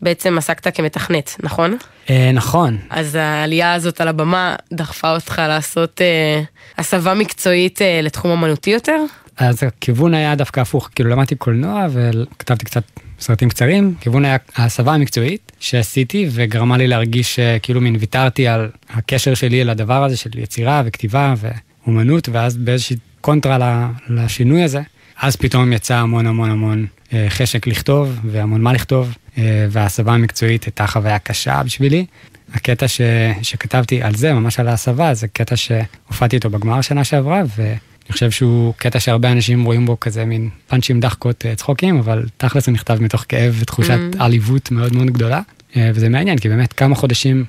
בעצם 0.02 0.38
עסקת 0.38 0.76
כמתכנת, 0.76 1.36
נכון? 1.44 1.78
אה, 2.10 2.32
נכון. 2.34 2.78
אז 2.90 3.16
העלייה 3.16 3.74
הזאת 3.74 4.02
על 4.02 4.08
הבמה 4.08 4.56
דחפה 4.74 5.12
אותך 5.12 5.42
לעשות 5.48 6.02
אה, 6.02 6.42
הסבה 6.78 7.14
מקצועית 7.14 7.82
לתחום 8.04 8.32
אמנותי 8.32 8.70
יותר? 8.70 8.98
אז 9.38 9.64
הכיוון 9.64 10.14
היה 10.14 10.36
דווקא 10.36 10.60
הפוך, 10.60 10.90
כאילו 10.96 11.10
למדתי 11.10 11.36
קולנוע 11.36 11.88
וכתבתי 11.92 12.66
קצת 12.66 12.84
סרטים 13.20 13.50
קצרים, 13.50 13.96
כיוון 14.02 14.26
היה 14.26 14.38
ההסבה 14.56 14.94
המקצועית 14.94 15.52
שעשיתי 15.60 16.28
וגרמה 16.32 16.78
לי 16.78 16.88
להרגיש 16.88 17.40
כאילו 17.62 17.82
מין 17.82 17.96
ויתרתי 18.00 18.48
על 18.48 18.70
הקשר 18.90 19.34
שלי 19.34 19.64
לדבר 19.64 20.04
הזה 20.04 20.18
של 20.18 20.30
יצירה 20.40 20.82
וכתיבה 20.86 21.34
ואומנות, 21.38 22.30
ואז 22.32 22.58
באיזושהי 22.58 22.96
קונטרה 23.22 23.90
לשינוי 24.10 24.64
הזה, 24.64 24.82
אז 25.22 25.36
פתאום 25.36 25.74
יצא 25.74 25.96
המון 25.96 26.26
המון 26.28 26.50
המון 26.50 26.86
אה, 27.14 27.26
חשק 27.30 27.68
לכתוב 27.68 28.20
והמון 28.26 28.62
מה 28.62 28.74
לכתוב, 28.74 29.16
אה, 29.38 29.68
וההסבה 29.70 30.14
המקצועית 30.14 30.64
הייתה 30.64 30.88
חוויה 30.88 31.20
קשה 31.20 31.64
בשבילי. 31.66 32.06
הקטע 32.54 32.88
ש, 32.88 33.02
שכתבתי 33.42 34.02
על 34.02 34.16
זה, 34.16 34.34
ממש 34.34 34.60
על 34.60 34.68
ההסבה, 34.68 35.14
זה 35.14 35.28
קטע 35.28 35.56
שהופעתי 35.56 36.36
איתו 36.36 36.50
בגמר 36.50 36.82
שנה 36.82 37.04
שעברה, 37.04 37.42
ואני 37.58 37.78
חושב 38.12 38.32
שהוא 38.32 38.74
קטע 38.78 39.00
שהרבה 39.00 39.32
אנשים 39.32 39.64
רואים 39.64 39.86
בו 39.86 40.00
כזה 40.00 40.26
מין 40.26 40.50
פאנצ'ים, 40.68 41.00
דחקות, 41.00 41.46
אה, 41.46 41.56
צחוקים, 41.56 41.98
אבל 41.98 42.26
תכלס 42.38 42.68
הוא 42.68 42.74
נכתב 42.74 42.98
מתוך 43.02 43.26
כאב 43.30 43.58
ותחושת 43.60 44.00
Mm. 44.14 44.24
עליבות 44.24 44.72
מאוד 44.72 44.96
מאוד 44.96 45.12
גדולה. 45.12 45.42
וזה 45.76 46.10
מעניין, 46.10 46.38
כי 46.38 46.50
באמת 46.50 46.74
כמה 46.74 46.96
חודשים 46.96 47.46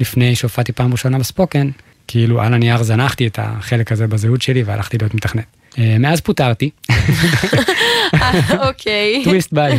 לפני 0.00 0.36
שהופעתי 0.36 0.72
פעם 0.72 0.92
ראשונה 0.92 1.18
בספוקן, 1.18 1.70
כאילו 2.08 2.40
על 2.40 2.54
הנייר 2.54 2.82
זנחתי 2.82 3.26
את 3.26 3.38
החלק 3.42 3.92
הזה 3.92 4.06
בזהות 4.06 4.42
שלי 4.42 4.62
והלכתי 4.62 4.98
להיות 4.98 5.14
מתכנת. 5.14 5.55
אה, 5.78 5.96
מאז 5.98 6.20
פוטרתי, 6.20 6.70
אוקיי. 8.68 9.22
טוויסט 9.24 9.52
ביי. 9.52 9.78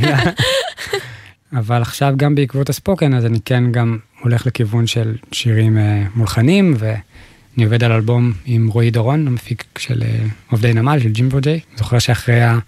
אבל 1.53 1.81
עכשיו 1.81 2.13
גם 2.17 2.35
בעקבות 2.35 2.69
הספוקן, 2.69 3.13
אז 3.13 3.25
אני 3.25 3.39
כן 3.45 3.71
גם 3.71 3.97
הולך 4.21 4.45
לכיוון 4.45 4.87
של 4.87 5.15
שירים 5.31 5.77
אה, 5.77 6.03
מולחנים, 6.15 6.73
ואני 6.77 7.63
עובד 7.63 7.83
על 7.83 7.91
אלבום 7.91 8.33
עם 8.45 8.67
רועי 8.67 8.91
דורון, 8.91 9.27
המפיק 9.27 9.63
של 9.77 10.03
אה, 10.03 10.19
עובדי 10.51 10.73
נמל, 10.73 10.99
של 10.99 11.11
ג'ימבו 11.11 11.37
ג'יי. 11.41 11.59
זוכר 11.77 11.99
שאחרי 11.99 12.41
ה... 12.41 12.51
אה, 12.53 12.59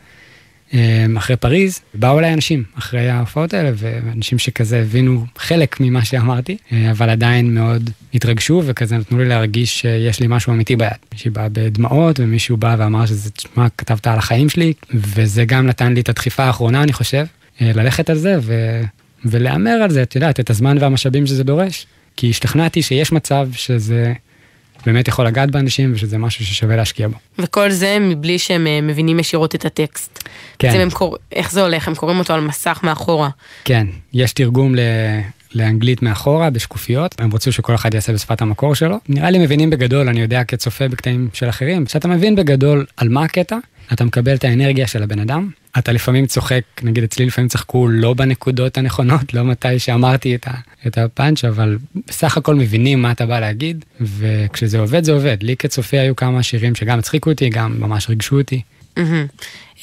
אחרי 1.17 1.35
פריז, 1.35 1.79
באו 1.93 2.19
אליי 2.19 2.33
אנשים 2.33 2.63
אחרי 2.77 3.09
ההופעות 3.09 3.53
האלה, 3.53 3.71
ואנשים 3.75 4.39
שכזה 4.39 4.79
הבינו 4.81 5.25
חלק 5.37 5.79
ממה 5.79 6.05
שאמרתי, 6.05 6.57
אה, 6.71 6.91
אבל 6.91 7.09
עדיין 7.09 7.55
מאוד 7.55 7.89
התרגשו, 8.13 8.61
וכזה 8.65 8.97
נתנו 8.97 9.17
לי 9.17 9.25
להרגיש 9.25 9.81
שיש 9.81 10.19
לי 10.19 10.27
משהו 10.29 10.53
אמיתי 10.53 10.75
ביד. 10.75 10.89
מישהי 11.11 11.31
באה 11.31 11.47
בדמעות, 11.49 12.19
ומישהו 12.19 12.57
בא 12.57 12.75
ואמר 12.79 13.05
שזה, 13.05 13.31
תשמע, 13.31 13.67
כתבת 13.77 14.07
על 14.07 14.17
החיים 14.17 14.49
שלי, 14.49 14.73
וזה 14.93 15.45
גם 15.45 15.67
נתן 15.67 15.93
לי 15.93 16.01
את 16.01 16.09
הדחיפה 16.09 16.43
האחרונה, 16.43 16.83
אני 16.83 16.93
חושב, 16.93 17.25
אה, 17.61 17.71
ללכת 17.75 18.09
על 18.09 18.17
זה 18.17 18.37
ו... 18.41 18.81
ולהמר 19.25 19.71
על 19.71 19.89
זה, 19.89 20.01
את 20.01 20.15
יודעת, 20.15 20.39
את 20.39 20.49
הזמן 20.49 20.77
והמשאבים 20.79 21.27
שזה 21.27 21.43
דורש. 21.43 21.85
כי 22.15 22.29
השתכנעתי 22.29 22.81
שיש 22.81 23.11
מצב 23.11 23.49
שזה 23.53 24.13
באמת 24.85 25.07
יכול 25.07 25.27
לגעת 25.27 25.51
באנשים, 25.51 25.91
ושזה 25.95 26.17
משהו 26.17 26.45
ששווה 26.45 26.75
להשקיע 26.75 27.07
בו. 27.07 27.17
וכל 27.39 27.71
זה 27.71 27.97
מבלי 28.01 28.39
שהם 28.39 28.67
אה, 28.67 28.81
מבינים 28.81 29.19
ישירות 29.19 29.55
את 29.55 29.65
הטקסט. 29.65 30.29
כן. 30.59 30.79
הם 30.79 30.89
קורא, 30.89 31.17
איך 31.31 31.51
זה 31.51 31.61
הולך? 31.61 31.87
הם 31.87 31.95
קוראים 31.95 32.19
אותו 32.19 32.33
על 32.33 32.41
מסך 32.41 32.79
מאחורה. 32.83 33.29
כן, 33.65 33.87
יש 34.13 34.33
תרגום 34.33 34.75
ל... 34.75 34.79
לאנגלית 35.53 36.01
מאחורה 36.01 36.49
בשקופיות, 36.49 37.15
הם 37.21 37.29
רצו 37.33 37.51
שכל 37.51 37.75
אחד 37.75 37.93
יעשה 37.93 38.13
בשפת 38.13 38.41
המקור 38.41 38.75
שלו. 38.75 38.97
נראה 39.09 39.29
לי 39.29 39.39
מבינים 39.39 39.69
בגדול, 39.69 40.09
אני 40.09 40.21
יודע 40.21 40.43
כצופה 40.43 40.87
בקטעים 40.87 41.29
של 41.33 41.49
אחרים, 41.49 41.85
כשאתה 41.85 42.07
מבין 42.07 42.35
בגדול 42.35 42.85
על 42.97 43.09
מה 43.09 43.23
הקטע, 43.23 43.57
אתה 43.93 44.05
מקבל 44.05 44.35
את 44.35 44.43
האנרגיה 44.43 44.87
של 44.87 45.03
הבן 45.03 45.19
אדם. 45.19 45.49
אתה 45.77 45.91
לפעמים 45.91 46.25
צוחק, 46.25 46.61
נגיד 46.83 47.03
אצלי 47.03 47.25
לפעמים 47.25 47.47
צחקו 47.47 47.87
לא 47.87 48.13
בנקודות 48.13 48.77
הנכונות, 48.77 49.33
לא 49.33 49.43
מתי 49.43 49.79
שאמרתי 49.79 50.35
את, 50.35 50.47
את 50.87 50.97
הפאנץ', 50.97 51.45
אבל 51.45 51.77
בסך 52.07 52.37
הכל 52.37 52.55
מבינים 52.55 53.01
מה 53.01 53.11
אתה 53.11 53.25
בא 53.25 53.39
להגיד, 53.39 53.85
וכשזה 54.01 54.79
עובד 54.79 55.03
זה 55.03 55.11
עובד. 55.11 55.37
לי 55.41 55.57
כצופה 55.57 55.99
היו 55.99 56.15
כמה 56.15 56.43
שירים 56.43 56.75
שגם 56.75 56.99
הצחיקו 56.99 57.29
אותי, 57.29 57.49
גם 57.49 57.75
ממש 57.79 58.09
ריגשו 58.09 58.37
אותי. 58.37 58.61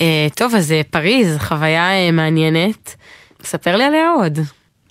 אה, 0.00 0.26
טוב, 0.34 0.54
אז 0.54 0.72
אה, 0.72 0.80
פריז, 0.90 1.36
חוויה 1.38 1.90
אה, 1.92 2.10
מעניינת. 2.10 2.96
ספר 3.44 3.76
לי 3.76 3.84
עליה 3.84 4.10
עוד. 4.10 4.38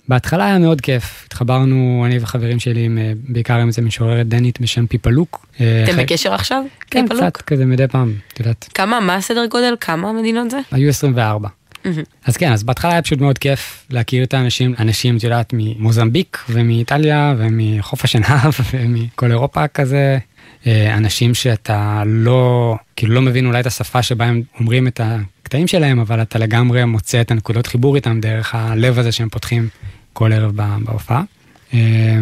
בהתחלה 0.08 0.46
היה 0.46 0.58
מאוד 0.58 0.80
כיף, 0.80 1.22
התחברנו, 1.26 2.02
אני 2.06 2.18
וחברים 2.20 2.58
שלי, 2.60 2.84
עם, 2.84 2.98
אה, 2.98 3.12
בעיקר 3.28 3.54
עם 3.54 3.66
איזה 3.68 3.82
משוררת 3.82 4.28
דנית 4.28 4.60
בשם 4.60 4.86
פיפלוק. 4.86 5.46
אה, 5.60 5.82
אתם 5.84 5.92
אחרי- 5.92 6.04
בקשר 6.04 6.34
עכשיו? 6.34 6.62
כן, 6.90 7.02
פיפלוק? 7.08 7.24
קצת 7.24 7.42
כזה 7.42 7.64
מדי 7.66 7.88
פעם, 7.88 8.12
את 8.32 8.40
יודעת. 8.40 8.68
כמה, 8.74 9.00
מה 9.00 9.14
הסדר 9.14 9.46
גודל? 9.50 9.74
כמה 9.80 10.12
מדינות 10.12 10.50
זה? 10.50 10.58
היו 10.72 10.88
24. 10.88 11.48
מהמם. 11.84 12.02
אז 12.24 12.36
כן, 12.36 12.52
אז 12.52 12.62
בהתחלה 12.62 12.92
היה 12.92 13.02
פשוט 13.02 13.20
מאוד 13.20 13.38
כיף 13.38 13.86
להכיר 13.90 14.24
את 14.24 14.34
האנשים, 14.34 14.74
אנשים, 14.78 15.16
את 15.16 15.22
יודעת, 15.24 15.50
ממוזמביק 15.52 16.38
ומאיטליה 16.48 17.34
ומחוף 17.38 18.04
השנהב 18.04 18.52
ומכל 18.74 19.30
אירופה 19.30 19.68
כזה. 19.68 20.18
אה, 20.66 20.94
אנשים 20.96 21.34
שאתה 21.34 22.02
לא, 22.06 22.76
כאילו 22.96 23.14
לא 23.14 23.22
מבין 23.22 23.46
אולי 23.46 23.60
את 23.60 23.66
השפה 23.66 24.02
שבה 24.02 24.24
הם 24.24 24.42
אומרים 24.60 24.86
את 24.86 25.00
הקטעים 25.04 25.66
שלהם, 25.66 25.98
אבל 26.00 26.22
אתה 26.22 26.38
לגמרי 26.38 26.84
מוצא 26.84 27.20
את 27.20 27.30
הנקודות 27.30 27.66
חיבור 27.66 27.96
איתם 27.96 28.20
דרך 28.20 28.54
הלב 28.54 28.98
הזה 28.98 29.12
שהם 29.12 29.28
פותחים 29.28 29.68
כל 30.16 30.32
ערב 30.32 30.56
בה- 30.56 30.76
בהופעה. 30.84 31.22
אה, 31.74 32.18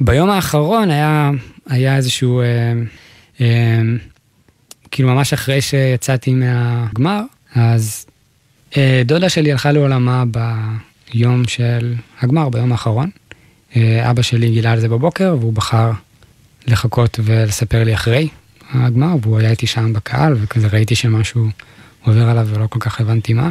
ביום 0.00 0.30
האחרון 0.30 0.90
היה, 0.90 1.30
היה 1.68 1.96
איזשהו, 1.96 2.40
אה, 2.40 2.46
אה, 3.40 3.80
כאילו 4.90 5.08
ממש 5.14 5.32
אחרי 5.32 5.60
שיצאתי 5.60 6.34
מהגמר, 6.34 7.20
אז 7.54 8.06
אה, 8.76 9.02
דודה 9.04 9.28
שלי 9.28 9.52
הלכה 9.52 9.72
לעולמה 9.72 10.24
ביום 11.14 11.42
של 11.48 11.94
הגמר, 12.20 12.48
ביום 12.48 12.72
האחרון. 12.72 13.10
אה, 13.76 14.10
אבא 14.10 14.22
שלי 14.22 14.50
גילה 14.50 14.72
על 14.72 14.80
זה 14.80 14.88
בבוקר, 14.88 15.36
והוא 15.40 15.52
בחר 15.52 15.90
לחכות 16.66 17.20
ולספר 17.24 17.84
לי 17.84 17.94
אחרי 17.94 18.28
הגמר, 18.72 19.14
והוא 19.22 19.38
היה 19.38 19.50
איתי 19.50 19.66
שם 19.66 19.92
בקהל, 19.92 20.34
וכזה 20.40 20.68
ראיתי 20.72 20.94
שמשהו 20.94 21.48
עובר 22.04 22.28
עליו 22.28 22.48
ולא 22.50 22.66
כל 22.66 22.80
כך 22.80 23.00
הבנתי 23.00 23.32
מה. 23.32 23.50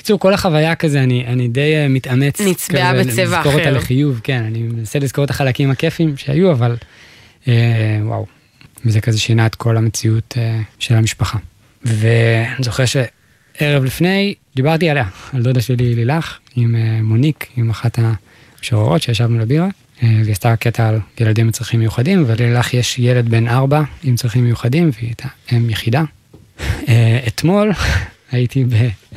קיצור, 0.00 0.18
כל 0.18 0.34
החוויה 0.34 0.74
כזה, 0.74 1.02
אני, 1.02 1.26
אני 1.26 1.48
די 1.48 1.74
אה, 1.76 1.88
מתאמץ. 1.88 2.40
נצבעה 2.40 2.94
בצבע 2.94 3.22
לזכור 3.22 3.52
אותה 3.52 3.62
אחר. 3.62 3.76
לחיוב, 3.76 4.20
כן, 4.22 4.42
אני 4.42 4.58
מנסה 4.62 4.98
לזכור 4.98 5.24
את 5.24 5.30
החלקים 5.30 5.70
הכיפים 5.70 6.16
שהיו, 6.16 6.52
אבל 6.52 6.76
אה, 7.48 7.98
וואו, 8.02 8.26
וזה 8.84 9.00
כזה 9.00 9.18
שינה 9.18 9.46
את 9.46 9.54
כל 9.54 9.76
המציאות 9.76 10.34
אה, 10.38 10.60
של 10.78 10.94
המשפחה. 10.94 11.38
ואני 11.84 12.64
זוכר 12.64 12.84
שערב 12.84 13.84
לפני 13.84 14.34
דיברתי 14.56 14.90
עליה, 14.90 15.04
על 15.32 15.42
דודה 15.42 15.60
שלי 15.60 15.94
לילך, 15.94 16.38
עם 16.56 16.76
אה, 16.76 17.02
מוניק, 17.02 17.46
עם 17.56 17.70
אחת 17.70 17.98
המשוררות 17.98 19.02
שישבנו 19.02 19.38
לבירה, 19.38 19.68
אה, 20.02 20.08
והיא 20.20 20.32
עשתה 20.32 20.56
קטע 20.56 20.88
על 20.88 20.98
ילדים 21.20 21.46
עם 21.46 21.52
צרכים 21.52 21.80
מיוחדים, 21.80 22.24
וללילך 22.26 22.74
יש 22.74 22.98
ילד 22.98 23.28
בן 23.28 23.48
ארבע 23.48 23.82
עם 24.02 24.16
צרכים 24.16 24.44
מיוחדים, 24.44 24.90
והיא 24.94 25.08
הייתה 25.08 25.28
אם 25.52 25.70
יחידה. 25.70 26.02
אה, 26.88 27.20
אתמול 27.26 27.72
הייתי 28.30 28.64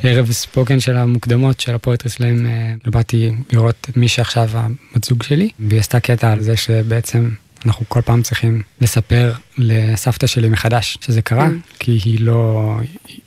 בערב 0.02 0.30
ספוקן 0.32 0.80
של 0.80 0.96
המוקדמות 0.96 1.60
של 1.60 1.74
הפואטרי 1.74 2.10
סלאם, 2.10 2.46
אה, 2.46 2.74
באתי 2.90 3.30
לראות 3.52 3.86
את 3.90 3.96
מי 3.96 4.08
שעכשיו 4.08 4.48
הבת 4.54 5.04
זוג 5.04 5.22
שלי, 5.22 5.48
והיא 5.58 5.80
עשתה 5.80 6.00
קטע 6.00 6.32
על 6.32 6.40
זה 6.40 6.56
שבעצם 6.56 7.30
אנחנו 7.66 7.84
כל 7.88 8.00
פעם 8.00 8.22
צריכים 8.22 8.62
לספר 8.80 9.32
לסבתא 9.58 10.26
שלי 10.26 10.48
מחדש 10.48 10.98
שזה 11.00 11.22
קרה, 11.22 11.46
Mm. 11.48 11.50
כי 11.78 11.90
היא 12.04 12.20
לא, 12.20 12.74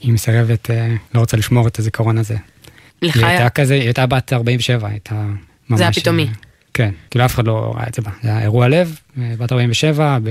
היא 0.01 0.13
מסרבת, 0.13 0.71
אה, 0.71 0.95
לא 1.15 1.19
רוצה 1.19 1.37
לשמור 1.37 1.67
את 1.67 1.79
הזיכרון 1.79 2.17
הזה. 2.17 2.35
לך 3.01 3.15
היא 3.17 3.25
הייתה 3.25 3.49
כזה, 3.49 3.73
היא 3.73 3.83
הייתה 3.83 4.05
בת 4.05 4.33
47, 4.33 4.87
הייתה 4.89 5.15
ממש... 5.69 5.77
זה 5.77 5.83
היה 5.83 5.93
פתאומי. 5.93 6.23
אה, 6.23 6.27
כן, 6.73 6.91
כאילו 7.11 7.25
אף 7.25 7.35
אחד 7.35 7.47
לא 7.47 7.73
ראה 7.77 7.87
את 7.87 7.93
זה 7.93 8.01
בה. 8.01 8.11
זה 8.23 8.29
היה 8.29 8.41
אירוע 8.41 8.67
לב, 8.67 8.99
בת 9.17 9.51
47, 9.51 10.17
ב- 10.23 10.29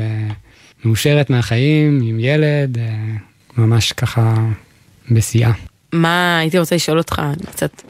מאושרת 0.85 1.31
מהחיים, 1.31 2.01
עם 2.05 2.21
ילד, 2.21 2.79
ממש 3.57 3.93
ככה 3.93 4.35
בשיאה. 5.11 5.53
מה, 5.93 6.39
הייתי 6.39 6.59
רוצה 6.59 6.75
לשאול 6.75 6.99
אותך, 6.99 7.23
אני 7.25 7.47
קצת 7.47 7.83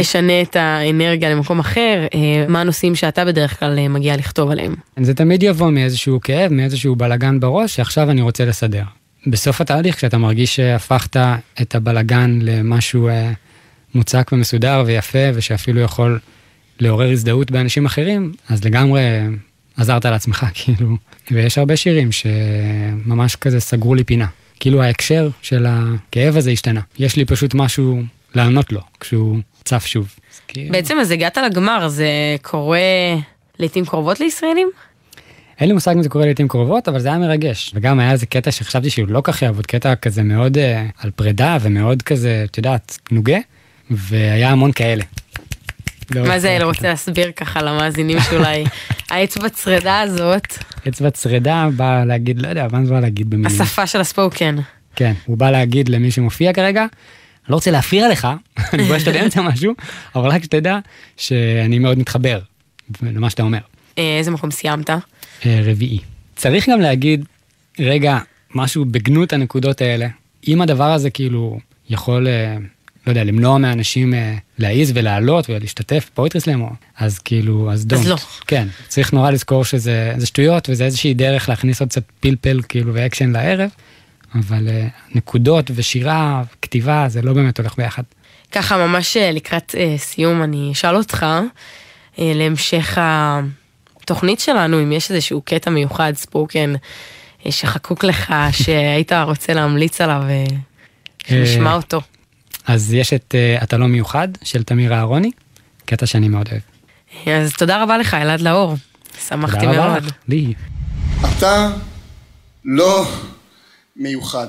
אשנה 0.00 0.42
את 0.42 0.56
האנרגיה 0.56 1.30
למקום 1.30 1.58
אחר, 1.58 2.06
אה, 2.14 2.44
מה 2.48 2.60
הנושאים 2.60 2.94
שאתה 2.94 3.24
בדרך 3.24 3.58
כלל 3.58 3.78
אה, 3.78 3.88
מגיע 3.88 4.16
לכתוב 4.16 4.50
עליהם? 4.50 4.74
זה 5.00 5.14
תמיד 5.14 5.42
יבוא 5.42 5.70
מאיזשהו 5.70 6.20
כאב, 6.20 6.52
מאיזשהו 6.52 6.96
בלגן 6.96 7.40
בראש, 7.40 7.76
שעכשיו 7.76 8.10
אני 8.10 8.22
רוצה 8.22 8.44
לסדר. 8.44 8.82
בסוף 9.26 9.60
התהליך, 9.60 9.96
כשאתה 9.96 10.18
מרגיש 10.18 10.56
שהפכת 10.56 11.16
את 11.62 11.74
הבלגן 11.74 12.38
למשהו 12.42 13.08
אה, 13.08 13.32
מוצק 13.94 14.30
ומסודר 14.32 14.82
ויפה, 14.86 15.18
ושאפילו 15.34 15.80
יכול 15.80 16.18
לעורר 16.80 17.10
הזדהות 17.10 17.50
באנשים 17.50 17.86
אחרים, 17.86 18.32
אז 18.48 18.64
לגמרי 18.64 19.00
עזרת 19.76 20.04
לעצמך, 20.04 20.46
כאילו. 20.54 20.96
ויש 21.30 21.58
הרבה 21.58 21.76
שירים 21.76 22.12
שממש 22.12 23.36
כזה 23.36 23.60
סגרו 23.60 23.94
לי 23.94 24.04
פינה. 24.04 24.26
כאילו 24.60 24.82
ההקשר 24.82 25.28
של 25.42 25.66
הכאב 25.68 26.36
הזה 26.36 26.50
השתנה. 26.50 26.80
יש 26.98 27.16
לי 27.16 27.24
פשוט 27.24 27.54
משהו 27.54 28.02
לענות 28.34 28.72
לו 28.72 28.80
כשהוא 29.00 29.38
צף 29.64 29.86
שוב. 29.86 30.14
כאילו- 30.48 30.72
בעצם 30.72 30.96
אז 31.00 31.10
הגעת 31.10 31.38
לגמר, 31.38 31.88
זה 31.88 32.36
קורה 32.42 32.78
לעיתים 33.58 33.86
קרובות 33.86 34.20
לישראלים? 34.20 34.70
אין 35.60 35.68
לי 35.68 35.74
מושג 35.74 35.92
אם 35.96 36.02
זה 36.02 36.08
קורה 36.08 36.24
לעיתים 36.24 36.48
קרובות, 36.48 36.88
אבל 36.88 37.00
זה 37.00 37.08
היה 37.08 37.18
מרגש. 37.18 37.70
וגם 37.74 38.00
היה 38.00 38.12
איזה 38.12 38.26
קטע 38.26 38.50
שחשבתי 38.50 38.90
שהוא 38.90 39.08
לא 39.08 39.20
כך 39.24 39.42
יעבוד, 39.42 39.66
קטע 39.66 39.94
כזה 39.94 40.22
מאוד 40.22 40.56
uh, 40.56 40.60
על 40.98 41.10
פרידה 41.10 41.56
ומאוד 41.60 42.02
כזה, 42.02 42.44
את 42.50 42.58
יודעת, 42.58 42.98
נוגה, 43.10 43.38
והיה 43.90 44.50
המון 44.50 44.72
כאלה. 44.72 45.04
מה 46.14 46.38
זה 46.38 46.56
אלה 46.56 46.64
רוצה 46.64 46.88
להסביר 46.88 47.32
ככה 47.36 47.62
למאזינים 47.62 48.18
שאולי 48.20 48.64
האצבע 49.10 49.48
צרידה 49.48 50.00
הזאת, 50.00 50.46
אצבע 50.88 51.10
צרידה 51.10 51.68
בא 51.76 52.04
להגיד, 52.04 52.42
לא 52.42 52.48
יודע, 52.48 52.66
מה 52.72 52.84
זה 52.84 52.90
בא 52.92 53.00
להגיד 53.00 53.30
במילים? 53.30 53.60
השפה 53.60 53.86
של 53.86 54.00
הספוקן. 54.00 54.56
כן, 54.96 55.12
הוא 55.26 55.38
בא 55.38 55.50
להגיד 55.50 55.88
למי 55.88 56.10
שמופיע 56.10 56.52
כרגע, 56.52 56.80
אני 56.80 57.50
לא 57.50 57.54
רוצה 57.54 57.70
להפריע 57.70 58.08
לך, 58.08 58.28
אני 58.72 58.82
רואה 58.82 59.00
שאתה 59.00 59.28
זה 59.28 59.42
משהו, 59.42 59.74
אבל 60.14 60.28
רק 60.28 60.44
שתדע 60.44 60.78
שאני 61.16 61.78
מאוד 61.78 61.98
מתחבר 61.98 62.40
למה 63.02 63.30
שאתה 63.30 63.42
אומר. 63.42 63.58
אה, 63.98 64.18
איזה 64.18 64.30
מקום 64.30 64.50
סיימת? 64.50 64.90
אה, 64.90 65.60
רביעי. 65.64 65.98
צריך 66.36 66.68
גם 66.68 66.80
להגיד, 66.80 67.24
רגע, 67.78 68.18
משהו 68.54 68.84
בגנות 68.84 69.32
הנקודות 69.32 69.80
האלה. 69.80 70.08
אם 70.48 70.60
הדבר 70.60 70.92
הזה 70.92 71.10
כאילו 71.10 71.58
יכול, 71.90 72.28
אה, 72.28 72.56
לא 73.10 73.20
יודע, 73.20 73.24
למנוע 73.24 73.58
מאנשים 73.58 74.14
אה, 74.14 74.34
להעיז 74.58 74.92
ולעלות 74.94 75.50
ולהשתתף 75.50 76.10
ב 76.12 76.16
poetry 76.16 76.40
slam, 76.40 76.64
אז 76.98 77.18
כאילו, 77.18 77.72
אז 77.72 77.86
don't. 77.86 78.06
לא. 78.06 78.16
כן, 78.46 78.68
צריך 78.88 79.12
נורא 79.12 79.30
לזכור 79.30 79.64
שזה 79.64 80.14
זה 80.16 80.26
שטויות 80.26 80.68
וזה 80.70 80.84
איזושהי 80.84 81.14
דרך 81.14 81.48
להכניס 81.48 81.80
עוד 81.80 81.88
קצת 81.88 82.02
פלפל 82.20 82.60
כאילו 82.68 82.94
ואקשן 82.94 83.30
לערב, 83.30 83.70
אבל 84.34 84.68
אה, 84.68 84.88
נקודות 85.14 85.70
ושירה, 85.74 86.42
כתיבה, 86.62 87.04
זה 87.08 87.22
לא 87.22 87.32
באמת 87.32 87.58
הולך 87.58 87.76
ביחד. 87.76 88.02
ככה 88.52 88.86
ממש 88.86 89.16
אה, 89.16 89.32
לקראת 89.32 89.74
סיום 89.96 90.42
אני 90.42 90.72
אשאל 90.72 90.96
אותך 90.96 91.26
להמשך 92.18 92.98
התוכנית 93.00 94.40
שלנו, 94.40 94.82
אם 94.82 94.92
יש 94.92 95.10
איזשהו 95.10 95.42
קטע 95.44 95.70
מיוחד, 95.70 96.12
spoken, 96.16 96.74
שחקוק 97.50 98.04
לך, 98.04 98.34
שהיית 98.62 99.12
רוצה 99.12 99.54
להמליץ 99.54 100.00
עליו, 100.00 100.22
שנשמע 101.26 101.74
אותו. 101.74 102.00
אז 102.70 102.94
יש 102.94 103.12
את 103.12 103.34
אה, 103.34 103.62
אתה 103.62 103.76
לא 103.76 103.86
מיוחד 103.86 104.28
של 104.42 104.62
תמיר 104.62 104.94
אהרוני, 104.94 105.30
קטע 105.84 106.06
שאני 106.06 106.28
מאוד 106.28 106.48
אוהב. 106.50 106.62
אז 107.40 107.52
תודה 107.52 107.82
רבה 107.82 107.98
לך, 107.98 108.14
אלעד 108.14 108.40
לאור. 108.40 108.74
שמחתי 109.28 109.66
תודה 109.66 109.70
רבה 109.70 109.88
מאוד. 109.88 110.04
לך, 110.04 110.12
לי. 110.28 110.54
אתה 111.38 111.70
לא 112.64 113.06
מיוחד. 113.96 114.46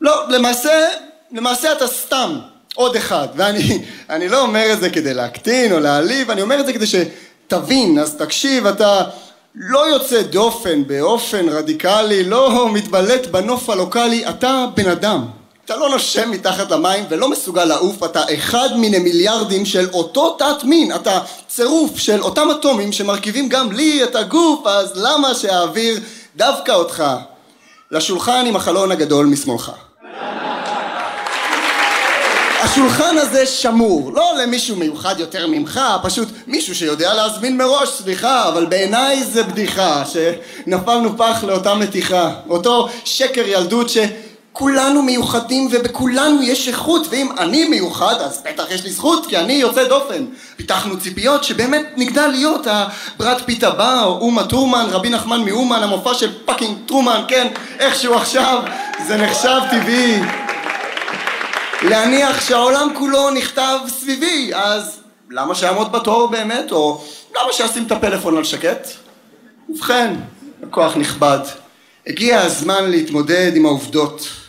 לא, 0.00 0.24
למעשה, 0.28 0.70
למעשה 1.32 1.72
אתה 1.72 1.86
סתם 1.86 2.38
עוד 2.74 2.96
אחד. 2.96 3.28
ואני 3.36 3.78
אני 4.10 4.28
לא 4.28 4.42
אומר 4.42 4.72
את 4.72 4.80
זה 4.80 4.90
כדי 4.90 5.14
להקטין 5.14 5.72
או 5.72 5.78
להעליב, 5.78 6.30
אני 6.30 6.42
אומר 6.42 6.60
את 6.60 6.66
זה 6.66 6.72
כדי 6.72 6.86
שתבין, 6.86 7.98
אז 7.98 8.14
תקשיב, 8.16 8.66
אתה 8.66 9.02
לא 9.54 9.88
יוצא 9.88 10.22
דופן 10.22 10.86
באופן 10.86 11.48
רדיקלי, 11.48 12.24
לא 12.24 12.72
מתבלט 12.72 13.26
בנוף 13.26 13.70
הלוקאלי, 13.70 14.28
אתה 14.28 14.64
בן 14.76 14.88
אדם. 14.88 15.41
אתה 15.64 15.76
לא 15.76 15.88
נושם 15.88 16.30
מתחת 16.30 16.70
למים 16.70 17.04
ולא 17.08 17.30
מסוגל 17.30 17.64
לעוף, 17.64 18.04
אתה 18.04 18.22
אחד 18.34 18.68
מיני 18.76 18.98
מיליארדים 18.98 19.66
של 19.66 19.88
אותו 19.92 20.36
תת 20.38 20.64
מין, 20.64 20.94
אתה 20.94 21.20
צירוף 21.48 21.98
של 21.98 22.22
אותם 22.22 22.50
אטומים 22.50 22.92
שמרכיבים 22.92 23.48
גם 23.48 23.72
לי 23.72 24.04
את 24.04 24.16
הגוף, 24.16 24.66
אז 24.66 24.92
למה 24.94 25.34
שהאוויר 25.34 26.00
דווקא 26.36 26.72
אותך 26.72 27.04
לשולחן 27.90 28.46
עם 28.46 28.56
החלון 28.56 28.92
הגדול 28.92 29.26
משמאלך? 29.26 29.72
השולחן 32.62 33.18
הזה 33.18 33.46
שמור, 33.46 34.12
לא 34.12 34.32
למישהו 34.42 34.76
מיוחד 34.76 35.20
יותר 35.20 35.46
ממך, 35.46 35.80
פשוט 36.02 36.28
מישהו 36.46 36.74
שיודע 36.74 37.14
להזמין 37.14 37.56
מראש, 37.56 37.88
סליחה, 37.88 38.48
אבל 38.48 38.66
בעיניי 38.66 39.24
זה 39.24 39.42
בדיחה, 39.42 40.02
שנפלנו 40.06 41.18
פח 41.18 41.44
לאותה 41.44 41.74
מתיחה, 41.74 42.30
אותו 42.48 42.88
שקר 43.04 43.42
ילדות 43.46 43.88
שכולנו 44.52 45.02
מיוחדים 45.02 45.68
ובכולנו 45.70 46.42
יש 46.42 46.68
איכות, 46.68 47.06
ואם 47.10 47.28
אני 47.38 47.68
מיוחד 47.68 48.14
אז 48.20 48.42
בטח 48.44 48.64
יש 48.70 48.84
לי 48.84 48.90
זכות, 48.90 49.26
כי 49.26 49.36
אני 49.36 49.52
יוצא 49.52 49.88
דופן. 49.88 50.24
פיתחנו 50.56 51.00
ציפיות 51.00 51.44
שבאמת 51.44 51.86
נגדל 51.96 52.26
להיות 52.26 52.66
הברד 52.66 53.40
פיט 53.44 53.64
הבא, 53.64 54.04
או 54.04 54.18
אומה 54.20 54.44
טרומן, 54.44 54.86
רבי 54.90 55.08
נחמן 55.08 55.44
מאומן, 55.44 55.82
המופע 55.82 56.14
של 56.14 56.30
fucking 56.44 56.76
טרומן, 56.86 57.22
כן, 57.28 57.48
איכשהו 57.78 58.14
עכשיו, 58.14 58.62
זה 59.06 59.16
נחשב 59.16 59.60
טבעי. 59.70 60.20
להניח 61.82 62.48
שהעולם 62.48 62.88
כולו 62.98 63.30
נכתב 63.30 63.78
סביבי, 63.88 64.50
אז 64.54 65.00
למה 65.30 65.54
שאעמוד 65.54 65.92
בתור 65.92 66.26
באמת, 66.26 66.72
או 66.72 67.04
למה 67.36 67.52
שאשים 67.52 67.86
את 67.86 67.92
הפלאפון 67.92 68.36
על 68.36 68.44
שקט? 68.44 68.88
ובכן, 69.68 70.14
לקוח 70.62 70.96
נכבד, 70.96 71.40
הגיע 72.06 72.40
הזמן 72.40 72.90
להתמודד 72.90 73.52
עם 73.54 73.66
העובדות. 73.66 74.41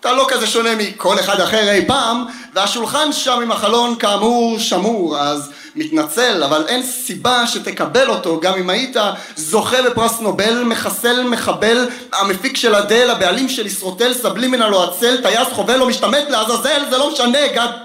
אתה 0.00 0.12
לא 0.12 0.26
כזה 0.28 0.46
שונה 0.46 0.70
מכל 0.74 1.18
אחד 1.20 1.40
אחר 1.40 1.70
אי 1.70 1.86
פעם, 1.86 2.24
והשולחן 2.54 3.12
שם 3.12 3.40
עם 3.42 3.52
החלון 3.52 3.96
כאמור 3.98 4.58
שמור, 4.58 5.18
אז 5.18 5.50
מתנצל, 5.76 6.42
אבל 6.42 6.64
אין 6.68 6.82
סיבה 6.82 7.46
שתקבל 7.46 8.08
אותו, 8.10 8.40
גם 8.40 8.54
אם 8.54 8.70
היית 8.70 8.96
זוכה 9.36 9.82
בפרס 9.82 10.20
נובל, 10.20 10.62
מחסל, 10.64 11.22
מחבל, 11.22 11.88
המפיק 12.12 12.56
של 12.56 12.74
אדל, 12.74 13.10
הבעלים 13.10 13.48
של 13.48 13.66
ישרוטל, 13.66 14.14
סבלימינל 14.14 14.74
או 14.74 14.82
עצל, 14.82 15.16
טייס, 15.22 15.48
חובל 15.52 15.80
או 15.80 15.86
משתמט 15.86 16.28
לעזאזל, 16.28 16.82
זה 16.90 16.98
לא 16.98 17.12
משנה, 17.12 17.38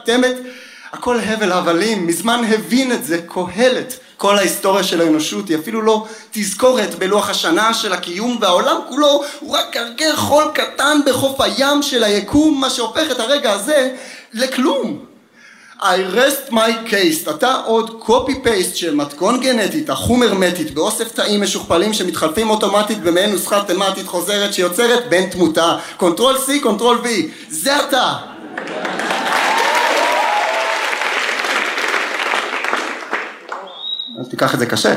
damn 0.06 0.24
it. 0.24 0.63
הכל 0.94 1.20
הבל 1.20 1.52
הבלים, 1.52 2.08
מזמן 2.08 2.42
הבין 2.50 2.92
את 2.92 3.06
זה 3.06 3.18
קהלת. 3.28 4.00
כל 4.18 4.38
ההיסטוריה 4.38 4.84
של 4.84 5.02
האנושות 5.02 5.50
היא 5.50 5.58
אפילו 5.58 5.82
לא 5.82 6.06
תזכורת 6.32 6.96
בלוח 6.96 7.30
השנה 7.30 7.74
של 7.74 7.94
הקיום 7.94 8.38
והעולם 8.42 8.78
כולו 8.90 9.24
הוא 9.40 9.58
רק 9.58 9.66
גרגר 9.74 10.16
חול 10.16 10.44
קטן 10.54 11.00
בחוף 11.06 11.42
הים 11.42 11.82
של 11.82 12.04
היקום 12.04 12.62
מה 12.62 12.70
שהופך 12.70 13.12
את 13.12 13.20
הרגע 13.20 13.52
הזה 13.52 13.96
לכלום. 14.34 15.06
I 15.80 16.16
rest 16.16 16.52
my 16.52 16.90
case, 16.92 17.30
אתה 17.30 17.56
עוד 17.66 18.00
copy 18.00 18.40
paste 18.44 18.76
של 18.76 18.96
מתכון 18.96 19.40
גנטית, 19.40 19.90
חתום 19.90 20.24
הרמטית, 20.24 20.74
באוסף 20.74 21.12
תאים 21.12 21.42
משוכפלים 21.42 21.94
שמתחלפים 21.94 22.50
אוטומטית 22.50 23.02
במעין 23.02 23.32
נוסחה 23.32 23.64
מתמטית 23.68 24.08
חוזרת 24.08 24.54
שיוצרת 24.54 25.10
בני 25.10 25.30
תמותה, 25.30 25.78
control 25.98 26.36
C, 26.36 26.52
control 26.62 26.98
V, 27.04 27.08
זה 27.50 27.80
אתה! 27.80 28.14
אל 34.24 34.30
תיקח 34.30 34.54
את 34.54 34.60
זה 34.60 34.66
קשה. 34.66 34.96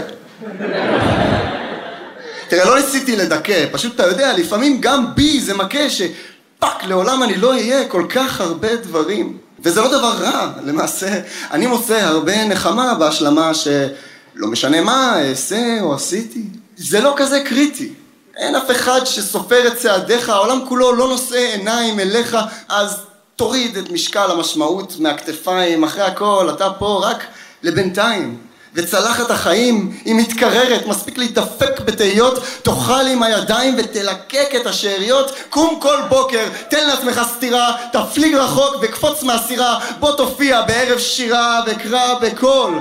תראה, 2.48 2.64
לא 2.64 2.76
ניסיתי 2.76 3.16
לדכא, 3.16 3.66
פשוט 3.72 3.94
אתה 3.94 4.06
יודע, 4.06 4.32
לפעמים 4.32 4.80
גם 4.80 5.14
בי 5.14 5.40
זה 5.40 5.54
מכה 5.54 5.90
שפאק, 5.90 6.84
לעולם 6.84 7.22
אני 7.22 7.34
לא 7.36 7.52
אהיה 7.52 7.88
כל 7.88 8.06
כך 8.08 8.40
הרבה 8.40 8.76
דברים. 8.76 9.38
וזה 9.60 9.80
לא 9.80 9.88
דבר 9.88 10.12
רע, 10.20 10.52
למעשה, 10.64 11.20
אני 11.50 11.66
מוצא 11.66 11.94
הרבה 11.94 12.44
נחמה 12.44 12.94
בהשלמה 12.94 13.54
שלא 13.54 14.46
משנה 14.48 14.80
מה 14.80 15.20
אעשה 15.22 15.80
או 15.80 15.94
עשיתי. 15.94 16.42
זה 16.76 17.00
לא 17.00 17.14
כזה 17.16 17.40
קריטי. 17.40 17.92
אין 18.36 18.56
אף 18.56 18.70
אחד 18.70 19.04
שסופר 19.04 19.66
את 19.66 19.76
צעדיך, 19.76 20.28
העולם 20.28 20.60
כולו 20.68 20.92
לא 20.92 21.08
נושא 21.08 21.36
עיניים 21.36 22.00
אליך, 22.00 22.36
אז 22.68 22.96
תוריד 23.36 23.76
את 23.76 23.90
משקל 23.90 24.30
המשמעות 24.30 24.96
מהכתפיים, 25.00 25.84
אחרי 25.84 26.02
הכל, 26.02 26.50
אתה 26.54 26.70
פה 26.78 27.00
רק 27.02 27.24
לבינתיים. 27.62 28.45
וצלחת 28.76 29.30
החיים 29.30 30.00
היא 30.04 30.14
מתקררת, 30.14 30.86
מספיק 30.86 31.18
להתדפק 31.18 31.80
בתהיות, 31.80 32.38
תאכל 32.62 33.06
עם 33.06 33.22
הידיים 33.22 33.74
ותלקק 33.78 34.48
את 34.56 34.66
השאריות, 34.66 35.36
קום 35.50 35.78
כל 35.82 35.96
בוקר, 36.08 36.44
תן 36.68 36.86
לעצמך 36.86 37.20
סטירה, 37.36 37.76
תפליג 37.92 38.34
רחוק 38.34 38.76
וקפוץ 38.80 39.22
מהסירה, 39.22 39.78
בוא 40.00 40.12
תופיע 40.12 40.62
בערב 40.62 40.98
שירה 40.98 41.60
וקרא 41.66 42.14
בקול. 42.14 42.78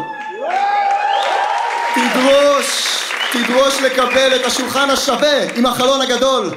תדרוש, 1.96 2.88
תדרוש 3.32 3.82
לקבל 3.82 4.36
את 4.36 4.46
השולחן 4.46 4.90
השווה 4.90 5.56
עם 5.56 5.66
החלון 5.66 6.02
הגדול. 6.02 6.52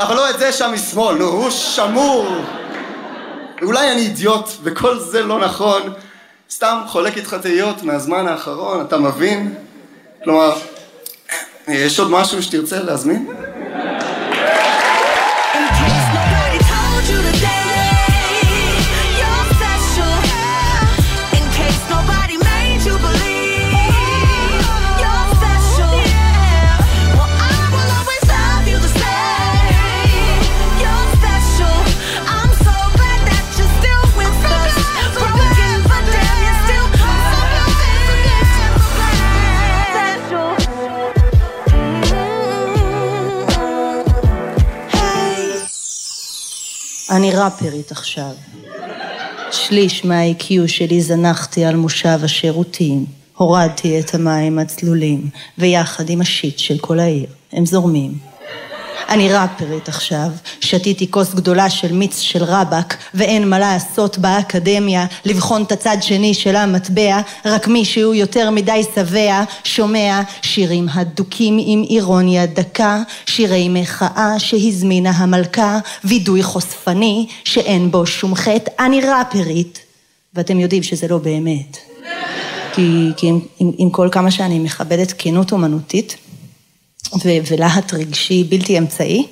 אבל 0.00 0.16
לא 0.16 0.30
את 0.30 0.38
זה 0.38 0.52
שם 0.52 0.70
משמאל, 0.74 1.16
נו, 1.16 1.24
הוא 1.24 1.50
שמור. 1.50 2.26
ואולי 3.62 3.92
אני 3.92 4.00
אידיוט 4.00 4.48
וכל 4.62 4.98
זה 4.98 5.22
לא 5.22 5.38
נכון, 5.38 5.92
סתם 6.50 6.78
חולק 6.86 7.16
איתך 7.16 7.36
תהיות 7.42 7.82
מהזמן 7.82 8.26
האחרון, 8.28 8.80
אתה 8.80 8.98
מבין? 8.98 9.54
כלומר, 10.24 10.58
יש 11.68 12.00
עוד 12.00 12.10
משהו 12.10 12.42
שתרצה 12.42 12.82
להזמין? 12.82 13.28
ראפרית 47.44 47.92
עכשיו. 47.92 48.30
שליש 49.52 50.04
מה-IQ 50.04 50.44
שלי 50.66 51.00
זנחתי 51.00 51.64
על 51.64 51.76
מושב 51.76 52.18
השירותים. 52.22 53.06
הורדתי 53.36 54.00
את 54.00 54.14
המים 54.14 54.58
הצלולים, 54.58 55.28
ויחד 55.58 56.10
עם 56.10 56.20
השיט 56.20 56.58
של 56.58 56.78
כל 56.78 56.98
העיר, 56.98 57.26
הם 57.52 57.66
זורמים. 57.66 58.33
אני 59.08 59.32
ראפרית 59.32 59.88
עכשיו, 59.88 60.28
שתיתי 60.60 61.10
כוס 61.10 61.34
גדולה 61.34 61.70
של 61.70 61.92
מיץ 61.92 62.18
של 62.18 62.44
רבאק, 62.44 62.96
ואין 63.14 63.50
מה 63.50 63.58
לעשות 63.58 64.18
באקדמיה, 64.18 65.06
לבחון 65.24 65.62
את 65.62 65.72
הצד 65.72 65.96
שני 66.00 66.34
של 66.34 66.56
המטבע, 66.56 67.20
רק 67.44 67.68
מי 67.68 67.84
שהוא 67.84 68.14
יותר 68.14 68.50
מדי 68.50 68.82
שבע, 68.94 69.44
שומע 69.64 70.20
שירים 70.42 70.88
הדוקים 70.94 71.58
עם 71.60 71.82
אירוניה 71.90 72.46
דקה, 72.46 73.02
שירי 73.26 73.68
מחאה 73.68 74.38
שהזמינה 74.38 75.10
המלכה, 75.10 75.78
וידוי 76.04 76.42
חושפני 76.42 77.26
שאין 77.44 77.90
בו 77.90 78.06
שום 78.06 78.34
חטא, 78.34 78.70
אני 78.78 79.00
ראפרית, 79.00 79.78
ואתם 80.34 80.60
יודעים 80.60 80.82
שזה 80.82 81.08
לא 81.08 81.18
באמת. 81.18 81.78
כי, 82.72 83.10
כי 83.16 83.26
עם, 83.26 83.40
עם, 83.58 83.70
עם 83.78 83.90
כל 83.90 84.08
כמה 84.12 84.30
שאני 84.30 84.58
מכבדת 84.58 85.14
כנות 85.18 85.52
אומנותית, 85.52 86.16
ולהט 87.50 87.94
רגשי 87.94 88.44
בלתי 88.44 88.78
אמצעי. 88.78 89.26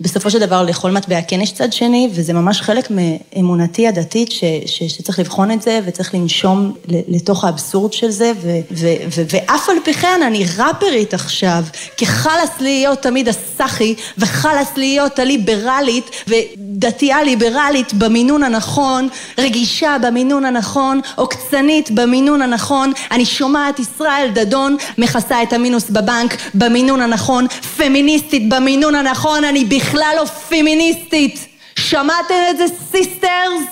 בסופו 0.00 0.30
של 0.30 0.38
דבר 0.38 0.62
לכל 0.62 0.90
מטבע 0.90 1.20
כן 1.28 1.40
יש 1.40 1.52
צד 1.52 1.72
שני, 1.72 2.10
וזה 2.14 2.32
ממש 2.32 2.60
חלק 2.60 2.88
מאמונתי 2.90 3.88
הדתית 3.88 4.32
ש- 4.32 4.44
ש- 4.66 4.82
שצריך 4.82 5.18
לבחון 5.18 5.50
את 5.50 5.62
זה 5.62 5.80
וצריך 5.84 6.14
לנשום 6.14 6.72
לתוך 6.88 7.44
האבסורד 7.44 7.92
של 7.92 8.10
זה, 8.10 8.32
ו- 8.42 8.60
ו- 8.70 8.94
ו- 9.16 9.22
ואף 9.32 9.68
על 9.68 9.76
פי 9.84 9.94
כן 9.94 10.20
אני 10.26 10.44
ראפרית 10.56 11.14
עכשיו, 11.14 11.64
כי 11.96 12.06
חלאס 12.06 12.50
להיות 12.60 13.02
תמיד 13.02 13.28
הסאחי, 13.28 13.94
וחלאס 14.18 14.68
להיות 14.76 15.18
הליברלית, 15.18 16.10
ודתייה 16.28 17.22
ליברלית 17.22 17.94
במינון 17.94 18.42
הנכון, 18.42 19.08
רגישה 19.38 19.96
במינון 20.02 20.44
הנכון, 20.44 21.00
עוקצנית 21.14 21.90
במינון 21.90 22.42
הנכון, 22.42 22.92
אני 23.10 23.24
שומעת 23.24 23.78
ישראל 23.78 24.30
דדון 24.34 24.76
מכסה 24.98 25.42
את 25.42 25.52
המינוס 25.52 25.90
בבנק 25.90 26.36
במינון 26.54 27.00
הנכון, 27.00 27.46
פמיניסטית 27.76 28.48
במינון 28.48 28.94
הנכון, 28.94 29.44
אני 29.44 29.64
בכלל... 29.64 29.89
בכלל 29.90 30.14
לא 30.16 30.24
פמיניסטית. 30.24 31.46
שמעתם 31.78 32.34
את 32.50 32.56
זה, 32.56 32.64
sisters? 32.90 33.62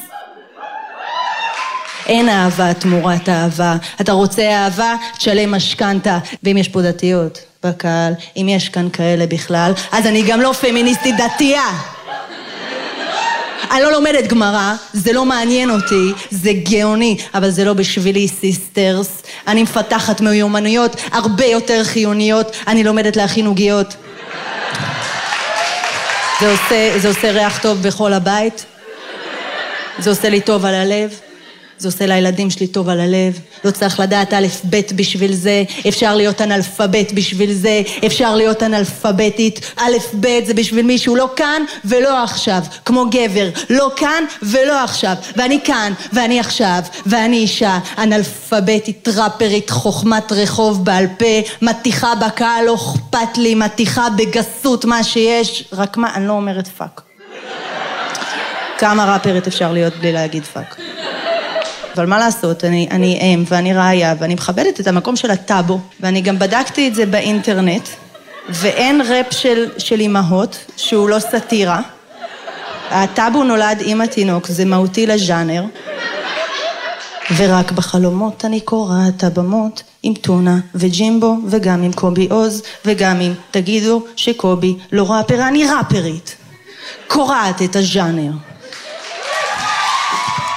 אין 2.06 2.28
אהבה 2.28 2.74
תמורת 2.74 3.28
אהבה. 3.28 3.76
אתה 4.00 4.12
רוצה 4.12 4.50
אהבה? 4.50 4.94
תשלם 5.18 5.50
משכנתה. 5.54 6.18
ואם 6.42 6.56
יש 6.56 6.68
פה 6.68 6.82
דתיות 6.82 7.38
בקהל, 7.64 8.12
אם 8.36 8.46
יש 8.48 8.68
כאן 8.68 8.88
כאלה 8.90 9.26
בכלל, 9.26 9.72
אז 9.92 10.06
אני 10.06 10.22
גם 10.22 10.40
לא 10.40 10.52
פמיניסטית 10.52 11.14
דתייה. 11.16 11.70
אני 13.70 13.82
לא 13.82 13.92
לומדת 13.92 14.26
גמרא, 14.26 14.74
זה 14.92 15.12
לא 15.12 15.24
מעניין 15.24 15.70
אותי, 15.70 16.12
זה 16.30 16.50
גאוני, 16.52 17.16
אבל 17.34 17.50
זה 17.50 17.64
לא 17.64 17.72
בשבילי, 17.72 18.28
סיסטרס. 18.28 19.22
אני 19.46 19.62
מפתחת 19.62 20.20
מיומנויות 20.20 20.96
הרבה 21.12 21.44
יותר 21.44 21.84
חיוניות, 21.84 22.56
אני 22.66 22.84
לומדת 22.84 23.16
להכין 23.16 23.46
עוגיות. 23.46 23.96
זה 26.40 26.50
עושה, 26.52 26.98
זה 26.98 27.08
עושה 27.08 27.30
ריח 27.30 27.62
טוב 27.62 27.82
בכל 27.82 28.12
הבית, 28.12 28.64
זה 29.98 30.10
עושה 30.10 30.28
לי 30.28 30.40
טוב 30.40 30.64
על 30.64 30.74
הלב, 30.74 31.20
זה 31.78 31.88
עושה 31.88 32.06
לילדים 32.06 32.50
שלי 32.50 32.66
טוב 32.66 32.88
על 32.88 33.00
הלב, 33.00 33.38
לא 33.64 33.70
צריך 33.70 34.00
לדעת 34.00 34.34
א' 34.34 34.46
ב' 34.70 34.80
בשביל 34.96 35.32
זה, 35.32 35.62
אפשר 35.88 36.16
להיות 36.16 36.40
אנאלפבית 36.40 37.12
בשביל 37.12 37.52
זה, 37.52 37.82
אפשר 38.06 38.34
להיות 38.34 38.62
אנאלפביתית, 38.62 39.60
א' 39.76 39.92
ב' 40.20 40.26
זה 40.46 40.54
בשביל 40.54 40.86
מישהו 40.86 41.16
לא 41.16 41.30
כאן 41.36 41.62
ולא 41.84 42.22
עכשיו, 42.22 42.62
כמו 42.84 43.04
גבר, 43.10 43.48
לא 43.70 43.90
כאן 43.96 44.24
ולא 44.42 44.84
עכשיו, 44.84 45.14
ואני 45.36 45.60
כאן 45.64 45.92
ואני 46.12 46.40
עכשיו, 46.40 46.80
ואני 47.06 47.36
אישה. 47.36 47.78
אנאלפביתית, 47.98 49.08
ראפרית, 49.08 49.70
חוכמת 49.70 50.32
רחוב 50.32 50.84
בעל 50.84 51.06
פה, 51.18 51.40
מטיחה 51.62 52.14
בקהל, 52.14 52.64
לא 52.64 52.74
אכפת 52.74 53.38
לי, 53.38 53.54
מטיחה 53.54 54.08
בגסות 54.16 54.84
מה 54.84 55.04
שיש, 55.04 55.64
רק 55.72 55.96
מה, 55.96 56.14
אני 56.14 56.26
לא 56.26 56.32
אומרת 56.32 56.68
fuck. 56.68 57.00
כמה 58.78 59.12
ראפרית 59.12 59.46
אפשר 59.46 59.72
להיות 59.72 59.94
בלי 59.94 60.12
להגיד 60.12 60.44
fuck? 60.44 60.87
אבל 61.94 62.06
מה 62.06 62.18
לעשות, 62.18 62.64
אני, 62.64 62.88
אני 62.90 63.18
אם 63.22 63.44
ואני 63.48 63.74
רעיה 63.74 64.14
ואני 64.18 64.34
מכבדת 64.34 64.80
את 64.80 64.86
המקום 64.86 65.16
של 65.16 65.30
הטאבו, 65.30 65.80
ואני 66.00 66.20
גם 66.20 66.38
בדקתי 66.38 66.88
את 66.88 66.94
זה 66.94 67.06
באינטרנט, 67.06 67.88
ואין 68.48 69.00
ראפ 69.00 69.26
של, 69.30 69.70
של 69.78 70.00
אימהות 70.00 70.58
שהוא 70.76 71.08
לא 71.08 71.18
סאטירה. 71.18 71.80
הטאבו 72.90 73.44
נולד 73.44 73.78
עם 73.84 74.00
התינוק, 74.00 74.46
זה 74.46 74.64
מהותי 74.64 75.06
לז'אנר. 75.06 75.64
ורק 77.36 77.72
בחלומות 77.72 78.44
אני 78.44 78.60
קורעת 78.60 79.24
הבמות 79.24 79.82
עם 80.02 80.14
טונה 80.14 80.58
וג'ימבו 80.74 81.36
וגם 81.46 81.82
עם 81.82 81.92
קובי 81.92 82.28
עוז 82.30 82.62
וגם 82.84 83.20
עם 83.20 83.34
תגידו 83.50 84.04
שקובי 84.16 84.76
לא 84.92 85.12
ראפר, 85.12 85.48
אני 85.48 85.64
ראפרית. 85.64 86.36
קורעת 87.06 87.62
את 87.62 87.76
הז'אנר. 87.76 88.47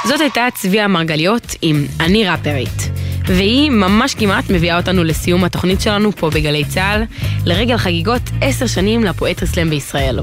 זאת 0.05 0.21
הייתה 0.21 0.47
צביה 0.55 0.87
מרגליות 0.87 1.55
עם 1.61 1.85
אני 1.99 2.29
ראפרית. 2.29 2.89
והיא 3.25 3.71
ממש 3.71 4.15
כמעט 4.15 4.49
מביאה 4.49 4.77
אותנו 4.77 5.03
לסיום 5.03 5.43
התוכנית 5.43 5.81
שלנו 5.81 6.11
פה 6.11 6.29
בגלי 6.29 6.65
צה"ל, 6.65 7.03
לרגל 7.45 7.77
חגיגות 7.77 8.21
עשר 8.41 8.67
שנים 8.67 9.03
סלאם 9.45 9.69
בישראל. 9.69 10.19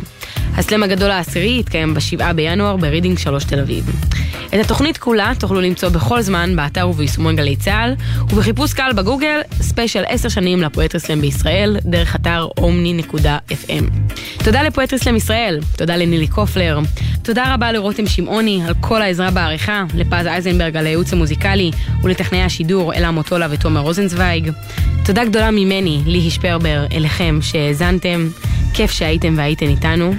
הסלאם 0.57 0.83
הגדול 0.83 1.11
העשירי 1.11 1.59
יתקיים 1.61 1.95
ב-7 1.95 2.33
בינואר 2.33 2.77
ברידינג 2.77 3.19
3 3.19 3.45
תל 3.45 3.61
אביב. 3.61 3.91
את 4.55 4.61
התוכנית 4.65 4.99
כולה 4.99 5.33
תוכלו 5.39 5.61
למצוא 5.61 5.89
בכל 5.89 6.23
זמן 6.23 6.57
באתר 6.57 6.89
וביישומון 6.89 7.37
גלי 7.37 7.57
צה"ל, 7.57 7.95
ובחיפוש 8.31 8.73
קל 8.73 8.91
בגוגל, 8.97 9.41
special 9.61 10.03
10 10.09 10.29
שנים 10.29 10.63
ל 10.63 10.68
poetry 10.68 11.01
slam 11.01 11.21
בישראל, 11.21 11.77
דרך 11.85 12.17
אתר 12.17 12.49
omni.fm. 12.61 13.85
תודה 14.45 14.63
לפואטרי 14.63 14.99
סלאם 14.99 15.17
ישראל, 15.17 15.61
תודה 15.77 15.97
לנילי 15.97 16.27
קופלר, 16.27 16.79
תודה 17.23 17.55
רבה 17.55 17.73
לרותם 17.73 18.07
שמעוני 18.07 18.63
על 18.67 18.75
כל 18.81 19.03
העזרה 19.03 19.31
בעריכה, 19.31 19.85
לפז 19.95 20.27
אייזנברג 20.27 20.77
על 20.77 20.87
הייעוץ 20.87 21.13
המוזיקלי, 21.13 21.71
ולטכנאי 22.03 22.43
השידור 22.43 22.95
אלה 22.95 23.11
מוטולה 23.11 23.47
ותומר 23.51 23.81
רוזנצוויג. 23.81 24.51
תודה 25.05 25.25
גדולה 25.25 25.51
ממני, 25.51 26.01
ליהי 26.07 26.31
שפרבר, 26.31 26.87
אליכם 26.93 27.39
שהאזנתם, 27.43 28.29
כיף 28.75 28.91
שהייתם 28.91 29.35
והייתן 29.37 29.69
איתנו. 29.69 30.15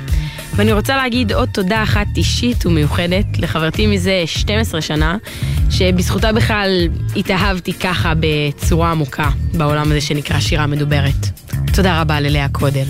ואני 0.55 0.73
רוצה 0.73 0.95
להגיד 0.95 1.31
עוד 1.31 1.49
תודה 1.51 1.83
אחת 1.83 2.07
אישית 2.17 2.65
ומיוחדת 2.65 3.25
לחברתי 3.37 3.87
מזה 3.87 4.23
12 4.25 4.81
שנה, 4.81 5.17
שבזכותה 5.69 6.31
בכלל 6.31 6.87
התאהבתי 7.15 7.73
ככה 7.73 8.13
בצורה 8.19 8.91
עמוקה 8.91 9.29
בעולם 9.53 9.91
הזה 9.91 10.01
שנקרא 10.01 10.39
שירה 10.39 10.67
מדוברת. 10.67 11.27
תודה 11.73 12.01
רבה 12.01 12.19
ללאה 12.19 12.47
קודל. 12.51 12.85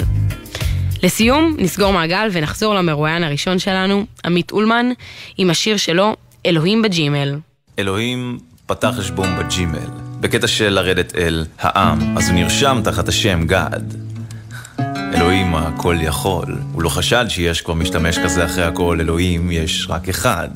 לסיום, 1.03 1.55
נסגור 1.59 1.93
מעגל 1.93 2.29
ונחזור 2.31 2.75
למרואיין 2.75 3.23
הראשון 3.23 3.59
שלנו, 3.59 4.05
עמית 4.25 4.51
אולמן, 4.51 4.85
עם 5.37 5.49
השיר 5.49 5.77
שלו, 5.77 6.15
אלוהים 6.45 6.81
בג'ימל. 6.81 7.35
אלוהים 7.79 8.39
פתח 8.65 8.93
חשבון 8.97 9.27
בג'ימל, 9.39 9.89
בקטע 10.19 10.47
של 10.47 10.69
לרדת 10.69 11.15
אל 11.15 11.45
העם, 11.59 12.17
אז 12.17 12.29
הוא 12.29 12.35
נרשם 12.35 12.81
תחת 12.83 13.07
השם 13.07 13.43
גד. 13.45 14.08
אלוהים 15.13 15.55
הכל 15.55 15.97
יכול, 16.01 16.57
הוא 16.73 16.83
לא 16.83 16.89
חשד 16.89 17.25
שיש 17.29 17.61
כבר 17.61 17.73
משתמש 17.73 18.17
כזה 18.17 18.45
אחרי 18.45 18.63
הכל, 18.63 18.97
אלוהים 19.01 19.51
יש 19.51 19.87
רק 19.89 20.09
אחד. 20.09 20.49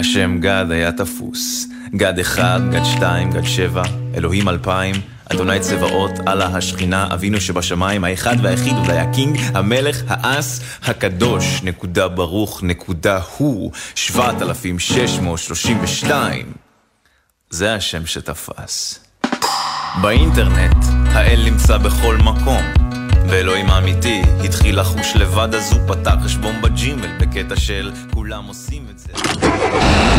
השם 0.00 0.38
גד 0.40 0.66
היה 0.70 0.92
תפוס, 0.92 1.66
גד 1.96 2.18
אחד, 2.18 2.60
גד 2.70 2.84
שתיים, 2.84 3.30
גד 3.30 3.44
שבע, 3.44 3.82
אלוהים 4.14 4.48
אלפיים, 4.48 4.94
אדוני 5.32 5.60
צבאות, 5.60 6.10
אללה 6.28 6.46
השכינה, 6.46 7.08
אבינו 7.14 7.40
שבשמיים, 7.40 8.04
האחד 8.04 8.36
והיחיד, 8.42 8.76
אולי 8.76 8.98
הקינג, 8.98 9.38
המלך, 9.54 10.02
האס, 10.08 10.60
הקדוש, 10.82 11.62
נקודה 11.62 12.08
ברוך, 12.08 12.62
נקודה 12.62 13.20
הוא, 13.36 13.72
שבעת 13.94 14.42
אלפים 14.42 14.78
שש 14.78 15.18
מאות 15.18 15.38
שלושים 15.38 15.78
ושתיים. 15.82 16.52
זה 17.50 17.74
השם 17.74 18.06
שתפס. 18.06 19.00
באינטרנט, 20.02 20.84
האל 21.06 21.40
נמצא 21.44 21.78
בכל 21.78 22.16
מקום. 22.16 22.97
ואלוהים 23.28 23.70
האמיתי 23.70 24.22
התחיל 24.44 24.80
לחוש 24.80 25.16
לבד 25.16 25.54
אז 25.54 25.72
הוא 25.72 25.80
פתח 25.88 26.14
חשבון 26.24 26.62
בג'ימל 26.62 27.18
בקטע 27.20 27.56
של 27.56 27.92
כולם 28.14 28.44
עושים 28.46 28.86
את 28.90 28.98
זה. 28.98 29.12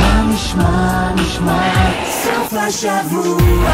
מה 0.01 0.23
נשמע, 0.33 1.11
נשמע, 1.15 1.91
סוף 2.23 2.53
השבוע, 2.53 3.69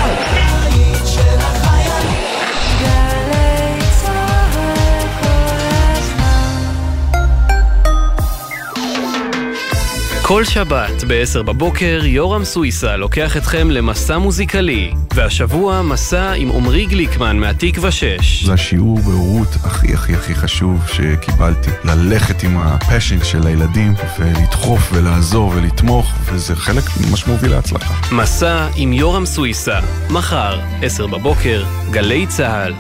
כל 10.27 10.43
שבת 10.43 11.03
ב-10 11.07 11.43
בבוקר 11.43 12.01
יורם 12.03 12.43
סוויסה 12.43 12.95
לוקח 12.95 13.37
אתכם 13.37 13.69
למסע 13.69 14.17
מוזיקלי, 14.17 14.91
והשבוע 15.15 15.81
מסע 15.81 16.31
עם 16.31 16.51
עמרי 16.51 16.85
גליקמן 16.85 17.37
מהתקווה 17.37 17.91
6. 17.91 18.45
זה 18.45 18.53
השיעור 18.53 18.99
בהורות 18.99 19.47
הכי 19.63 19.93
הכי 19.93 20.13
הכי 20.13 20.35
חשוב 20.35 20.87
שקיבלתי. 20.87 21.69
ללכת 21.83 22.43
עם 22.43 22.57
הפשן 22.57 23.23
של 23.23 23.47
הילדים 23.47 23.93
ולדחוף 24.19 24.89
ולעזור 24.93 25.51
ולתמוך, 25.55 26.13
וזה 26.25 26.55
חלק 26.55 26.83
ממה 27.01 27.17
שמוביל 27.17 27.51
להצלחה. 27.51 27.93
מסע 28.11 28.67
עם 28.75 28.93
יורם 28.93 29.25
סוויסה, 29.25 29.79
מחר, 30.09 30.59
10 30.81 31.07
בבוקר, 31.07 31.63
גלי 31.91 32.27
צה"ל. 32.27 32.73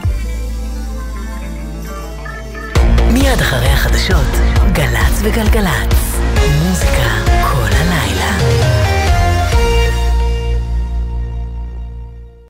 מיד 3.15 3.41
אחרי 3.41 3.67
החדשות, 3.67 4.31
גל"צ 4.71 5.21
וגלגלצ. 5.23 6.19
מוזיקה 6.63 7.09
כל. 7.51 7.64